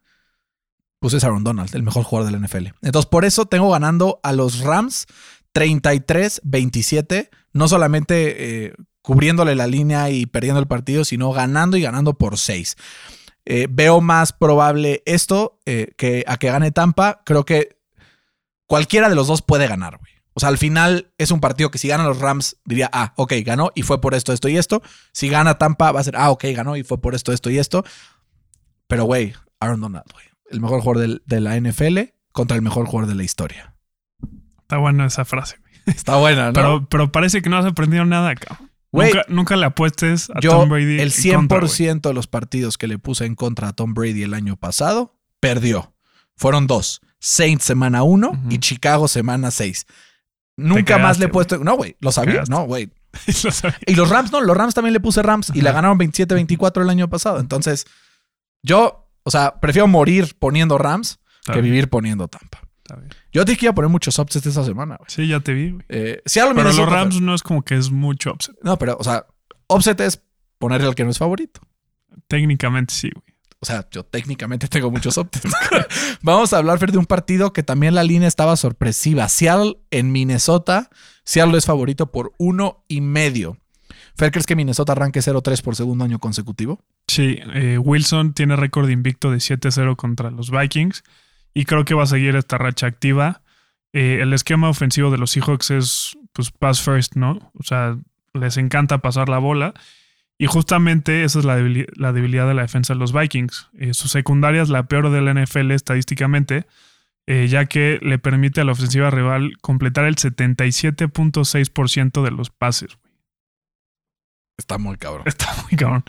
pues 1.06 1.14
es 1.14 1.24
Aaron 1.24 1.44
Donald, 1.44 1.70
el 1.76 1.84
mejor 1.84 2.04
jugador 2.04 2.32
del 2.32 2.42
NFL. 2.42 2.70
Entonces 2.82 3.06
por 3.06 3.26
eso 3.26 3.46
tengo 3.46 3.70
ganando 3.70 4.20
a 4.24 4.34
los 4.34 4.62
Rams 4.62 5.06
33-27, 5.54 7.30
no 7.54 7.68
solamente 7.68 8.66
eh, 8.66 8.74
cubriéndole 9.04 9.54
la 9.54 9.68
línea 9.68 10.10
y 10.10 10.26
perdiendo 10.26 10.60
el 10.60 10.66
partido, 10.66 11.06
sino 11.06 11.32
ganando 11.32 11.78
y 11.78 11.84
ganando 11.84 12.16
por 12.16 12.40
6. 12.40 12.76
Eh, 13.46 13.68
veo 13.70 14.02
más 14.02 14.34
probable 14.34 15.04
esto 15.06 15.60
eh, 15.68 15.92
que 15.96 16.24
a 16.26 16.38
que 16.38 16.48
gane 16.48 16.72
Tampa. 16.72 17.22
Creo 17.24 17.46
que 17.46 17.78
cualquiera 18.66 19.08
de 19.08 19.14
los 19.14 19.28
dos 19.28 19.44
puede 19.44 19.68
ganar, 19.68 20.00
güey. 20.00 20.12
O 20.34 20.40
sea, 20.40 20.50
al 20.50 20.58
final 20.58 21.14
es 21.20 21.30
un 21.30 21.40
partido 21.40 21.70
que 21.70 21.78
si 21.78 21.88
ganan 21.88 22.08
los 22.08 22.18
Rams, 22.18 22.58
diría, 22.66 22.90
ah, 22.92 23.14
ok, 23.16 23.32
ganó 23.46 23.72
y 23.76 23.84
fue 23.84 24.02
por 24.02 24.16
esto, 24.16 24.34
esto 24.34 24.50
y 24.50 24.58
esto. 24.58 24.82
Si 25.12 25.30
gana 25.30 25.60
Tampa, 25.60 25.92
va 25.92 26.00
a 26.00 26.04
ser, 26.04 26.16
ah, 26.18 26.32
ok, 26.32 26.46
ganó 26.56 26.76
y 26.76 26.84
fue 26.84 27.00
por 27.00 27.14
esto, 27.14 27.32
esto 27.32 27.52
y 27.52 27.60
esto. 27.60 27.86
Pero, 28.88 29.04
güey, 29.04 29.36
Aaron 29.60 29.82
Donald, 29.82 30.12
güey. 30.12 30.35
El 30.50 30.62
mejor 30.62 30.82
jugador 30.82 31.02
del- 31.02 31.24
de 31.26 31.40
la 31.42 31.56
NFL 31.60 32.14
contra 32.32 32.56
el 32.56 32.62
mejor 32.62 32.86
jugador 32.86 33.10
de 33.10 33.16
la 33.16 33.24
historia. 33.24 33.76
Está 34.62 34.78
buena 34.78 35.06
esa 35.06 35.26
frase. 35.26 35.58
Está 35.86 36.16
buena, 36.18 36.48
¿no? 36.48 36.54
Pero, 36.54 36.88
pero 36.90 37.12
parece 37.12 37.42
que 37.42 37.50
no 37.50 37.58
has 37.58 37.66
aprendido 37.66 38.06
nada, 38.06 38.36
cabrón. 38.36 38.72
Güey, 38.92 39.12
nunca, 39.14 39.26
nunca 39.28 39.56
le 39.58 39.66
apuestes 39.66 40.30
a 40.30 40.40
Yo, 40.40 40.52
Tom 40.52 40.70
Brady. 40.70 41.00
el 41.02 41.12
en 41.14 41.36
contra, 41.36 41.60
güey. 41.60 41.70
100% 41.70 42.02
de 42.08 42.14
los 42.14 42.28
partidos 42.28 42.78
que 42.78 42.88
le 42.88 42.98
puse 42.98 43.26
en 43.26 43.36
contra 43.36 43.68
a 43.70 43.74
Tom 43.74 43.94
Brady 43.94 44.24
el 44.24 44.34
año 44.34 44.56
pasado, 44.56 45.16
perdió. 45.42 45.94
Fueron 46.38 46.66
dos. 46.68 47.02
Saints 47.20 47.66
semana 47.66 48.04
1 48.04 48.30
Ujú. 48.30 48.40
y 48.50 48.60
Chicago 48.60 49.08
semana 49.08 49.52
6. 49.52 49.86
Nunca 50.58 50.98
más 50.98 51.20
le 51.20 51.26
he 51.26 51.28
puesto. 51.28 51.58
No, 51.58 51.76
güey, 51.76 51.98
lo 52.00 52.12
sabía. 52.14 52.44
No, 52.48 52.64
güey. 52.64 52.90
Lo. 53.44 53.50
Y 53.86 53.96
los 53.96 54.10
Rams, 54.10 54.32
no, 54.32 54.42
los 54.42 54.56
Rams 54.56 54.74
también 54.74 54.94
le 54.94 55.00
puse 55.00 55.22
Rams 55.22 55.52
y 55.54 55.62
la 55.62 55.72
ganaron 55.72 55.98
27-24 56.00 56.82
el 56.82 56.90
año 56.90 57.10
pasado. 57.10 57.40
Entonces, 57.40 57.86
yo, 58.62 59.05
o 59.26 59.32
sea, 59.32 59.60
prefiero 59.60 59.88
morir 59.88 60.36
poniendo 60.40 60.78
Rams 60.78 61.20
Está 61.42 61.54
que 61.54 61.62
bien, 61.62 61.74
vivir 61.74 61.90
poniendo 61.90 62.28
Tampa. 62.28 62.62
está 62.78 62.96
bien. 62.96 63.10
Yo 63.34 63.44
te 63.44 63.52
dije 63.52 63.60
que 63.60 63.66
iba 63.66 63.72
a 63.72 63.76
poner 63.76 63.90
muchos 63.90 64.18
upsets 64.18 64.46
esta 64.46 64.64
semana, 64.64 64.96
güey. 64.98 65.10
Sí, 65.10 65.28
ya 65.28 65.40
te 65.42 65.54
vi, 65.54 65.72
güey. 65.72 65.86
Eh, 65.90 66.22
Pero 66.24 66.64
los 66.64 66.90
Rams 66.90 67.20
no 67.20 67.36
es 67.36 67.44
como 67.44 67.64
que 67.64 67.76
es 67.76 67.92
mucho 67.92 68.32
upset. 68.32 68.56
No, 68.64 68.78
pero, 68.78 68.96
o 69.00 69.04
sea, 69.04 69.26
upset 69.68 70.00
es 70.00 70.24
ponerle 70.58 70.88
al 70.88 70.96
que 70.96 71.04
no 71.04 71.10
es 71.10 71.18
favorito. 71.18 71.60
Técnicamente 72.28 72.94
sí, 72.94 73.10
güey. 73.14 73.36
O 73.60 73.66
sea, 73.66 73.88
yo 73.90 74.04
técnicamente 74.04 74.68
tengo 74.68 74.92
muchos 74.92 75.18
upsets. 75.18 75.52
Vamos 76.22 76.54
a 76.54 76.58
hablar, 76.58 76.78
Fer, 76.78 76.92
de 76.92 77.00
un 77.00 77.06
partido 77.06 77.52
que 77.52 77.64
también 77.64 77.96
la 77.96 78.04
línea 78.04 78.28
estaba 78.28 78.56
sorpresiva. 78.58 79.28
Seattle 79.28 79.78
en 79.90 80.12
Minnesota. 80.12 80.90
Seattle 81.24 81.58
es 81.58 81.66
favorito 81.66 82.12
por 82.12 82.34
uno 82.38 82.84
y 82.88 83.02
medio. 83.02 83.58
Fer, 84.18 84.32
¿crees 84.32 84.46
que 84.46 84.56
Minnesota 84.56 84.94
arranque 84.94 85.20
0-3 85.20 85.62
por 85.62 85.76
segundo 85.76 86.06
año 86.06 86.20
consecutivo? 86.20 86.80
Sí, 87.08 87.40
eh, 87.54 87.78
Wilson 87.78 88.34
tiene 88.34 88.56
récord 88.56 88.90
invicto 88.90 89.30
de 89.32 89.38
7-0 89.38 89.96
contra 89.98 90.32
los 90.32 90.52
Vikings 90.52 91.04
y 91.54 91.66
creo 91.66 91.84
que 91.86 91.94
va 91.96 92.04
a 92.04 92.08
seguir 92.08 92.36
esta 92.36 92.58
racha 92.58 92.88
activa. 92.88 93.42
Eh, 93.94 94.20
el 94.22 94.34
esquema 94.34 94.70
ofensivo 94.70 95.12
de 95.12 95.18
los 95.18 95.32
Seahawks 95.32 95.72
es 95.72 96.18
pues 96.34 96.52
pass 96.52 96.82
first, 96.82 97.16
¿no? 97.16 97.52
O 97.60 97.64
sea, 97.64 97.98
les 98.34 98.58
encanta 98.58 98.98
pasar 99.00 99.30
la 99.30 99.38
bola 99.38 99.74
y 100.38 100.48
justamente 100.48 101.24
esa 101.24 101.40
es 101.40 101.46
la, 101.46 101.58
debili- 101.60 101.88
la 101.96 102.12
debilidad 102.12 102.46
de 102.48 102.54
la 102.54 102.64
defensa 102.64 102.94
de 102.94 103.00
los 103.00 103.14
Vikings. 103.14 103.70
Eh, 103.78 103.94
su 103.94 104.08
secundaria 104.10 104.62
es 104.62 104.68
la 104.70 104.84
peor 104.88 105.10
del 105.12 105.34
NFL 105.34 105.72
estadísticamente, 105.72 106.66
eh, 107.28 107.48
ya 107.48 107.66
que 107.66 108.00
le 108.02 108.20
permite 108.20 108.60
a 108.62 108.66
la 108.66 108.72
ofensiva 108.74 109.10
rival 109.12 109.54
completar 109.62 110.06
el 110.06 110.16
77.6% 110.16 112.24
de 112.24 112.32
los 112.32 112.50
pases. 112.50 112.98
Está 114.58 114.78
muy 114.78 114.98
cabrón. 114.98 115.24
Está 115.26 115.48
muy 115.64 115.78
cabrón. 115.78 116.04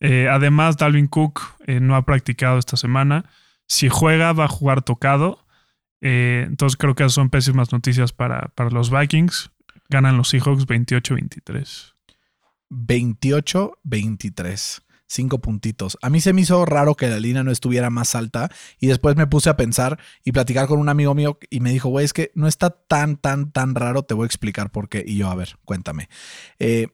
Eh, 0.00 0.28
además, 0.30 0.76
Dalvin 0.76 1.06
Cook 1.06 1.40
eh, 1.66 1.80
no 1.80 1.96
ha 1.96 2.04
practicado 2.04 2.58
esta 2.58 2.76
semana. 2.76 3.24
Si 3.66 3.88
juega, 3.88 4.32
va 4.32 4.44
a 4.44 4.48
jugar 4.48 4.82
tocado. 4.82 5.46
Eh, 6.00 6.44
entonces 6.46 6.76
creo 6.78 6.94
que 6.94 7.08
son 7.10 7.30
pésimas 7.30 7.72
noticias 7.72 8.12
para, 8.12 8.52
para 8.54 8.70
los 8.70 8.90
Vikings. 8.90 9.50
Ganan 9.88 10.16
los 10.16 10.28
Seahawks 10.30 10.66
28-23. 10.66 11.94
28-23. 12.70 14.82
Cinco 15.06 15.40
puntitos. 15.40 15.98
A 16.02 16.08
mí 16.08 16.20
se 16.20 16.32
me 16.32 16.42
hizo 16.42 16.64
raro 16.64 16.94
que 16.94 17.08
la 17.08 17.18
línea 17.18 17.42
no 17.42 17.50
estuviera 17.50 17.90
más 17.90 18.14
alta 18.14 18.48
y 18.78 18.86
después 18.86 19.16
me 19.16 19.26
puse 19.26 19.50
a 19.50 19.56
pensar 19.56 19.98
y 20.24 20.30
platicar 20.30 20.68
con 20.68 20.78
un 20.78 20.88
amigo 20.88 21.16
mío 21.16 21.36
y 21.50 21.58
me 21.58 21.72
dijo, 21.72 21.88
güey, 21.88 22.04
es 22.04 22.12
que 22.12 22.30
no 22.36 22.46
está 22.46 22.70
tan, 22.70 23.16
tan, 23.16 23.50
tan 23.50 23.74
raro. 23.74 24.04
Te 24.04 24.14
voy 24.14 24.22
a 24.22 24.26
explicar 24.26 24.70
por 24.70 24.88
qué. 24.88 25.02
Y 25.04 25.16
yo, 25.16 25.28
a 25.28 25.34
ver, 25.34 25.56
cuéntame. 25.64 26.08
Eh, 26.60 26.86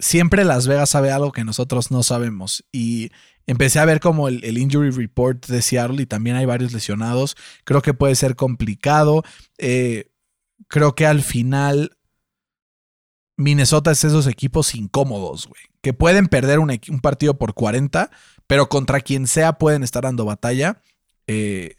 siempre 0.00 0.44
Las 0.44 0.66
Vegas 0.66 0.90
sabe 0.90 1.12
algo 1.12 1.32
que 1.32 1.44
nosotros 1.44 1.90
no 1.90 2.02
sabemos 2.02 2.64
y 2.72 3.10
empecé 3.46 3.78
a 3.78 3.84
ver 3.84 4.00
como 4.00 4.28
el, 4.28 4.58
injury 4.58 4.90
report 4.90 5.46
de 5.46 5.62
Seattle 5.62 6.02
y 6.02 6.06
también 6.06 6.36
hay 6.36 6.46
varios 6.46 6.72
lesionados. 6.72 7.36
Creo 7.64 7.82
que 7.82 7.94
puede 7.94 8.14
ser 8.14 8.36
complicado. 8.36 9.22
Eh, 9.58 10.10
creo 10.68 10.94
que 10.94 11.06
al 11.06 11.22
final 11.22 11.96
Minnesota 13.36 13.90
es 13.90 14.04
esos 14.04 14.26
equipos 14.26 14.74
incómodos, 14.74 15.46
güey. 15.46 15.62
Que 15.82 15.92
pueden 15.92 16.28
perder 16.28 16.58
un, 16.58 16.68
partido 17.00 17.38
por 17.38 17.54
40, 17.54 18.10
pero 18.46 18.68
contra 18.68 19.00
quien 19.00 19.26
sea 19.26 19.54
pueden 19.54 19.82
estar 19.82 20.02
dando 20.02 20.24
batalla. 20.24 20.82
Eh, 21.26 21.76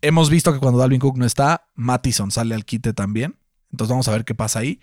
hemos 0.00 0.30
visto 0.30 0.52
que 0.52 0.60
cuando 0.60 0.78
Dalvin 0.78 1.00
Cook 1.00 1.18
no 1.18 1.26
está, 1.26 1.68
Mattison 1.74 2.30
sale 2.30 2.54
al 2.54 2.64
quite 2.64 2.92
también. 2.92 3.36
Entonces 3.72 3.90
vamos 3.90 4.08
a 4.08 4.12
ver 4.12 4.24
qué 4.24 4.34
pasa 4.34 4.60
ahí. 4.60 4.80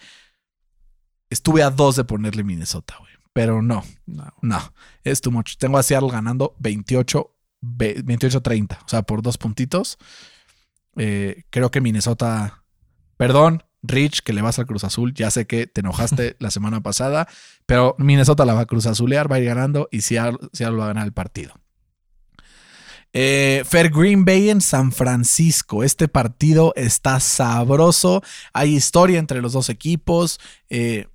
Estuve 1.34 1.64
a 1.64 1.70
dos 1.72 1.96
de 1.96 2.04
ponerle 2.06 2.44
Minnesota, 2.44 2.96
güey. 3.00 3.12
Pero 3.34 3.62
no, 3.62 3.84
No. 4.06 4.32
no. 4.42 4.74
Es 5.04 5.20
too 5.22 5.32
much. 5.32 5.56
Tengo 5.58 5.78
a 5.80 5.84
Seattle 5.84 6.12
ganando 6.12 6.56
28, 6.60 7.36
ve- 7.62 8.04
28-30. 8.06 8.78
O 8.86 8.88
sea, 8.88 9.02
por 9.02 9.22
dos 9.24 9.38
puntitos. 9.38 9.98
Eh, 10.98 11.44
creo 11.50 11.72
que 11.72 11.82
Minnesota. 11.82 12.64
Perdón, 13.18 13.64
Rich, 13.82 14.22
que 14.22 14.34
le 14.34 14.42
vas 14.44 14.60
al 14.60 14.68
Cruz 14.68 14.84
Azul. 14.84 15.14
Ya 15.16 15.32
sé 15.32 15.48
que 15.48 15.66
te 15.68 15.82
enojaste 15.82 16.36
la 16.40 16.52
semana 16.52 16.82
pasada, 16.82 17.28
pero 17.66 17.96
Minnesota 17.98 18.46
la 18.46 18.54
va 18.54 18.62
a 18.62 18.66
Cruz 18.66 18.86
Azulear, 18.86 19.32
va 19.32 19.38
a 19.38 19.40
ir 19.40 19.46
ganando 19.46 19.90
y 19.92 20.02
Seattle, 20.02 20.38
Seattle 20.54 20.78
va 20.78 20.86
a 20.86 20.88
ganar 20.90 21.06
el 21.08 21.14
partido. 21.14 21.54
Eh, 23.16 23.64
Fair 23.66 23.90
Green 23.92 24.26
Bay 24.26 24.50
en 24.50 24.62
San 24.62 24.92
Francisco. 24.92 25.84
Este 25.84 26.08
partido 26.08 26.74
está 26.76 27.20
sabroso. 27.20 28.24
Hay 28.54 28.76
historia 28.76 29.20
entre 29.20 29.42
los 29.42 29.54
dos 29.54 29.70
equipos. 29.70 30.40
Eh, 30.70 31.08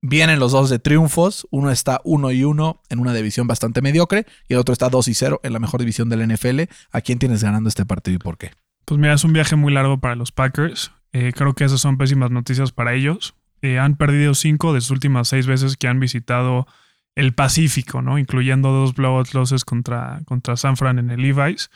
vienen 0.00 0.38
los 0.38 0.52
dos 0.52 0.70
de 0.70 0.78
triunfos. 0.78 1.46
Uno 1.50 1.70
está 1.70 2.00
1 2.04 2.30
y 2.32 2.44
1 2.44 2.82
en 2.88 2.98
una 2.98 3.12
división 3.14 3.46
bastante 3.46 3.82
mediocre 3.82 4.26
y 4.48 4.54
el 4.54 4.58
otro 4.58 4.72
está 4.72 4.88
2 4.88 5.08
y 5.08 5.14
0 5.14 5.40
en 5.42 5.52
la 5.52 5.58
mejor 5.58 5.80
división 5.80 6.08
del 6.08 6.26
NFL. 6.26 6.62
¿A 6.92 7.00
quién 7.00 7.18
tienes 7.18 7.42
ganando 7.42 7.68
este 7.68 7.84
partido 7.86 8.16
y 8.16 8.18
por 8.18 8.38
qué? 8.38 8.52
Pues 8.84 9.00
mira, 9.00 9.14
es 9.14 9.24
un 9.24 9.32
viaje 9.32 9.56
muy 9.56 9.72
largo 9.72 9.98
para 9.98 10.14
los 10.14 10.32
Packers. 10.32 10.92
Eh, 11.12 11.32
creo 11.34 11.54
que 11.54 11.64
esas 11.64 11.80
son 11.80 11.98
pésimas 11.98 12.30
noticias 12.30 12.72
para 12.72 12.94
ellos. 12.94 13.34
Eh, 13.62 13.78
han 13.78 13.96
perdido 13.96 14.34
cinco 14.34 14.72
de 14.72 14.80
sus 14.80 14.90
últimas 14.92 15.28
seis 15.28 15.46
veces 15.46 15.76
que 15.76 15.88
han 15.88 15.98
visitado 16.00 16.66
el 17.14 17.34
Pacífico, 17.34 18.00
¿no? 18.02 18.18
Incluyendo 18.18 18.70
dos 18.70 18.94
blowout 18.94 19.32
losses 19.32 19.64
contra, 19.64 20.20
contra 20.26 20.56
San 20.56 20.76
Fran 20.76 20.98
en 21.00 21.10
el 21.10 21.20
Levi's. 21.20 21.70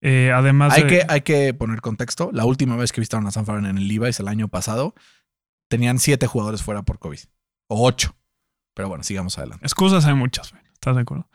Eh, 0.00 0.32
además, 0.34 0.72
Hay, 0.74 0.82
de- 0.82 0.88
que, 0.88 1.02
hay 1.08 1.20
que 1.20 1.54
poner 1.54 1.80
contexto. 1.80 2.30
La 2.32 2.44
última 2.44 2.76
vez 2.76 2.92
que 2.92 3.00
visitaron 3.00 3.26
a 3.26 3.30
San 3.30 3.46
Fran 3.46 3.64
en 3.66 3.78
el 3.78 3.86
Levi's 3.88 4.18
el 4.20 4.28
año 4.28 4.48
pasado, 4.48 4.94
tenían 5.68 5.98
siete 5.98 6.26
jugadores 6.26 6.62
fuera 6.62 6.82
por 6.82 6.98
COVID. 6.98 7.20
O 7.68 7.86
ocho. 7.86 8.16
Pero 8.74 8.88
bueno, 8.88 9.02
sigamos 9.04 9.38
adelante. 9.38 9.64
excusas 9.64 10.04
hay 10.06 10.14
muchas, 10.14 10.52
¿estás 10.74 10.96
de 10.96 11.02
acuerdo? 11.02 11.28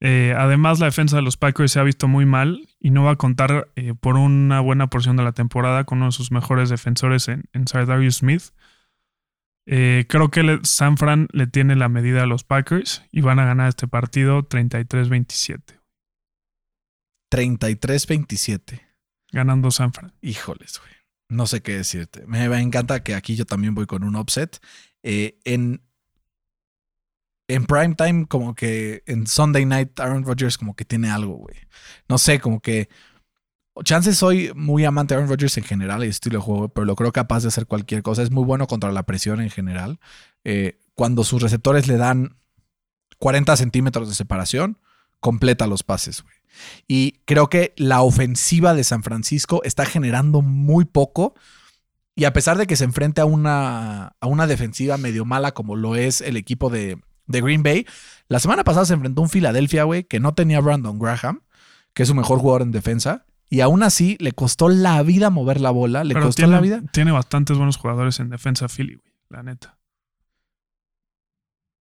Eh, 0.00 0.32
además, 0.38 0.78
la 0.78 0.86
defensa 0.86 1.16
de 1.16 1.22
los 1.22 1.36
Packers 1.36 1.72
se 1.72 1.80
ha 1.80 1.82
visto 1.82 2.06
muy 2.06 2.24
mal 2.24 2.68
y 2.78 2.90
no 2.90 3.02
va 3.02 3.10
a 3.12 3.16
contar 3.16 3.68
eh, 3.74 3.94
por 3.98 4.16
una 4.16 4.60
buena 4.60 4.86
porción 4.88 5.16
de 5.16 5.24
la 5.24 5.32
temporada 5.32 5.82
con 5.84 5.98
uno 5.98 6.06
de 6.06 6.12
sus 6.12 6.30
mejores 6.30 6.68
defensores 6.70 7.26
en, 7.26 7.44
en 7.52 7.64
Darius 7.64 8.18
Smith. 8.18 8.42
Eh, 9.66 10.06
creo 10.08 10.30
que 10.30 10.44
le- 10.44 10.60
San 10.62 10.96
Fran 10.98 11.26
le 11.32 11.48
tiene 11.48 11.74
la 11.74 11.88
medida 11.88 12.22
a 12.22 12.26
los 12.26 12.44
Packers 12.44 13.02
y 13.10 13.22
van 13.22 13.40
a 13.40 13.44
ganar 13.44 13.68
este 13.68 13.88
partido 13.88 14.48
33-27, 14.48 15.80
33-27. 17.30 18.80
ganando 19.32 19.70
San 19.70 19.92
Fran. 19.92 20.12
Híjoles, 20.22 20.78
güey. 20.78 20.92
No 21.28 21.46
sé 21.46 21.60
qué 21.60 21.72
decirte. 21.76 22.24
Me 22.26 22.44
encanta 22.60 23.02
que 23.02 23.14
aquí 23.14 23.36
yo 23.36 23.44
también 23.44 23.74
voy 23.74 23.86
con 23.86 24.02
un 24.04 24.16
offset. 24.16 24.58
Eh, 25.02 25.38
en, 25.44 25.82
en 27.48 27.66
prime 27.66 27.94
time, 27.94 28.26
como 28.26 28.54
que 28.54 29.02
en 29.06 29.26
Sunday 29.26 29.64
night, 29.64 29.98
Aaron 30.00 30.24
Rodgers 30.24 30.58
como 30.58 30.74
que 30.74 30.84
tiene 30.84 31.10
algo, 31.10 31.34
güey. 31.34 31.56
No 32.08 32.18
sé, 32.18 32.40
como 32.40 32.60
que. 32.60 32.88
Chances 33.84 34.18
soy 34.18 34.50
muy 34.56 34.84
amante 34.84 35.14
de 35.14 35.18
Aaron 35.20 35.30
Rodgers 35.30 35.56
en 35.56 35.62
general 35.62 36.04
y 36.04 36.08
estilo 36.08 36.38
de 36.38 36.44
juego, 36.44 36.68
pero 36.68 36.84
lo 36.84 36.96
creo 36.96 37.12
capaz 37.12 37.42
de 37.42 37.48
hacer 37.48 37.66
cualquier 37.66 38.02
cosa. 38.02 38.22
Es 38.22 38.32
muy 38.32 38.44
bueno 38.44 38.66
contra 38.66 38.90
la 38.90 39.04
presión 39.04 39.40
en 39.40 39.50
general. 39.50 40.00
Eh, 40.42 40.80
cuando 40.94 41.22
sus 41.22 41.40
receptores 41.40 41.86
le 41.86 41.96
dan 41.96 42.36
40 43.18 43.56
centímetros 43.56 44.08
de 44.08 44.16
separación, 44.16 44.78
completa 45.20 45.68
los 45.68 45.84
pases, 45.84 46.22
güey. 46.22 46.34
Y 46.86 47.20
creo 47.24 47.48
que 47.48 47.72
la 47.76 48.02
ofensiva 48.02 48.74
de 48.74 48.84
San 48.84 49.02
Francisco 49.02 49.62
está 49.64 49.84
generando 49.84 50.42
muy 50.42 50.84
poco. 50.84 51.34
Y 52.18 52.24
a 52.24 52.32
pesar 52.32 52.58
de 52.58 52.66
que 52.66 52.74
se 52.74 52.82
enfrenta 52.82 53.22
a 53.22 53.26
una, 53.26 54.16
a 54.20 54.26
una 54.26 54.48
defensiva 54.48 54.96
medio 54.96 55.24
mala 55.24 55.52
como 55.52 55.76
lo 55.76 55.94
es 55.94 56.20
el 56.20 56.36
equipo 56.36 56.68
de, 56.68 56.98
de 57.26 57.40
Green 57.40 57.62
Bay, 57.62 57.86
la 58.28 58.40
semana 58.40 58.64
pasada 58.64 58.86
se 58.86 58.94
enfrentó 58.94 59.20
a 59.20 59.24
un 59.24 59.30
Filadelfia, 59.30 59.84
güey, 59.84 60.02
que 60.02 60.18
no 60.18 60.34
tenía 60.34 60.58
Brandon 60.60 60.98
Graham, 60.98 61.42
que 61.94 62.02
es 62.02 62.08
su 62.08 62.16
mejor 62.16 62.40
jugador 62.40 62.62
en 62.62 62.72
defensa. 62.72 63.24
Y 63.48 63.60
aún 63.60 63.84
así 63.84 64.16
le 64.18 64.32
costó 64.32 64.68
la 64.68 65.00
vida 65.04 65.30
mover 65.30 65.60
la 65.60 65.70
bola, 65.70 66.02
le 66.02 66.14
Pero 66.14 66.26
costó 66.26 66.40
tiene, 66.42 66.52
la 66.54 66.60
vida. 66.60 66.82
tiene 66.92 67.12
bastantes 67.12 67.56
buenos 67.56 67.76
jugadores 67.76 68.18
en 68.18 68.30
defensa 68.30 68.66
Philly, 68.68 68.96
güey, 68.96 69.12
la 69.30 69.44
neta. 69.44 69.78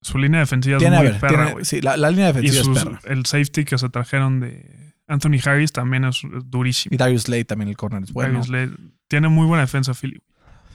Su 0.01 0.19
línea 0.19 0.39
defensiva 0.41 0.77
Tiene, 0.77 0.97
es 0.97 1.01
muy 1.01 1.11
ver, 1.13 1.19
perra, 1.19 1.35
tiene- 1.35 1.51
güey. 1.53 1.65
sí, 1.65 1.81
la, 1.81 1.97
la 1.97 2.11
línea 2.11 2.29
Y 2.29 2.33
defensiva 2.33 2.63
sus- 2.63 2.77
es 2.77 2.83
perra. 2.83 2.99
el 3.05 3.25
safety 3.25 3.65
que 3.65 3.77
se 3.79 3.89
trajeron 3.89 4.39
de 4.39 4.86
Anthony 5.07 5.39
Harris 5.43 5.71
también 5.71 6.05
es, 6.05 6.21
durísimo. 6.45 6.93
Y 6.93 6.97
Darius 6.97 7.23
Slade 7.23 7.45
también 7.45 7.69
el 7.69 7.77
corner 7.77 8.03
es 8.03 8.11
bueno. 8.11 8.39
Darius 8.39 8.47
Slade 8.47 8.71
tiene 9.07 9.29
muy 9.29 9.47
buena 9.47 9.61
defensa 9.61 9.93
Philly. 9.93 10.21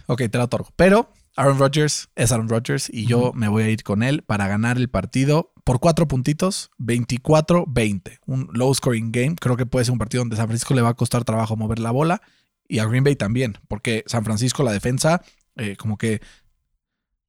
Ok, 0.07 0.23
te 0.31 0.39
la 0.39 0.45
otorgo. 0.45 0.71
Pero 0.77 1.13
Aaron 1.37 1.59
Rodgers 1.59 2.11
es 2.15 2.33
Aaron 2.33 2.49
Rodgers 2.49 2.91
y 2.93 3.07
yo 3.07 3.33
me 3.35 3.49
voy 3.49 3.63
a 3.63 3.69
ir 3.69 3.83
con 3.83 4.03
él 4.03 4.23
para 4.23 4.49
ganar 4.49 4.77
el 4.77 4.89
partido 4.89 5.53
por 5.65 5.81
cuatro 5.81 6.09
puntitos, 6.09 6.71
24-20. 6.79 8.19
Un 8.27 8.49
low 8.53 8.75
scoring 8.75 9.13
game. 9.13 9.37
Creo 9.37 9.57
que 9.57 9.67
puede 9.67 9.85
ser 9.85 9.93
un 9.93 9.99
partido 9.99 10.23
donde 10.23 10.37
San 10.37 10.47
Francisco 10.47 10.75
le 10.75 10.83
va 10.83 10.91
a 10.91 10.95
costar 10.95 11.25
trabajo 11.25 11.57
mover 11.57 11.79
la 11.79 11.91
bola 11.91 12.21
y 12.69 12.79
a 12.79 12.87
Green 12.87 13.05
Bay 13.05 13.17
también, 13.17 13.59
porque 13.69 14.05
San 14.07 14.25
Francisco, 14.25 14.63
la 14.63 14.73
defensa, 14.73 15.23
eh, 15.57 15.77
como 15.77 15.99
que. 15.99 16.21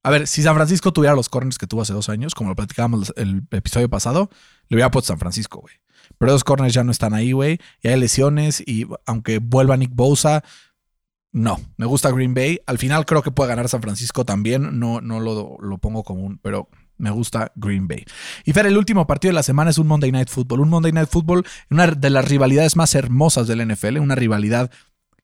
A 0.02 0.10
ver, 0.10 0.26
si 0.26 0.42
San 0.42 0.54
Francisco 0.54 0.92
tuviera 0.92 1.14
los 1.14 1.30
corners 1.30 1.56
que 1.56 1.66
tuvo 1.66 1.82
hace 1.82 1.94
dos 1.94 2.10
años, 2.10 2.34
como 2.34 2.50
lo 2.50 2.56
platicábamos 2.56 3.12
el 3.16 3.42
episodio 3.50 3.88
pasado, 3.88 4.28
le 4.68 4.76
hubiera 4.76 4.90
puesto 4.90 5.08
San 5.08 5.18
Francisco, 5.18 5.60
güey. 5.60 5.74
Pero 6.18 6.32
esos 6.32 6.44
corners 6.44 6.74
ya 6.74 6.84
no 6.84 6.90
están 6.90 7.14
ahí, 7.14 7.32
güey. 7.32 7.58
Y 7.82 7.88
hay 7.88 7.98
lesiones 7.98 8.62
y 8.66 8.86
aunque 9.06 9.38
vuelva 9.38 9.76
Nick 9.76 9.94
Bosa, 9.94 10.42
no, 11.32 11.60
me 11.76 11.86
gusta 11.86 12.12
Green 12.12 12.32
Bay. 12.32 12.60
Al 12.66 12.78
final 12.78 13.04
creo 13.06 13.22
que 13.22 13.32
puede 13.32 13.48
ganar 13.48 13.68
San 13.68 13.82
Francisco 13.82 14.24
también. 14.24 14.78
No, 14.78 15.00
no 15.00 15.18
lo, 15.18 15.56
lo 15.60 15.78
pongo 15.78 16.04
como 16.04 16.22
un, 16.22 16.38
pero 16.38 16.68
me 16.96 17.10
gusta 17.10 17.52
Green 17.56 17.88
Bay. 17.88 18.04
Y 18.44 18.52
Fer, 18.52 18.66
el 18.66 18.78
último 18.78 19.06
partido 19.06 19.30
de 19.30 19.34
la 19.34 19.42
semana 19.42 19.70
es 19.70 19.78
un 19.78 19.88
Monday 19.88 20.12
Night 20.12 20.28
Football. 20.28 20.60
Un 20.60 20.68
Monday 20.68 20.92
Night 20.92 21.08
Football, 21.08 21.44
una 21.70 21.88
de 21.88 22.10
las 22.10 22.24
rivalidades 22.26 22.76
más 22.76 22.94
hermosas 22.94 23.48
del 23.48 23.66
NFL, 23.66 23.98
una 23.98 24.14
rivalidad 24.14 24.70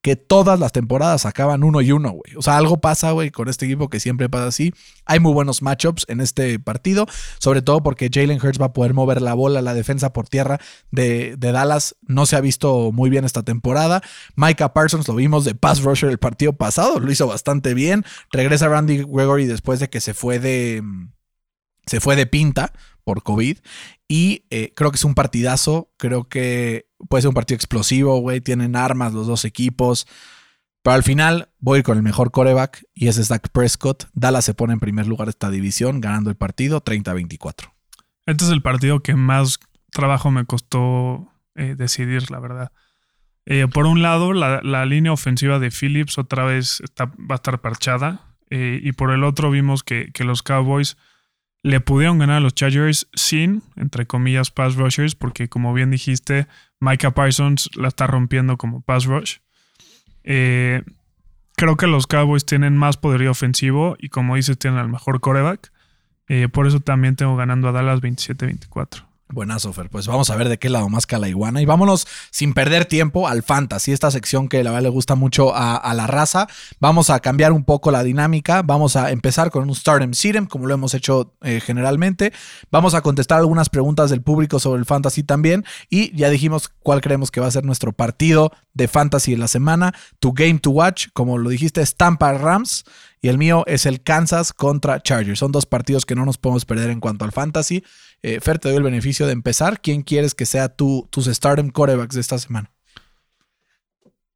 que 0.02 0.16
todas 0.16 0.58
las 0.58 0.72
temporadas 0.72 1.26
acaban 1.26 1.62
uno 1.62 1.80
y 1.82 1.92
uno, 1.92 2.10
güey. 2.10 2.34
O 2.36 2.42
sea, 2.42 2.56
algo 2.56 2.80
pasa, 2.80 3.10
güey, 3.10 3.30
con 3.30 3.48
este 3.48 3.66
equipo 3.66 3.90
que 3.90 4.00
siempre 4.00 4.28
pasa 4.28 4.46
así. 4.46 4.72
Hay 5.04 5.20
muy 5.20 5.32
buenos 5.32 5.62
matchups 5.62 6.06
en 6.08 6.20
este 6.20 6.58
partido, 6.58 7.06
sobre 7.38 7.60
todo 7.60 7.82
porque 7.82 8.10
Jalen 8.12 8.40
Hurts 8.42 8.60
va 8.60 8.66
a 8.66 8.72
poder 8.72 8.94
mover 8.94 9.20
la 9.20 9.34
bola, 9.34 9.60
la 9.60 9.74
defensa 9.74 10.12
por 10.12 10.28
tierra 10.28 10.58
de, 10.90 11.36
de 11.36 11.52
Dallas 11.52 11.96
no 12.02 12.24
se 12.26 12.36
ha 12.36 12.40
visto 12.40 12.92
muy 12.92 13.10
bien 13.10 13.24
esta 13.24 13.42
temporada. 13.42 14.02
Micah 14.36 14.72
Parsons 14.72 15.06
lo 15.08 15.14
vimos 15.14 15.44
de 15.44 15.54
pass 15.54 15.82
rusher 15.82 16.10
el 16.10 16.18
partido 16.18 16.54
pasado, 16.54 16.98
lo 16.98 17.10
hizo 17.10 17.26
bastante 17.26 17.74
bien. 17.74 18.04
Regresa 18.32 18.68
Randy 18.68 19.04
Gregory 19.04 19.46
después 19.46 19.80
de 19.80 19.90
que 19.90 20.00
se 20.00 20.14
fue 20.14 20.38
de 20.38 20.82
se 21.86 22.00
fue 22.00 22.14
de 22.14 22.26
pinta 22.26 22.72
por 23.00 23.22
COVID 23.22 23.58
y 24.08 24.44
eh, 24.50 24.72
creo 24.74 24.90
que 24.90 24.96
es 24.96 25.04
un 25.04 25.14
partidazo, 25.14 25.92
creo 25.96 26.24
que 26.24 26.86
puede 27.08 27.22
ser 27.22 27.28
un 27.28 27.34
partido 27.34 27.54
explosivo, 27.54 28.18
güey, 28.18 28.40
tienen 28.40 28.74
armas 28.74 29.12
los 29.12 29.28
dos 29.28 29.44
equipos, 29.44 30.08
pero 30.82 30.94
al 30.94 31.04
final 31.04 31.50
voy 31.60 31.84
con 31.84 31.96
el 31.96 32.02
mejor 32.02 32.32
coreback 32.32 32.84
y 32.92 33.06
ese 33.06 33.20
es 33.20 33.28
Dak 33.28 33.50
Prescott. 33.50 34.08
Dallas 34.12 34.44
se 34.44 34.54
pone 34.54 34.72
en 34.72 34.80
primer 34.80 35.06
lugar 35.06 35.28
esta 35.28 35.48
división 35.48 36.00
ganando 36.00 36.28
el 36.28 36.36
partido 36.36 36.82
30-24. 36.82 37.70
Este 38.26 38.44
es 38.44 38.50
el 38.50 38.62
partido 38.62 39.00
que 39.00 39.14
más 39.14 39.60
trabajo 39.92 40.32
me 40.32 40.44
costó 40.44 41.28
eh, 41.54 41.74
decidir, 41.76 42.30
la 42.32 42.40
verdad. 42.40 42.72
Eh, 43.46 43.66
por 43.72 43.86
un 43.86 44.02
lado, 44.02 44.32
la, 44.32 44.86
línea 44.86 45.12
ofensiva 45.12 45.58
de 45.58 45.70
Phillips 45.70 46.18
otra 46.18 46.44
vez 46.44 46.80
está, 46.80 47.06
va 47.06 47.34
a 47.34 47.34
estar 47.36 47.60
parchada. 47.60 48.36
y 48.50 48.90
por 48.92 49.12
el 49.12 49.22
otro 49.22 49.52
vimos 49.52 49.84
que, 49.84 50.10
que 50.12 50.24
los 50.24 50.42
Cowboys 50.42 50.96
le 51.62 51.80
pudieron 51.80 52.18
ganar 52.18 52.38
a 52.38 52.40
los 52.40 52.54
Chargers 52.54 53.08
sin, 53.12 53.62
entre 53.76 54.06
comillas, 54.06 54.50
pass 54.50 54.76
rushers, 54.76 55.14
porque 55.14 55.48
como 55.48 55.74
bien 55.74 55.90
dijiste, 55.90 56.46
Micah 56.80 57.12
Parsons 57.12 57.70
la 57.76 57.88
está 57.88 58.06
rompiendo 58.06 58.56
como 58.56 58.80
pass 58.80 59.04
rush. 59.04 59.38
Eh, 60.24 60.82
creo 61.56 61.76
que 61.76 61.86
los 61.86 62.06
Cowboys 62.06 62.46
tienen 62.46 62.76
más 62.76 62.96
poderío 62.96 63.30
ofensivo 63.30 63.96
y 63.98 64.08
como 64.08 64.36
dices, 64.36 64.58
tienen 64.58 64.80
al 64.80 64.88
mejor 64.88 65.20
coreback. 65.20 65.72
Eh, 66.28 66.48
por 66.48 66.66
eso 66.66 66.80
también 66.80 67.16
tengo 67.16 67.36
ganando 67.36 67.68
a 67.68 67.72
Dallas 67.72 68.00
27-24. 68.00 69.09
Buenazo, 69.32 69.72
Fer. 69.72 69.90
Pues 69.90 70.06
vamos 70.06 70.30
a 70.30 70.36
ver 70.36 70.48
de 70.48 70.58
qué 70.58 70.68
lado 70.68 70.88
más 70.88 71.06
la 71.10 71.28
iguana. 71.28 71.60
Y 71.60 71.64
vámonos 71.64 72.06
sin 72.30 72.54
perder 72.54 72.84
tiempo 72.84 73.28
al 73.28 73.42
fantasy, 73.42 73.92
esta 73.92 74.10
sección 74.10 74.48
que 74.48 74.62
la 74.62 74.70
verdad 74.70 74.84
le 74.84 74.88
gusta 74.88 75.14
mucho 75.14 75.52
a, 75.54 75.92
la 75.94 76.06
raza. 76.06 76.46
Vamos 76.78 77.10
a 77.10 77.20
cambiar 77.20 77.52
un 77.52 77.64
poco 77.64 77.90
la 77.90 78.02
dinámica. 78.02 78.62
Vamos 78.62 78.96
a 78.96 79.10
empezar 79.10 79.50
con 79.50 79.68
un 79.68 79.74
Stardom 79.74 80.12
Serum, 80.12 80.46
como 80.46 80.66
lo 80.66 80.74
hemos 80.74 80.94
hecho 80.94 81.34
eh, 81.42 81.60
generalmente. 81.60 82.32
Vamos 82.70 82.94
a 82.94 83.02
contestar 83.02 83.38
algunas 83.38 83.68
preguntas 83.68 84.10
del 84.10 84.22
público 84.22 84.58
sobre 84.58 84.80
el 84.80 84.86
fantasy 84.86 85.22
también. 85.22 85.64
Y 85.88 86.14
ya 86.16 86.30
dijimos 86.30 86.70
cuál 86.82 87.00
creemos 87.00 87.30
que 87.30 87.40
va 87.40 87.46
a 87.46 87.50
ser 87.50 87.64
nuestro 87.64 87.92
partido 87.92 88.52
de 88.74 88.88
fantasy 88.88 89.32
de 89.32 89.38
la 89.38 89.48
semana. 89.48 89.94
Tu 90.18 90.32
game 90.32 90.58
to 90.58 90.70
watch, 90.70 91.08
como 91.12 91.38
lo 91.38 91.50
dijiste, 91.50 91.80
es 91.80 91.96
Tampa 91.96 92.32
Rams. 92.34 92.84
Y 93.20 93.28
el 93.28 93.38
mío 93.38 93.64
es 93.66 93.86
el 93.86 94.02
Kansas 94.02 94.52
contra 94.52 95.00
Chargers. 95.02 95.38
Son 95.38 95.52
dos 95.52 95.66
partidos 95.66 96.06
que 96.06 96.14
no 96.14 96.24
nos 96.24 96.38
podemos 96.38 96.64
perder 96.64 96.90
en 96.90 97.00
cuanto 97.00 97.24
al 97.24 97.32
fantasy. 97.32 97.84
Eh, 98.22 98.40
Fer, 98.40 98.58
te 98.58 98.68
doy 98.68 98.78
el 98.78 98.82
beneficio 98.82 99.26
de 99.26 99.32
empezar. 99.32 99.80
¿Quién 99.80 100.02
quieres 100.02 100.34
que 100.34 100.46
sea 100.46 100.68
tu, 100.68 101.08
tus 101.10 101.26
stardom 101.26 101.70
quarterbacks 101.70 102.14
de 102.14 102.20
esta 102.20 102.38
semana? 102.38 102.70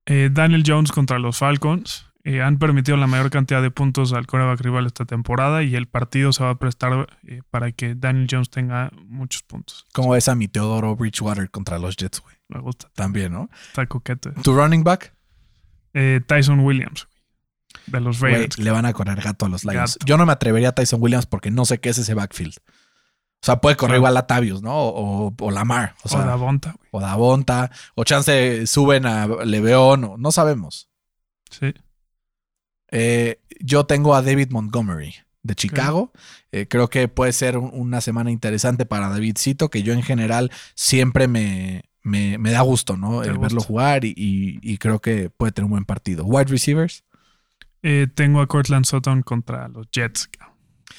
Eh, 0.07 0.29
Daniel 0.31 0.65
Jones 0.67 0.93
contra 0.93 1.19
los 1.19 1.39
Falcons. 1.39 2.07
Eh, 2.27 2.41
han 2.41 2.59
permitido 2.59 2.97
la 2.97 3.07
mayor 3.07 3.29
cantidad 3.29 3.61
de 3.61 3.71
puntos 3.71 4.15
al 4.15 4.27
coreback 4.27 4.59
rival 4.63 4.87
esta 4.87 5.05
temporada 5.05 5.63
y 5.63 5.77
el 5.77 5.87
partido 5.87 6.33
se 6.33 6.43
va 6.43 6.51
a 6.51 6.55
prestar 6.55 7.07
eh, 7.27 7.43
para 7.51 7.71
que 7.73 7.95
Daniel 7.95 8.27
Jones 8.31 8.49
tenga 8.49 8.91
muchos 9.07 9.43
puntos. 9.43 9.85
¿Cómo 9.93 10.13
ves 10.13 10.29
a 10.29 10.35
mi 10.35 10.49
Teodoro 10.49 10.97
Bridgewater 10.97 11.51
contra 11.51 11.79
los 11.79 11.97
Jets, 11.97 12.21
güey? 12.21 12.35
Me 12.49 12.61
gusta. 12.61 12.89
También, 12.95 13.33
¿no? 13.33 13.51
Está 13.69 13.87
coquete. 13.87 14.31
¿Tu 14.43 14.55
running 14.55 14.83
back? 14.83 15.15
Eh, 15.93 16.23
Tyson 16.27 16.61
Williams, 16.61 17.07
de 17.87 18.01
los 18.01 18.21
Raiders. 18.21 18.59
le 18.59 18.71
van 18.71 18.87
a 18.87 18.93
correr 18.93 19.21
gato 19.21 19.47
a 19.47 19.49
los 19.49 19.65
Lions. 19.65 19.95
Gato. 19.95 20.07
Yo 20.07 20.17
no 20.17 20.27
me 20.27 20.33
atrevería 20.33 20.71
a 20.71 20.73
Tyson 20.75 21.01
Williams 21.03 21.27
porque 21.27 21.51
no 21.51 21.65
sé 21.65 21.79
qué 21.81 21.89
es 21.91 21.99
ese 21.99 22.15
backfield. 22.15 22.55
O 22.59 23.47
sea, 23.47 23.61
puede 23.61 23.77
correr 23.77 23.97
igual 23.99 24.17
a 24.17 24.27
Tavius, 24.27 24.63
¿no? 24.63 24.75
O, 24.75 25.27
o- 25.29 25.35
o 25.39 25.51
Lamar. 25.51 25.95
O 26.03 26.07
O, 26.07 26.09
sea, 26.09 26.21
Davonta, 26.25 26.71
güey. 26.79 26.89
o 26.93 27.01
Davonta. 27.01 27.71
O 27.95 28.05
chance 28.05 28.67
suben 28.67 29.05
a 29.05 29.27
Leveón. 29.45 30.05
o- 30.05 30.17
no 30.17 30.33
sabemos. 30.33 30.89
Sí. 31.51 31.75
Eh, 32.91 33.41
yo 33.61 33.85
tengo 33.87 34.15
a 34.15 34.23
David 34.23 34.51
Montgomery 34.51 35.15
de 35.43 35.55
Chicago. 35.55 36.13
Eh, 36.53 36.67
creo 36.69 36.89
que 36.89 37.09
puede 37.09 37.33
ser 37.33 37.59
un- 37.59 37.71
una 37.73 38.01
semana 38.01 38.31
interesante 38.31 38.87
para 38.87 39.09
Davidcito, 39.09 39.69
que 39.69 39.83
yo 39.83 39.93
en 39.93 40.03
general 40.03 40.51
siempre 40.75 41.29
me, 41.29 41.83
me, 42.03 42.39
me 42.39 42.51
da 42.51 42.63
gusto, 42.63 42.97
¿no? 42.97 43.17
Gusta. 43.19 43.33
verlo 43.39 43.61
jugar 43.61 44.05
y, 44.05 44.15
y- 44.17 44.59
y 44.63 44.79
creo 44.79 45.01
que 45.01 45.31
puede 45.31 45.53
tener 45.53 45.67
un 45.67 45.73
buen 45.73 45.85
partido. 45.85 46.25
Wide 46.25 46.47
receivers, 46.51 47.05
Eh, 47.87 48.07
tengo 48.13 48.41
a 48.41 48.47
Cortland 48.47 48.87
Sutton 48.87 49.23
contra 49.23 49.69
los 49.69 49.87
Jets. 49.93 50.29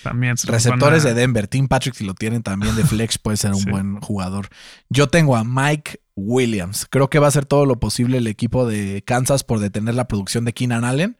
También 0.03 0.37
se 0.37 0.47
receptores 0.51 1.03
a- 1.03 1.09
de 1.09 1.13
Denver. 1.15 1.47
Tim 1.47 1.67
Patrick, 1.67 1.95
si 1.95 2.05
lo 2.05 2.13
tienen 2.13 2.43
también 2.43 2.75
de 2.75 2.83
flex, 2.83 3.17
puede 3.17 3.37
ser 3.37 3.51
un 3.53 3.59
Sí. 3.61 3.69
buen 3.71 3.99
jugador. 4.01 4.49
Yo 4.89 5.07
tengo 5.07 5.35
a 5.35 5.43
Mike 5.43 5.99
Williams. 6.15 6.85
Creo 6.89 7.09
que 7.09 7.17
va 7.19 7.25
a 7.25 7.29
hacer 7.29 7.45
todo 7.45 7.65
lo 7.65 7.79
posible 7.79 8.19
el 8.19 8.27
equipo 8.27 8.67
de 8.67 9.03
Kansas 9.05 9.43
por 9.43 9.59
detener 9.59 9.95
la 9.95 10.07
producción 10.07 10.45
de 10.45 10.53
Keenan 10.53 10.83
Allen. 10.85 11.17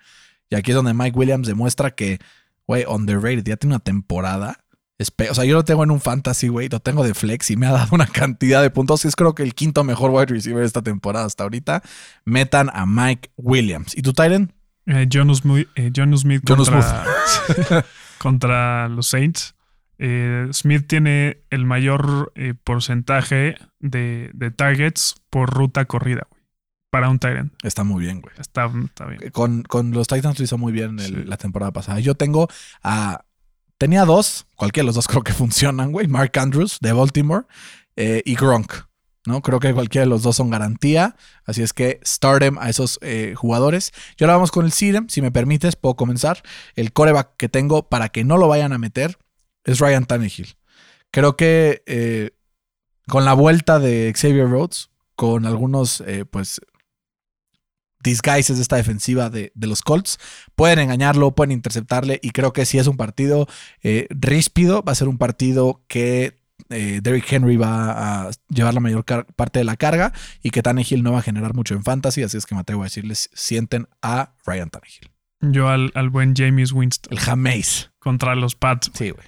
Y 0.51 0.55
aquí 0.55 0.71
es 0.71 0.75
donde 0.75 0.93
Mike 0.93 1.17
Williams 1.17 1.47
demuestra 1.47 1.91
que, 1.95 2.19
güey, 2.67 2.85
underrated, 2.85 3.43
ya 3.45 3.57
tiene 3.57 3.75
una 3.75 3.83
temporada. 3.83 4.59
O 5.29 5.33
sea, 5.33 5.43
yo 5.45 5.55
lo 5.55 5.65
tengo 5.65 5.83
en 5.83 5.91
un 5.91 5.99
fantasy, 5.99 6.47
güey, 6.47 6.69
lo 6.69 6.79
tengo 6.79 7.03
de 7.03 7.13
flex 7.15 7.49
y 7.51 7.57
me 7.57 7.65
ha 7.67 7.71
dado 7.71 7.89
una 7.93 8.05
cantidad 8.07 8.61
de 8.61 8.69
puntos. 8.69 9.03
Es 9.03 9.15
creo 9.15 9.33
que 9.35 9.43
el 9.43 9.55
quinto 9.55 9.83
mejor 9.83 10.11
wide 10.11 10.27
receiver 10.27 10.61
de 10.61 10.67
esta 10.67 10.83
temporada 10.83 11.25
hasta 11.25 11.43
ahorita. 11.43 11.81
Metan 12.23 12.69
a 12.71 12.85
Mike 12.85 13.31
Williams. 13.35 13.97
¿Y 13.97 14.03
tu 14.03 14.13
Tyren? 14.13 14.53
Eh, 14.87 15.07
John 15.11 15.33
Smith, 15.35 15.67
eh, 15.75 15.91
John 15.95 16.15
Smith 16.17 16.43
John 16.47 16.57
contra, 16.57 17.05
contra 18.19 18.87
los 18.89 19.07
Saints. 19.07 19.55
Eh, 19.97 20.47
Smith 20.51 20.85
tiene 20.87 21.39
el 21.49 21.65
mayor 21.65 22.31
eh, 22.35 22.53
porcentaje 22.63 23.55
de, 23.79 24.29
de 24.33 24.51
targets 24.51 25.15
por 25.29 25.49
ruta 25.53 25.85
corrida, 25.85 26.27
güey. 26.29 26.43
Para 26.91 27.09
un 27.09 27.19
Tyrant. 27.19 27.53
Está 27.63 27.83
muy 27.83 28.03
bien, 28.03 28.21
güey. 28.21 28.33
Está, 28.39 28.71
está 28.85 29.05
bien. 29.05 29.19
Con, 29.31 29.63
con 29.63 29.91
los 29.91 30.07
Titans 30.07 30.37
lo 30.39 30.45
hizo 30.45 30.57
muy 30.57 30.71
bien 30.71 30.99
el- 30.99 31.05
Sí. 31.05 31.23
la 31.25 31.37
temporada 31.37 31.71
pasada. 31.73 31.99
Yo 31.99 32.15
tengo 32.15 32.47
a. 32.83 33.25
Tenía 33.77 34.05
dos, 34.05 34.47
cualquiera 34.55 34.83
de 34.83 34.87
los 34.87 34.95
dos 34.95 35.07
creo 35.07 35.21
que 35.23 35.33
funcionan, 35.33 35.91
güey. 35.91 36.07
Mark 36.07 36.31
Andrews 36.39 36.77
de 36.79 36.93
Baltimore 36.93 37.43
eh, 37.97 38.21
y 38.25 38.35
Gronk. 38.35 38.71
¿No? 39.25 39.41
Creo 39.41 39.59
que 39.59 39.73
cualquiera 39.73 40.05
de 40.05 40.09
los 40.09 40.23
dos 40.23 40.35
son 40.35 40.49
garantía. 40.49 41.15
Así 41.45 41.61
es 41.61 41.73
que 41.73 41.99
stardem 42.03 42.57
a 42.59 42.69
esos 42.69 42.99
eh, 43.01 43.33
jugadores. 43.35 43.91
Y 44.17 44.23
ahora 44.23 44.35
vamos 44.35 44.51
con 44.51 44.65
el 44.65 44.71
Sirem. 44.71 45.09
Si 45.09 45.21
me 45.21 45.31
permites, 45.31 45.75
puedo 45.75 45.95
comenzar. 45.95 46.43
El 46.75 46.93
coreback 46.93 47.35
que 47.37 47.49
tengo 47.49 47.89
para 47.89 48.09
que 48.09 48.23
no 48.23 48.37
lo 48.37 48.47
vayan 48.47 48.73
a 48.73 48.77
meter 48.77 49.17
es 49.63 49.79
Ryan 49.79 50.05
Tannehill. 50.05 50.55
Creo 51.11 51.35
que 51.35 51.83
eh, 51.85 52.31
con 53.07 53.25
la 53.25 53.33
vuelta 53.33 53.79
de 53.79 54.13
Xavier 54.15 54.49
Rhodes, 54.49 54.89
con 55.15 55.45
algunos, 55.45 56.01
eh, 56.01 56.25
pues, 56.25 56.61
disguises 58.03 58.57
de 58.57 58.61
esta 58.61 58.75
defensiva 58.75 59.31
de, 59.31 59.51
de 59.55 59.67
los 59.67 59.81
Colts. 59.81 60.19
Pueden 60.53 60.77
engañarlo, 60.77 61.33
pueden 61.33 61.51
interceptarle 61.51 62.19
y 62.21 62.29
creo 62.29 62.53
que 62.53 62.65
si 62.67 62.77
es 62.77 62.85
un 62.85 62.97
partido 62.97 63.47
ríspido, 64.11 64.83
va 64.83 64.91
a 64.91 64.95
ser 64.95 65.07
un 65.07 65.17
partido 65.17 65.83
que 65.87 66.44
eh, 66.69 66.99
Derrick 67.01 67.31
Henry 67.31 67.57
va 67.57 68.27
a 68.27 68.31
llevar 68.49 68.73
la 68.73 68.79
mayor 68.79 69.03
parte 69.03 69.59
de 69.59 69.65
la 69.65 69.75
carga 69.77 70.13
y 70.41 70.49
que 70.49 70.61
Tannehill 70.61 71.03
no 71.03 71.11
va 71.13 71.19
a 71.19 71.23
generar 71.23 71.53
mucho 71.53 71.73
en 71.75 71.83
fantasy, 71.83 72.23
así 72.23 72.37
es 72.37 72.45
que 72.45 72.55
me 72.55 72.61
atrevo 72.61 72.81
a 72.81 72.85
decirles, 72.85 73.29
sienten 73.33 73.87
a 74.01 74.33
Ryan 74.45 74.69
Tannehill. 74.69 75.11
Yo 75.41 75.67
al, 75.69 75.91
al 75.95 76.09
buen 76.09 76.33
James 76.35 76.71
Winston 76.71 77.13
El 77.13 77.19
Jameis. 77.19 77.91
contra 77.99 78.35
los 78.35 78.55
Pats, 78.55 78.89
Sí, 78.93 79.11
güey. 79.11 79.25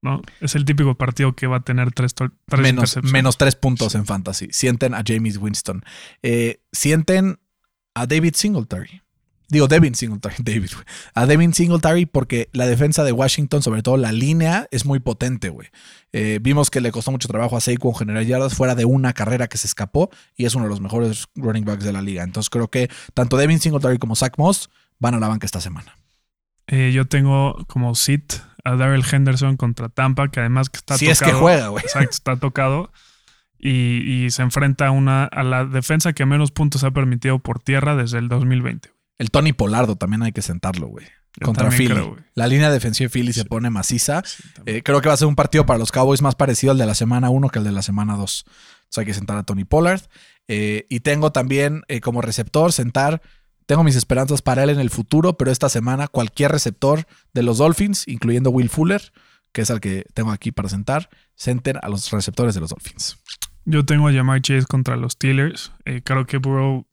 ¿no? 0.00 0.20
Es 0.40 0.54
el 0.56 0.64
típico 0.64 0.96
partido 0.96 1.34
que 1.36 1.46
va 1.46 1.58
a 1.58 1.60
tener 1.60 1.92
tres, 1.92 2.14
Menos, 2.58 2.98
menos 3.04 3.38
tres 3.38 3.54
puntos 3.54 3.94
en 3.94 4.04
fantasy. 4.04 4.48
Sienten 4.50 4.94
a 4.94 5.02
James 5.06 5.36
Winston. 5.36 5.84
Eh, 6.22 6.60
sienten 6.72 7.38
a 7.94 8.06
David 8.06 8.34
Singletary. 8.34 9.02
Digo, 9.52 9.68
Devin 9.68 9.94
Singletary, 9.94 10.36
David, 10.42 10.70
güey. 10.72 10.86
A 11.14 11.26
Devin 11.26 11.52
Singletary 11.52 12.06
porque 12.06 12.48
la 12.52 12.66
defensa 12.66 13.04
de 13.04 13.12
Washington, 13.12 13.62
sobre 13.62 13.82
todo 13.82 13.98
la 13.98 14.10
línea, 14.10 14.66
es 14.70 14.86
muy 14.86 14.98
potente, 14.98 15.50
güey. 15.50 15.68
Eh, 16.14 16.38
vimos 16.40 16.70
que 16.70 16.80
le 16.80 16.90
costó 16.90 17.10
mucho 17.10 17.28
trabajo 17.28 17.58
a 17.58 17.60
Saquon 17.60 17.94
generar 17.94 18.24
yardas 18.24 18.54
fuera 18.54 18.74
de 18.74 18.86
una 18.86 19.12
carrera 19.12 19.48
que 19.48 19.58
se 19.58 19.66
escapó 19.66 20.08
y 20.38 20.46
es 20.46 20.54
uno 20.54 20.64
de 20.64 20.70
los 20.70 20.80
mejores 20.80 21.28
running 21.36 21.66
backs 21.66 21.84
de 21.84 21.92
la 21.92 22.00
liga. 22.00 22.22
Entonces 22.22 22.48
creo 22.48 22.68
que 22.68 22.88
tanto 23.12 23.36
Devin 23.36 23.60
Singletary 23.60 23.98
como 23.98 24.16
Zach 24.16 24.38
Moss 24.38 24.70
van 24.98 25.14
a 25.16 25.20
la 25.20 25.28
banca 25.28 25.44
esta 25.44 25.60
semana. 25.60 25.98
Eh, 26.66 26.92
yo 26.94 27.06
tengo 27.06 27.62
como 27.68 27.94
sit 27.94 28.32
a 28.64 28.76
Daryl 28.76 29.04
Henderson 29.04 29.58
contra 29.58 29.90
Tampa, 29.90 30.30
que 30.30 30.40
además 30.40 30.70
que 30.70 30.78
está 30.78 30.96
si 30.96 31.08
tocado. 31.08 31.30
es 31.30 31.34
que 31.34 31.38
juega, 31.38 31.68
güey. 31.68 31.84
Exacto, 31.84 32.10
está 32.10 32.36
tocado. 32.36 32.90
Y, 33.58 34.24
y 34.24 34.30
se 34.30 34.40
enfrenta 34.40 34.86
a, 34.86 34.90
una, 34.92 35.24
a 35.24 35.42
la 35.42 35.66
defensa 35.66 36.14
que 36.14 36.24
menos 36.24 36.52
puntos 36.52 36.84
ha 36.84 36.90
permitido 36.90 37.38
por 37.38 37.60
tierra 37.60 37.96
desde 37.96 38.18
el 38.18 38.28
2020. 38.28 38.91
El 39.22 39.30
Tony 39.30 39.52
Polardo 39.52 39.94
también 39.94 40.24
hay 40.24 40.32
que 40.32 40.42
sentarlo, 40.42 40.88
güey. 40.88 41.06
Contra 41.44 41.70
Philly. 41.70 41.94
creo, 41.94 42.16
la 42.34 42.48
línea 42.48 42.72
defensiva 42.72 43.06
de 43.06 43.10
Philly 43.10 43.32
se 43.32 43.44
pone 43.44 43.70
maciza. 43.70 44.20
Sí. 44.26 44.42
Eh, 44.66 44.82
creo 44.82 45.00
que 45.00 45.06
va 45.06 45.14
a 45.14 45.16
ser 45.16 45.28
un 45.28 45.36
partido 45.36 45.64
para 45.64 45.78
los 45.78 45.92
Cowboys 45.92 46.22
más 46.22 46.34
parecido 46.34 46.72
al 46.72 46.78
de 46.78 46.86
la 46.86 46.96
semana 46.96 47.30
1 47.30 47.48
que 47.50 47.60
al 47.60 47.64
de 47.64 47.70
la 47.70 47.82
semana 47.82 48.16
2. 48.16 48.44
Entonces 48.44 48.98
hay 48.98 49.06
que 49.06 49.14
sentar 49.14 49.36
a 49.36 49.44
Tony 49.44 49.62
Pollard. 49.62 50.00
Eh, 50.48 50.86
y 50.88 51.00
tengo 51.00 51.30
también 51.30 51.82
eh, 51.86 52.00
como 52.00 52.20
receptor 52.20 52.72
sentar. 52.72 53.22
Tengo 53.66 53.84
mis 53.84 53.94
esperanzas 53.94 54.42
para 54.42 54.64
él 54.64 54.70
en 54.70 54.80
el 54.80 54.90
futuro, 54.90 55.36
pero 55.36 55.52
esta 55.52 55.68
semana 55.68 56.08
cualquier 56.08 56.50
receptor 56.50 57.06
de 57.32 57.44
los 57.44 57.58
Dolphins, 57.58 58.08
incluyendo 58.08 58.50
Will 58.50 58.70
Fuller, 58.70 59.12
que 59.52 59.62
es 59.62 59.70
el 59.70 59.78
que 59.78 60.04
tengo 60.14 60.32
aquí 60.32 60.50
para 60.50 60.68
sentar, 60.68 61.10
senten 61.36 61.78
a 61.80 61.88
los 61.88 62.10
receptores 62.10 62.56
de 62.56 62.60
los 62.60 62.70
Dolphins. 62.70 63.18
Yo 63.66 63.84
tengo 63.84 64.08
a 64.08 64.12
Jamar 64.12 64.42
Chase 64.42 64.66
contra 64.66 64.96
los 64.96 65.12
Steelers. 65.12 65.70
Creo 66.02 66.26
que 66.26 66.38
Burrow 66.38 66.88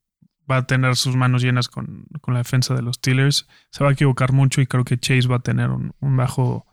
va 0.49 0.57
a 0.57 0.67
tener 0.67 0.95
sus 0.95 1.15
manos 1.15 1.41
llenas 1.41 1.67
con, 1.69 2.05
con 2.21 2.33
la 2.33 2.39
defensa 2.39 2.73
de 2.73 2.81
los 2.81 2.95
Steelers. 2.95 3.47
Se 3.71 3.83
va 3.83 3.89
a 3.89 3.93
equivocar 3.93 4.31
mucho 4.31 4.61
y 4.61 4.67
creo 4.67 4.83
que 4.83 4.97
Chase 4.97 5.27
va 5.27 5.37
a 5.37 5.39
tener 5.41 5.69
un, 5.69 5.93
un 5.99 6.17
bajo, 6.17 6.65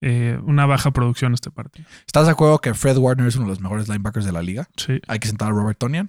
eh, 0.00 0.38
una 0.44 0.66
baja 0.66 0.90
producción 0.92 1.34
este 1.34 1.50
partido. 1.50 1.88
¿Estás 2.06 2.26
de 2.26 2.32
acuerdo 2.32 2.60
que 2.60 2.74
Fred 2.74 2.96
Warner 2.96 3.26
es 3.26 3.36
uno 3.36 3.46
de 3.46 3.50
los 3.50 3.60
mejores 3.60 3.88
linebackers 3.88 4.24
de 4.26 4.32
la 4.32 4.42
liga? 4.42 4.68
Sí, 4.76 5.00
Hay 5.08 5.18
que 5.18 5.28
sentar 5.28 5.48
a 5.48 5.52
Robert 5.52 5.78
Tonian. 5.78 6.08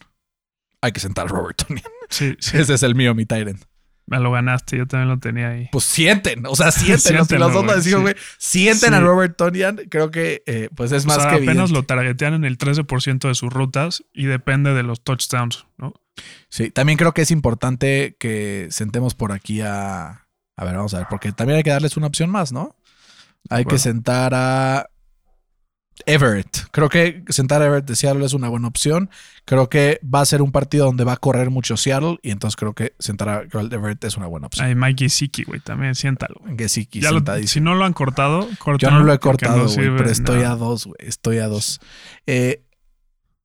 Hay 0.82 0.92
que 0.92 1.00
sentar 1.00 1.26
a 1.26 1.30
Robert 1.30 1.58
Tonian. 1.66 1.86
sí, 2.10 2.36
sí. 2.40 2.58
Ese 2.58 2.74
es 2.74 2.84
el 2.84 2.96
mío, 2.96 3.16
mi 3.16 3.26
Tyrant. 3.26 3.64
Me 4.06 4.20
lo 4.20 4.32
ganaste. 4.32 4.78
Yo 4.78 4.86
también 4.86 5.10
lo 5.10 5.20
tenía 5.20 5.50
ahí. 5.50 5.70
Pues 5.72 5.86
sienten, 5.86 6.46
o 6.46 6.56
sea, 6.56 6.72
sienten. 6.72 7.00
si 7.00 7.08
Siéntenlo, 7.10 7.46
los 7.46 7.54
dos 7.54 7.64
lo 7.64 7.68
güey, 7.70 7.78
decimos, 7.78 8.00
sí. 8.00 8.02
güey. 8.04 8.16
Sienten 8.38 8.90
Sí. 8.90 8.96
a 8.96 9.00
Robert 9.00 9.38
Tonian. 9.38 9.78
Creo 9.90 10.12
que 10.12 10.44
eh, 10.46 10.70
pues 10.76 10.92
es 10.92 11.06
O 11.06 11.08
más 11.08 11.18
sea, 11.18 11.30
que 11.30 11.36
apenas 11.38 11.48
evidente. 11.70 11.74
lo 11.74 11.84
targetean 11.84 12.34
en 12.34 12.44
el 12.46 12.58
13% 12.58 13.28
de 13.28 13.36
sus 13.36 13.52
rutas 13.54 14.04
y 14.14 14.26
depende 14.26 14.74
de 14.74 14.84
los 14.84 15.04
touchdowns, 15.04 15.66
¿no? 15.78 15.94
Sí, 16.50 16.70
también 16.70 16.98
creo 16.98 17.14
que 17.14 17.24
es 17.24 17.32
importante 17.32 18.16
que 18.20 18.68
sentemos 18.70 19.16
por 19.16 19.32
aquí 19.32 19.62
a. 19.62 20.28
A 20.56 20.66
ver, 20.66 20.76
vamos 20.76 20.94
a 20.94 21.00
ver, 21.00 21.08
porque 21.10 21.32
también 21.32 21.58
hay 21.58 21.64
que 21.64 21.72
darles 21.72 21.98
una 21.98 22.06
opción 22.08 22.30
más, 22.30 22.52
¿no? 22.52 22.76
Hay 23.50 23.66
que 23.66 23.78
sentar 23.80 24.34
a 24.36 24.90
Everett. 26.06 26.68
Creo 26.72 26.90
que 26.90 27.24
sentar 27.30 27.62
a 27.62 27.66
Everett 27.66 27.86
de 27.86 27.96
Seattle 27.96 28.26
es 28.26 28.34
una 28.34 28.50
buena 28.50 28.68
opción. 28.68 29.10
Creo 29.46 29.70
que 29.70 30.00
va 30.04 30.22
a 30.22 30.26
ser 30.26 30.42
un 30.42 30.52
partido 30.52 30.86
donde 30.86 31.04
va 31.04 31.14
a 31.14 31.18
correr 31.18 31.50
mucho 31.50 31.78
Seattle 31.78 32.18
y 32.22 32.32
entonces 32.32 32.56
creo 32.56 32.74
que 32.74 32.94
sentar 33.00 33.30
a 33.30 33.42
Everett 33.42 34.04
es 34.04 34.18
una 34.18 34.28
buena 34.28 34.48
opción. 34.48 34.68
Hay 34.68 34.76
Mikey 34.76 35.10
Siki, 35.10 35.44
güey, 35.44 35.60
también 35.60 35.96
siéntalo. 35.96 36.42
sentadísimo. 36.58 37.48
si 37.48 37.62
no 37.62 37.76
lo 37.76 37.86
han 37.86 37.94
cortado, 37.94 38.50
Yo 38.50 38.58
córtalo, 38.58 39.00
no 39.00 39.04
lo 39.04 39.14
he 39.14 39.20
cortado, 39.20 39.68
güey, 39.68 39.96
pero 39.96 40.10
estoy 40.10 40.44
a 40.44 40.56
dos, 40.56 40.86
güey. 40.86 40.98
Estoy 41.00 41.40
a 41.40 41.48
dos. 41.48 41.80
Eh, 42.28 42.62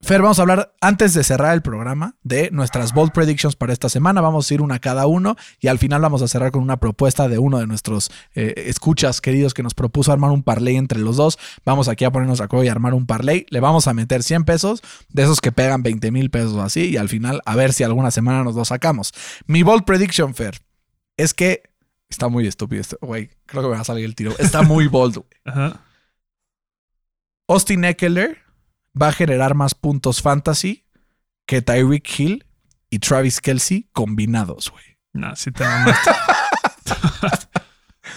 Fer, 0.01 0.21
vamos 0.21 0.39
a 0.39 0.43
hablar 0.43 0.73
antes 0.79 1.13
de 1.13 1.25
cerrar 1.25 1.53
el 1.53 1.61
programa 1.61 2.15
de 2.23 2.49
nuestras 2.51 2.93
bold 2.93 3.11
predictions 3.11 3.57
para 3.57 3.73
esta 3.73 3.89
semana. 3.89 4.21
Vamos 4.21 4.49
a 4.49 4.53
ir 4.53 4.61
una 4.61 4.79
cada 4.79 5.07
uno 5.07 5.35
y 5.59 5.67
al 5.67 5.77
final 5.77 6.01
vamos 6.01 6.21
a 6.21 6.29
cerrar 6.29 6.51
con 6.51 6.63
una 6.63 6.79
propuesta 6.79 7.27
de 7.27 7.37
uno 7.37 7.59
de 7.59 7.67
nuestros 7.67 8.09
eh, 8.33 8.53
escuchas 8.67 9.19
queridos 9.19 9.53
que 9.53 9.61
nos 9.61 9.73
propuso 9.73 10.13
armar 10.13 10.31
un 10.31 10.41
parlay 10.41 10.77
entre 10.77 10.99
los 10.99 11.17
dos. 11.17 11.37
Vamos 11.65 11.89
aquí 11.89 12.05
a 12.05 12.11
ponernos 12.11 12.37
de 12.37 12.45
acuerdo 12.45 12.63
y 12.63 12.69
armar 12.69 12.93
un 12.93 13.07
parlay. 13.07 13.45
Le 13.49 13.59
vamos 13.59 13.87
a 13.87 13.93
meter 13.93 14.23
100 14.23 14.45
pesos 14.45 14.81
de 15.09 15.23
esos 15.23 15.41
que 15.41 15.51
pegan 15.51 15.83
20 15.83 16.11
mil 16.11 16.29
pesos 16.29 16.55
así 16.59 16.85
y 16.85 16.97
al 16.97 17.09
final 17.09 17.41
a 17.45 17.57
ver 17.57 17.73
si 17.73 17.83
alguna 17.83 18.09
semana 18.09 18.45
nos 18.45 18.55
lo 18.55 18.63
sacamos. 18.63 19.13
Mi 19.47 19.63
bold 19.63 19.83
prediction, 19.83 20.33
Fer, 20.33 20.59
es 21.17 21.33
que 21.33 21.63
está 22.07 22.29
muy 22.29 22.47
estúpido 22.47 22.79
esto, 22.79 22.97
güey. 23.01 23.31
Creo 23.45 23.63
que 23.63 23.69
me 23.69 23.75
va 23.75 23.81
a 23.81 23.85
salir 23.85 24.05
el 24.05 24.15
tiro. 24.15 24.33
Está 24.39 24.61
muy 24.61 24.87
bold, 24.87 25.17
güey. 25.17 25.73
Austin 27.49 27.83
Eckler 27.83 28.48
va 29.01 29.09
a 29.09 29.13
generar 29.13 29.55
más 29.55 29.75
puntos 29.75 30.21
fantasy 30.21 30.85
que 31.45 31.61
Tyreek 31.61 32.19
Hill 32.19 32.45
y 32.89 32.99
Travis 32.99 33.41
Kelsey 33.41 33.87
combinados, 33.93 34.69
güey. 34.71 34.83
No, 35.13 35.35
sí 35.35 35.51
te 35.51 35.63
mamaste. 35.63 36.11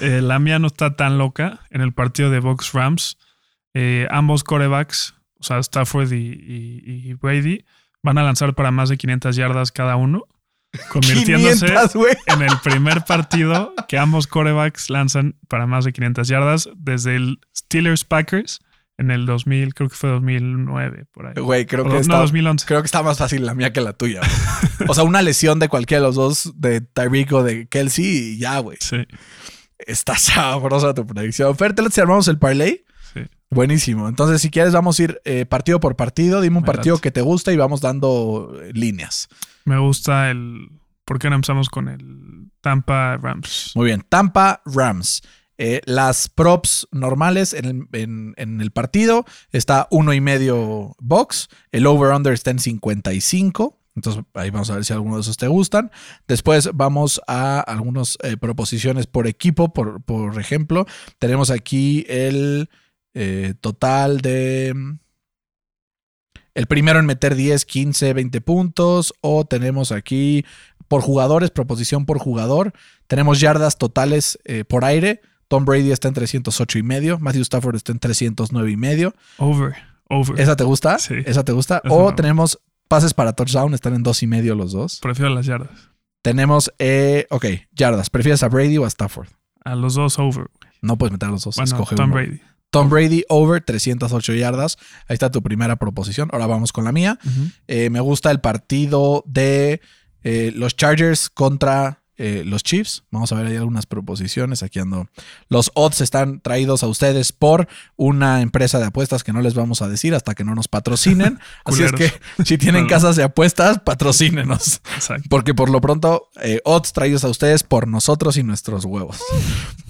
Eh, 0.01 0.21
la 0.23 0.39
mía 0.39 0.59
no 0.59 0.67
está 0.69 0.97
tan 0.97 1.19
loca. 1.19 1.61
En 1.71 1.81
el 1.81 1.93
partido 1.93 2.31
de 2.31 2.41
Box 2.41 2.73
Rams, 2.73 3.19
eh, 3.75 4.09
ambos 4.11 4.43
corebacks, 4.43 5.15
o 5.39 5.45
sea, 5.45 5.59
Stafford 5.59 6.11
y, 6.13 6.17
y- 6.33 7.11
y 7.11 7.15
Brady, 7.15 7.65
van 8.03 8.19
a 8.19 8.23
lanzar 8.23 8.55
para 8.55 8.71
más 8.71 8.89
de 8.89 8.97
500 8.97 9.37
yardas 9.37 9.71
cada 9.71 9.97
uno, 9.97 10.25
convirtiéndose 10.91 11.67
500, 11.67 11.95
güey. 11.95 12.17
en 12.27 12.43
el 12.43 12.59
primer 12.65 13.05
partido 13.05 13.75
que 13.87 13.99
ambos 13.99 14.27
corebacks 14.27 14.89
lanzan 14.91 15.37
para 15.47 15.67
más 15.67 15.85
de 15.85 15.93
500 15.93 16.27
yardas 16.27 16.69
desde 16.75 17.17
el 17.17 17.39
Steelers 17.55 18.05
Packers 18.05 18.61
en 19.03 19.11
el 19.11 19.27
2000, 19.27 19.75
creo 19.75 19.89
que 19.91 19.97
fue 19.97 20.11
2009, 20.11 21.05
por 21.13 21.27
ahí. 21.27 21.35
Güey, 21.37 21.67
creo 21.67 21.83
O 21.85 21.87
que 21.89 21.95
no, 21.95 21.99
está, 22.01 22.17
2011. 22.19 22.67
creo 22.67 22.81
que 22.81 22.87
está 22.87 23.03
más 23.03 23.19
fácil 23.19 23.45
la 23.45 23.55
mía 23.55 23.73
que 23.73 23.81
la 23.81 23.93
tuya. 23.93 24.21
o 24.89 24.95
sea, 24.95 25.05
una 25.05 25.21
lesión 25.23 25.59
de 25.59 25.69
cualquiera 25.69 26.01
de 26.01 26.07
los 26.09 26.15
dos, 26.17 26.53
de 26.57 26.81
Tyreek 26.81 27.33
o 27.33 27.43
de 27.43 27.67
Kelsey, 27.69 28.05
y 28.07 28.39
ya, 28.39 28.59
güey. 28.59 28.79
Sí, 28.81 29.05
Está 29.79 30.17
sabrosa 30.17 30.95
tu 30.95 31.07
predicción. 31.07 31.57
Fer, 31.57 31.75
¿te 31.75 32.01
armamos 32.01 32.29
el 32.29 32.39
parlay? 32.39 32.85
sí. 33.13 33.21
Buenísimo. 33.51 34.09
Entonces, 34.09 34.41
si 34.41 34.51
quieres, 34.51 34.73
vamos 34.73 34.99
a 34.99 35.03
ir 35.03 35.21
eh, 35.25 35.45
partido 35.45 35.79
por 35.81 35.95
partido. 35.97 36.41
Dime 36.41 36.57
un 36.59 36.63
Me 36.63 36.67
partido 36.67 36.95
late. 36.95 37.03
que 37.03 37.11
te 37.11 37.21
gusta 37.21 37.53
y 37.53 37.57
vamos 37.57 37.81
dando 37.83 38.53
eh, 38.63 38.71
líneas. 38.73 39.29
Me 39.67 39.79
gusta 39.79 40.31
el. 40.31 40.71
¿Por 41.05 41.19
qué 41.19 41.29
no 41.29 41.35
empezamos 41.35 41.69
con 41.69 41.89
el 41.89 42.51
Tampa 42.63 43.19
Rams? 43.19 43.73
Muy 43.75 43.87
bien. 43.87 44.05
Tampa 44.09 44.63
Rams. 44.65 45.21
Eh, 45.59 45.81
las 45.85 46.29
props 46.29 46.89
normales 46.91 47.53
en 47.53 47.87
el, 47.93 48.35
en- 48.37 48.61
el 48.61 48.71
partido 48.71 49.25
está 49.51 49.87
uno 49.91 50.13
y 50.13 50.21
medio 50.21 50.97
box. 50.99 51.49
El 51.71 51.87
over-under 51.87 52.33
está 52.33 52.51
en 52.51 52.59
55. 52.59 53.79
Entonces 53.95 54.25
ahí 54.35 54.49
vamos 54.51 54.71
a 54.71 54.75
ver 54.77 54.85
si 54.87 54.93
alguno 54.95 55.17
de 55.17 55.21
esos 55.21 55.37
te 55.37 55.49
gustan. 55.49 55.91
Después 56.27 56.71
vamos 56.73 57.21
a 57.27 57.61
algunas 57.61 58.17
eh, 58.23 58.37
proposiciones 58.39 59.07
por 59.07 59.27
equipo. 59.27 59.73
Por, 59.75 60.03
por 60.03 60.41
ejemplo, 60.41 60.87
tenemos 61.19 61.51
aquí 61.51 62.05
el 62.09 62.71
eh, 63.15 63.55
total 63.61 64.21
de... 64.23 64.75
El 66.55 66.67
primero 66.67 66.99
en 66.99 67.07
meter 67.07 67.35
10, 67.35 67.65
15, 67.67 68.13
20 68.15 68.41
puntos. 68.41 69.15
O 69.21 69.45
tenemos 69.45 69.93
aquí 69.93 70.45
por 70.89 71.03
jugadores, 71.03 71.51
proposición 71.51 72.05
por 72.07 72.19
jugador. 72.19 72.73
Tenemos 73.07 73.41
yardas 73.41 73.79
totales 73.79 74.39
por 74.69 74.85
aire. 74.85 75.21
Tom 75.53 75.67
Brady 75.67 75.93
está 75.93 76.09
en 76.09 76.15
308 76.15 76.79
y 76.79 76.83
medio. 76.83 77.19
Matthew 77.19 77.43
Stafford 77.43 77.77
está 77.77 77.93
en 77.93 77.99
309 77.99 78.71
y 78.71 78.77
medio. 78.79 79.15
Over. 79.37 79.75
Over. 80.09 80.41
¿Esa 80.41 80.57
te 80.57 80.65
gusta? 80.65 80.99
Sí. 80.99 81.17
¿Esa 81.27 81.45
te 81.45 81.53
gusta? 81.53 81.83
Esa 81.85 81.93
o 81.93 82.15
tenemos 82.15 82.59
pases 82.89 83.13
para 83.13 83.35
touchdown. 83.35 83.75
Están 83.75 83.93
en 83.93 84.03
dos 84.03 84.23
y 84.23 84.27
medio 84.27 84.55
los 84.55 84.73
dos. 84.73 84.99
Prefiero 85.03 85.29
las 85.35 85.45
yardas. 85.45 85.91
Tenemos, 86.23 86.73
eh, 86.79 87.27
ok, 87.29 87.45
yardas. 87.73 88.09
¿Prefieres 88.09 88.43
a 88.43 88.49
Brady 88.49 88.79
o 88.79 88.87
a 88.87 88.89
Stafford? 88.89 89.29
A 89.63 89.75
los 89.75 89.93
dos 89.93 90.19
over. 90.19 90.47
No 90.81 90.97
puedes 90.97 91.13
meter 91.13 91.29
a 91.29 91.33
los 91.33 91.45
dos. 91.45 91.57
Bueno, 91.57 91.71
escoge 91.71 91.97
Tom 91.97 92.07
uno. 92.07 92.15
Brady. 92.15 92.41
Tom 92.71 92.89
Brady 92.89 93.25
over 93.29 93.63
308 93.63 94.33
yardas. 94.33 94.79
Ahí 95.07 95.13
está 95.13 95.31
tu 95.31 95.43
primera 95.43 95.77
proposición. 95.77 96.31
Ahora 96.33 96.47
vamos 96.47 96.73
con 96.73 96.85
la 96.85 96.93
mía. 96.93 97.19
Eh, 97.69 97.91
me 97.91 98.01
gusta 98.01 98.31
el 98.31 98.41
partido 98.41 99.23
de 99.27 99.83
eh, 100.23 100.51
los 100.57 100.77
Chargers 100.77 101.29
contra 101.29 102.02
eh, 102.25 102.45
los 102.45 102.63
Chiefs. 102.63 103.03
Vamos 103.11 103.33
a 103.33 103.35
ver 103.35 103.49
ahí 103.49 103.57
algunas 103.57 103.85
proposiciones. 103.85 104.63
Aquí 104.63 104.79
ando. 104.79 105.09
Los 105.49 105.73
odds 105.75 106.01
están 106.01 106.39
traídos 106.39 106.85
a 106.85 106.87
ustedes 106.87 107.33
por 107.33 107.67
una 107.97 108.43
empresa 108.43 108.79
de 108.79 108.85
apuestas 108.85 109.25
que 109.25 109.33
no 109.33 109.41
les 109.41 109.55
vamos 109.55 109.83
a 109.83 109.89
decir 109.89 110.15
hasta 110.15 110.37
que 110.37 110.45
no 110.45 110.55
nos 110.55 110.69
patrocinen. 110.69 111.41
Así 111.65 111.83
es 111.83 111.91
que 111.91 112.13
si 112.45 112.59
tienen 112.59 112.87
casas 112.87 113.17
de 113.17 113.25
apuestas, 113.25 113.81
patrocínenos. 113.81 114.83
Exacto. 114.95 115.27
Porque 115.29 115.53
por 115.53 115.69
lo 115.69 115.81
pronto, 115.81 116.29
eh, 116.41 116.61
odds 116.65 116.93
traídos 116.93 117.25
a 117.25 117.29
ustedes 117.29 117.65
por 117.65 117.89
nosotros 117.89 118.37
y 118.37 118.45
nuestros 118.45 118.85
huevos. 118.85 119.19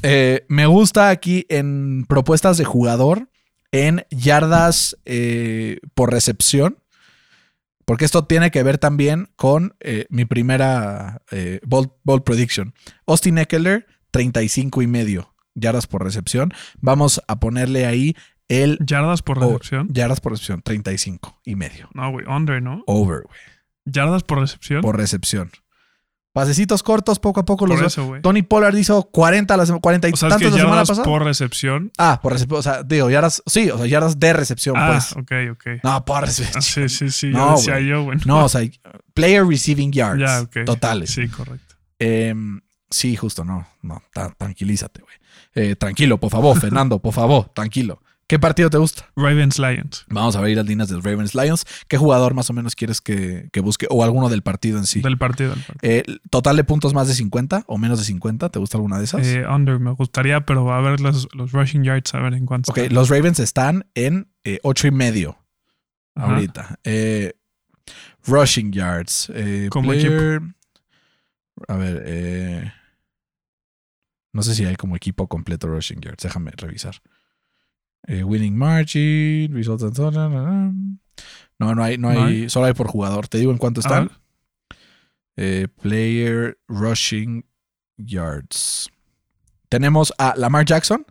Eh, 0.03 0.47
me 0.49 0.65
gusta 0.65 1.11
aquí 1.11 1.45
en 1.51 2.07
propuestas 2.09 2.57
de 2.57 2.65
jugador, 2.65 3.29
en 3.73 4.07
yardas 4.11 4.97
por 5.95 6.11
recepción, 6.11 6.79
porque 7.93 8.07
esto 8.07 8.25
tiene 8.25 8.51
que 8.51 8.63
ver 8.63 8.79
también 8.79 9.29
con 9.37 9.77
eh, 9.81 10.07
mi 10.09 10.25
primera 10.25 11.21
eh, 11.31 11.61
ball, 11.67 11.93
ball 12.05 12.23
prediction. 12.23 12.73
Austin 13.07 13.37
Eckler, 13.37 13.87
35 14.13 14.81
y 14.81 14.87
medio 14.87 15.35
yardas 15.55 15.87
por 15.87 16.03
recepción. 16.03 16.55
Vamos 16.81 17.21
a 17.29 17.39
ponerle 17.39 17.85
ahí 17.85 18.17
el 18.49 18.79
Yardas 18.81 19.21
por 19.21 19.39
recepción. 19.39 19.89
yardas 19.93 20.23
por 20.23 20.33
recepción, 20.33 20.63
35 20.63 21.43
y 21.45 21.55
medio. 21.55 21.91
No, 21.93 22.11
güey. 22.11 22.25
Under, 22.27 22.63
¿no? 22.63 22.83
Over, 22.87 23.25
güey. 23.25 23.39
Yardas 23.85 24.23
por 24.23 24.41
recepción. 24.41 24.81
Por 24.81 24.97
recepción. 24.97 25.51
Pasecitos 26.33 26.83
cortos, 26.83 27.19
poco 27.19 27.41
a 27.41 27.45
poco 27.45 27.67
Por 27.67 27.79
los 27.79 27.93
eso. 27.93 28.15
Tony 28.23 28.41
Pollard 28.43 28.75
hizo 28.77 29.03
40 29.03 29.55
la 29.57 29.67
sema- 29.67 29.81
40 29.81 30.09
y 30.09 30.13
O 30.13 30.17
sea, 30.17 30.29
es 30.31 30.37
que 30.37 30.45
tantos 30.45 30.59
la 30.59 30.65
semana 30.65 30.83
pasada. 30.85 31.05
por 31.05 31.23
recepción. 31.25 31.93
Ah, 31.99 32.21
por 32.23 32.33
recepción. 32.33 32.59
O 32.59 32.63
sea, 32.63 32.83
digo, 32.83 33.11
yardas. 33.11 33.43
Sí, 33.47 33.69
o 33.71 33.77
sea, 33.77 33.87
yardas 33.87 34.19
de 34.19 34.33
recepción, 34.33 34.75
Ah, 34.79 34.93
pues. 34.93 35.13
ok, 35.13 35.33
ok. 35.53 35.67
No, 35.85 36.05
por 36.07 36.23
recepción. 36.23 36.57
Ah, 36.57 36.63
sí, 36.63 36.89
sí, 36.89 37.11
sí. 37.11 37.27
No, 37.29 37.51
yo 37.51 37.57
decía 37.57 37.81
yo, 37.81 38.05
güey. 38.05 38.19
No, 38.25 38.45
o 38.47 38.49
sea, 38.49 38.63
player 39.13 39.45
receiving 39.47 39.93
yards. 39.93 40.21
Ya, 40.21 40.41
ok. 40.41 40.65
Totales. 40.65 41.11
Sí, 41.11 41.29
correcto. 41.29 41.75
Em, 41.99 42.63
sí, 42.89 43.15
justo, 43.15 43.45
no. 43.45 43.67
No, 43.83 44.03
ta- 44.15 44.35
tranquilízate, 44.37 45.03
güey. 45.03 45.15
Eh, 45.55 45.77
tranquilo, 45.77 46.19
por 46.19 46.31
favor, 46.31 46.57
Fernando, 46.61 46.99
por 46.99 47.13
favor, 47.13 47.51
tranquilo. 47.55 48.01
¿Qué 48.29 48.39
partido 48.39 48.71
te 48.71 48.79
gusta? 48.79 49.11
Ravens 49.15 49.59
Lions. 49.59 50.07
Vamos 50.09 50.37
a 50.37 50.41
ver 50.41 50.57
las 50.57 50.65
líneas 50.65 50.89
del 50.89 51.03
Ravens 51.03 51.35
Lions. 51.35 51.67
¿Qué 51.87 51.99
jugador 51.99 52.33
más 52.33 52.49
o 52.49 52.55
menos 52.55 52.75
quieres 52.75 53.03
que, 53.03 53.51
que 53.53 53.61
busque? 53.61 53.87
O 53.91 54.03
alguno 54.05 54.31
del 54.31 54.41
partido 54.43 54.79
en 54.79 54.87
sí. 54.87 55.03
Del 55.03 55.19
partido. 55.19 55.51
Del 55.55 55.63
partido. 55.63 55.93
Eh, 55.93 56.03
¿Total 56.31 56.57
de 56.57 56.65
puntos 56.65 56.95
más 56.95 57.09
de 57.09 57.15
50 57.15 57.65
o 57.67 57.77
menos 57.77 57.99
de 57.99 58.07
50? 58.07 58.49
¿Te 58.49 58.59
gusta 58.59 58.79
alguna 58.79 58.99
de 58.99 59.05
esas? 59.05 59.27
Eh, 59.27 59.45
under, 59.47 59.79
me 59.81 59.91
gustaría, 59.91 60.47
pero 60.47 60.73
a 60.73 60.81
ver 60.81 61.01
los, 61.01 61.29
los 61.35 61.53
rushing 61.53 61.83
yards, 61.85 62.15
a 62.15 62.21
ver 62.21 62.33
en 62.33 62.47
cuánto. 62.47 62.71
ok, 62.73 62.79
están. 62.79 62.95
los 62.95 63.11
Ravens 63.11 63.39
están 63.39 63.87
en 63.95 64.31
eh, 64.45 64.61
8 64.63 64.87
y 64.87 64.91
medio 64.93 65.39
Ajá. 66.15 66.33
ahorita. 66.35 66.79
Eh, 66.85 67.35
rushing 68.25 68.73
yards. 68.73 69.31
eh, 69.35 69.69
Como 69.71 69.91
player- 69.93 70.41
A 71.69 71.77
ver, 71.77 72.03
eh, 72.07 72.73
no 74.33 74.43
sé 74.43 74.55
si 74.55 74.65
hay 74.65 74.77
como 74.77 74.97
equipo 74.97 75.29
completo 75.29 75.67
rushing 75.69 76.01
yards. 76.01 76.23
Déjame 76.23 76.51
revisar. 76.57 76.95
Eh, 78.09 78.25
winning 78.25 78.57
margin, 78.57 79.55
result 79.55 79.83
and 79.83 79.95
total, 79.95 80.31
No, 81.59 81.75
no 81.75 81.83
hay, 81.85 81.97
no 81.99 82.09
hay, 82.09 82.17
¿No 82.19 82.25
hay? 82.25 82.51
solo 82.51 82.67
hay 82.67 82.73
por 82.75 82.89
jugador. 82.89 83.29
Te 83.29 83.39
digo 83.39 83.53
en 83.53 83.59
cuánto 83.59 83.81
están. 83.81 84.11
Eh, 85.37 85.69
player 85.81 86.59
rushing 86.69 87.45
yards. 87.97 88.91
Tenemos 89.69 90.13
a 90.19 90.35
Lamar 90.37 90.65
Jackson, 90.65 91.07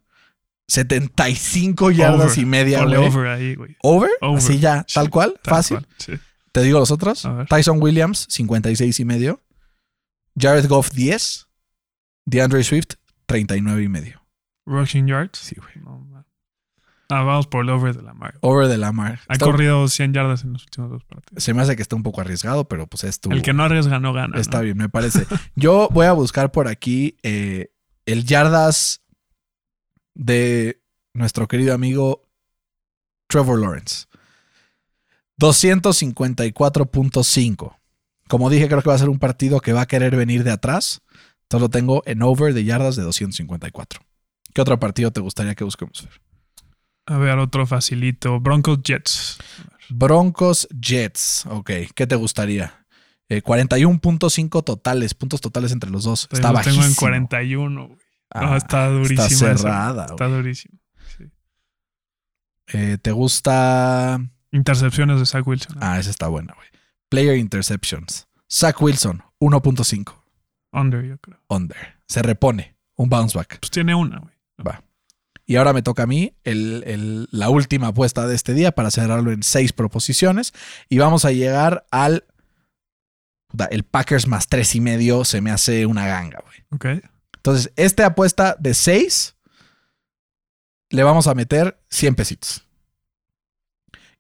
75 0.68 1.92
yardas 1.92 2.34
Over. 2.34 2.40
y 2.40 2.46
media. 2.46 2.84
Güey. 2.84 2.96
over 2.98 3.28
ahí, 3.28 3.56
güey. 3.56 3.76
Over, 3.82 4.10
Over. 4.22 4.38
así 4.38 4.60
ya, 4.60 4.86
Sí, 4.88 4.96
tal 4.96 5.10
cual, 5.10 5.40
Tal 5.42 5.54
fácil. 5.56 5.78
cual, 5.78 5.88
sí. 5.98 6.14
Te 6.52 6.62
digo 6.62 6.80
los 6.80 6.92
otros. 6.92 7.28
Tyson 7.50 7.82
Williams, 7.82 8.28
56 8.30 9.00
y 9.00 9.06
medio. 9.06 9.42
Jared 10.38 10.68
Goff, 10.68 10.92
10. 10.92 11.48
DeAndre 12.26 12.64
Swift, 12.64 12.96
39 13.26 13.84
y 13.84 13.88
medio. 13.88 14.22
Rushing 14.66 15.08
yards. 15.08 15.40
Sí, 15.40 15.56
güey. 15.56 15.74
No. 15.84 16.06
Ah, 17.12 17.24
vamos 17.24 17.48
por 17.48 17.64
el 17.64 17.70
over 17.70 17.96
de 17.96 18.02
la 18.04 18.14
mar. 18.14 18.36
Over 18.42 18.68
de 18.68 18.78
Lamar. 18.78 19.20
Ha 19.28 19.34
Está- 19.34 19.46
corrido 19.46 19.88
100 19.88 20.14
yardas 20.14 20.44
en 20.44 20.54
los 20.54 20.64
últimos 20.64 20.90
dos 20.92 21.04
partidos. 21.04 21.44
se 21.44 21.54
me 21.54 21.62
hace 21.62 21.76
que 21.76 21.82
está 21.82 21.96
un 21.96 22.04
poco 22.04 22.22
arriesgado, 22.22 22.68
pero 22.68 22.88
pues 22.88 23.04
es 23.04 23.20
tu. 23.20 23.32
El 23.32 23.42
que 23.42 23.54
no 23.54 23.64
arriesga 23.64 24.00
no 24.00 24.14
gana. 24.14 24.40
Está 24.40 24.58
¿no? 24.60 24.64
bien, 24.64 24.78
me 24.78 24.90
parece. 24.90 25.26
Yo 25.56 25.90
voy 25.92 26.06
a 26.08 26.14
buscar 26.14 26.52
por 26.52 26.68
aquí 26.68 27.18
eh, 27.24 27.72
el 28.06 28.26
yardas 28.26 29.02
de 30.16 30.82
nuestro 31.14 31.48
querido 31.48 31.74
amigo 31.74 32.28
Trevor 33.28 33.60
Lawrence. 33.60 34.06
254.5. 35.40 37.78
Como 38.28 38.50
dije, 38.50 38.68
creo 38.68 38.82
que 38.82 38.90
va 38.90 38.96
a 38.96 39.00
ser 39.00 39.10
un 39.10 39.20
partido 39.20 39.60
que 39.60 39.74
va 39.74 39.82
a 39.82 39.88
querer 39.88 40.16
venir 40.16 40.44
de 40.44 40.52
atrás. 40.52 41.02
Entonces 41.44 41.62
lo 41.62 41.70
tengo 41.70 42.04
en 42.06 42.22
over 42.22 42.54
de 42.54 42.64
yardas 42.64 42.96
de 42.96 43.04
254. 43.04 44.00
¿Qué 44.54 44.62
otro 44.62 44.80
partido 44.80 45.12
te 45.12 45.22
gustaría 45.22 45.56
que 45.56 45.64
busquemos? 45.64 46.02
Fer? 46.02 46.22
A 47.12 47.18
ver, 47.18 47.38
otro 47.40 47.68
facilito. 47.68 48.40
Broncos 48.40 48.80
Jets. 48.84 49.38
Broncos 49.90 50.66
Jets. 50.80 51.46
Ok, 51.48 51.72
¿qué 51.94 52.08
te 52.08 52.16
gustaría? 52.16 52.86
Eh, 53.28 53.44
41.5 53.44 54.64
totales, 54.64 55.14
puntos 55.14 55.42
totales 55.42 55.74
entre 55.74 55.90
los 55.90 56.06
dos. 56.06 56.30
Está 56.32 56.54
Lo 56.54 56.60
tengo 56.62 56.78
en 56.78 56.78
bajísimo. 56.78 56.96
41, 57.00 57.88
güey. 57.88 58.00
Ah, 58.30 58.42
no, 58.46 58.56
está 58.56 58.88
durísimo. 58.88 59.24
Está 59.24 59.52
esa. 59.52 59.58
cerrada. 59.58 60.06
Está 60.06 60.28
durísimo. 60.28 60.80
Sí. 61.18 61.26
Eh, 62.74 62.98
¿Te 63.02 63.12
gusta? 63.12 64.22
Intercepciones 64.52 65.20
de 65.20 65.26
Zach 65.26 65.46
Wilson. 65.46 65.78
Ah, 65.82 66.00
esa 66.00 66.10
está 66.10 66.30
buena, 66.30 66.54
güey. 66.54 66.68
Player 67.10 67.36
Interceptions. 67.36 68.30
Zach 68.50 68.82
Wilson, 68.82 69.22
1.5. 69.40 70.16
Under, 70.72 71.04
yo 71.04 71.18
creo. 71.18 71.42
Under. 71.50 72.00
Se 72.08 72.22
repone. 72.22 72.78
Un 72.96 73.10
bounce 73.10 73.38
back. 73.38 73.60
Pues 73.60 73.72
tiene 73.72 73.96
una, 73.96 74.20
güey. 74.20 74.34
Va. 74.66 74.82
Y 75.52 75.56
ahora 75.58 75.74
me 75.74 75.82
toca 75.82 76.04
a 76.04 76.08
mí 76.08 76.34
el- 76.44 76.84
el- 76.88 77.28
la 77.32 77.50
última 77.50 77.88
apuesta 77.88 78.26
de 78.26 78.36
este 78.36 78.54
día 78.54 78.72
para 78.72 78.90
cerrarlo 78.92 79.32
en 79.32 79.44
seis 79.44 79.74
proposiciones. 79.74 80.54
Y 80.90 80.98
vamos 80.98 81.26
a 81.26 81.32
llegar 81.32 81.86
al. 81.92 82.24
El 83.70 83.84
Packers 83.84 84.28
más 84.28 84.48
tres 84.48 84.76
y 84.76 84.80
medio 84.82 85.26
se 85.26 85.42
me 85.42 85.52
hace 85.52 85.86
una 85.86 86.08
ganga, 86.08 86.40
güey. 86.46 86.58
Ok. 86.98 87.04
Entonces, 87.36 87.74
esta 87.76 88.06
apuesta 88.06 88.56
de 88.60 88.74
6 88.74 89.36
le 90.90 91.04
vamos 91.04 91.28
a 91.28 91.34
meter 91.34 91.78
100 91.90 92.16
pesitos. 92.16 92.64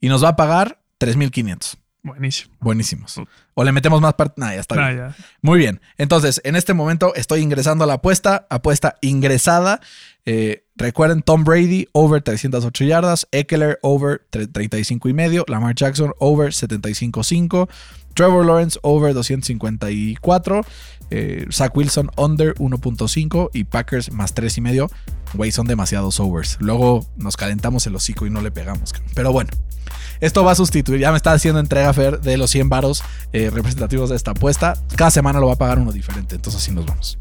Y 0.02 0.10
nos 0.10 0.24
va 0.24 0.30
a 0.30 0.36
pagar 0.36 0.82
3,500. 0.98 1.78
Buenísimo. 2.04 2.56
Buenísimos. 2.60 3.22
O 3.54 3.64
le 3.64 3.72
metemos 3.72 4.02
más 4.02 4.16
parte. 4.16 4.34
Nah, 4.42 4.54
ya 4.56 4.60
está 4.60 4.76
bien. 4.76 4.98
ya. 4.98 5.16
Muy 5.42 5.60
bien. 5.60 5.80
Entonces, 6.00 6.42
en 6.44 6.56
este 6.56 6.74
momento 6.74 7.14
estoy 7.14 7.42
ingresando 7.42 7.84
a 7.84 7.88
la 7.88 7.94
apuesta. 7.94 8.48
Apuesta 8.50 8.98
ingresada. 9.02 9.80
Eh, 10.26 10.64
recuerden, 10.76 11.22
Tom 11.22 11.44
Brady, 11.44 11.88
over 11.94 12.22
308 12.22 12.86
yardas. 12.86 13.28
Eckler, 13.32 13.80
over 13.82 14.22
35 14.30 15.10
y 15.10 15.14
medio. 15.14 15.46
Lamar 15.48 15.76
Jackson, 15.76 16.14
over 16.20 16.52
75.5. 16.52 17.70
Trevor 18.14 18.46
Lawrence, 18.46 18.80
over 18.84 19.14
254. 19.14 20.66
Eh, 21.10 21.46
Zach 21.52 21.76
Wilson, 21.76 22.10
under 22.18 22.54
1.5. 22.56 23.50
Y 23.54 23.64
Packers, 23.66 24.12
más 24.12 24.34
3 24.34 24.58
y 24.58 24.62
medio. 24.62 24.90
Güey, 25.34 25.52
son 25.52 25.68
demasiados 25.68 26.20
overs. 26.20 26.58
Luego 26.60 27.06
nos 27.16 27.38
calentamos 27.38 27.88
el 27.88 27.96
hocico 27.96 28.26
y 28.26 28.30
no 28.30 28.42
le 28.42 28.52
pegamos. 28.52 28.94
Pero 29.16 29.32
bueno. 29.32 29.52
Esto 30.20 30.44
va 30.44 30.52
a 30.52 30.56
sustituir, 30.56 31.00
ya 31.00 31.10
me 31.10 31.18
está 31.18 31.34
haciendo 31.34 31.60
entrega 31.60 31.92
Fer 31.94 32.22
de 32.22 32.38
los 32.38 32.52
100 32.52 32.70
varos 32.70 33.04
eh, 33.34 33.50
representativos 33.50 34.12
de 34.12 34.16
esta 34.16 34.32
apuesta. 34.32 34.76
Cada 34.96 35.10
semana 35.10 35.40
lo 35.40 35.48
va 35.48 35.54
a 35.54 35.58
pagar 35.58 35.80
uno 35.80 35.92
diferente, 35.92 36.36
entonces 36.36 36.62
así 36.62 36.72
nos 36.72 36.86
vamos. 36.86 37.18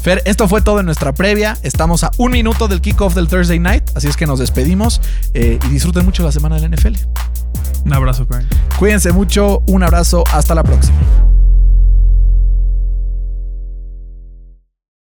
Fer, 0.00 0.22
esto 0.24 0.48
fue 0.48 0.62
todo 0.62 0.80
en 0.80 0.86
nuestra 0.86 1.12
previa. 1.12 1.56
Estamos 1.62 2.04
a 2.04 2.10
un 2.18 2.32
minuto 2.32 2.68
del 2.68 2.80
kickoff 2.80 3.14
del 3.14 3.28
Thursday 3.28 3.58
night, 3.58 3.84
así 3.94 4.08
es 4.08 4.16
que 4.16 4.26
nos 4.26 4.38
despedimos 4.38 5.00
eh, 5.34 5.58
y 5.64 5.68
disfruten 5.68 6.04
mucho 6.04 6.22
la 6.22 6.32
semana 6.32 6.58
del 6.60 6.70
NFL. 6.70 6.94
Un 7.84 7.92
abrazo, 7.92 8.26
Frank. 8.26 8.44
Cuídense 8.78 9.12
mucho, 9.12 9.62
un 9.66 9.82
abrazo, 9.82 10.24
hasta 10.32 10.54
la 10.54 10.62
próxima. 10.62 10.96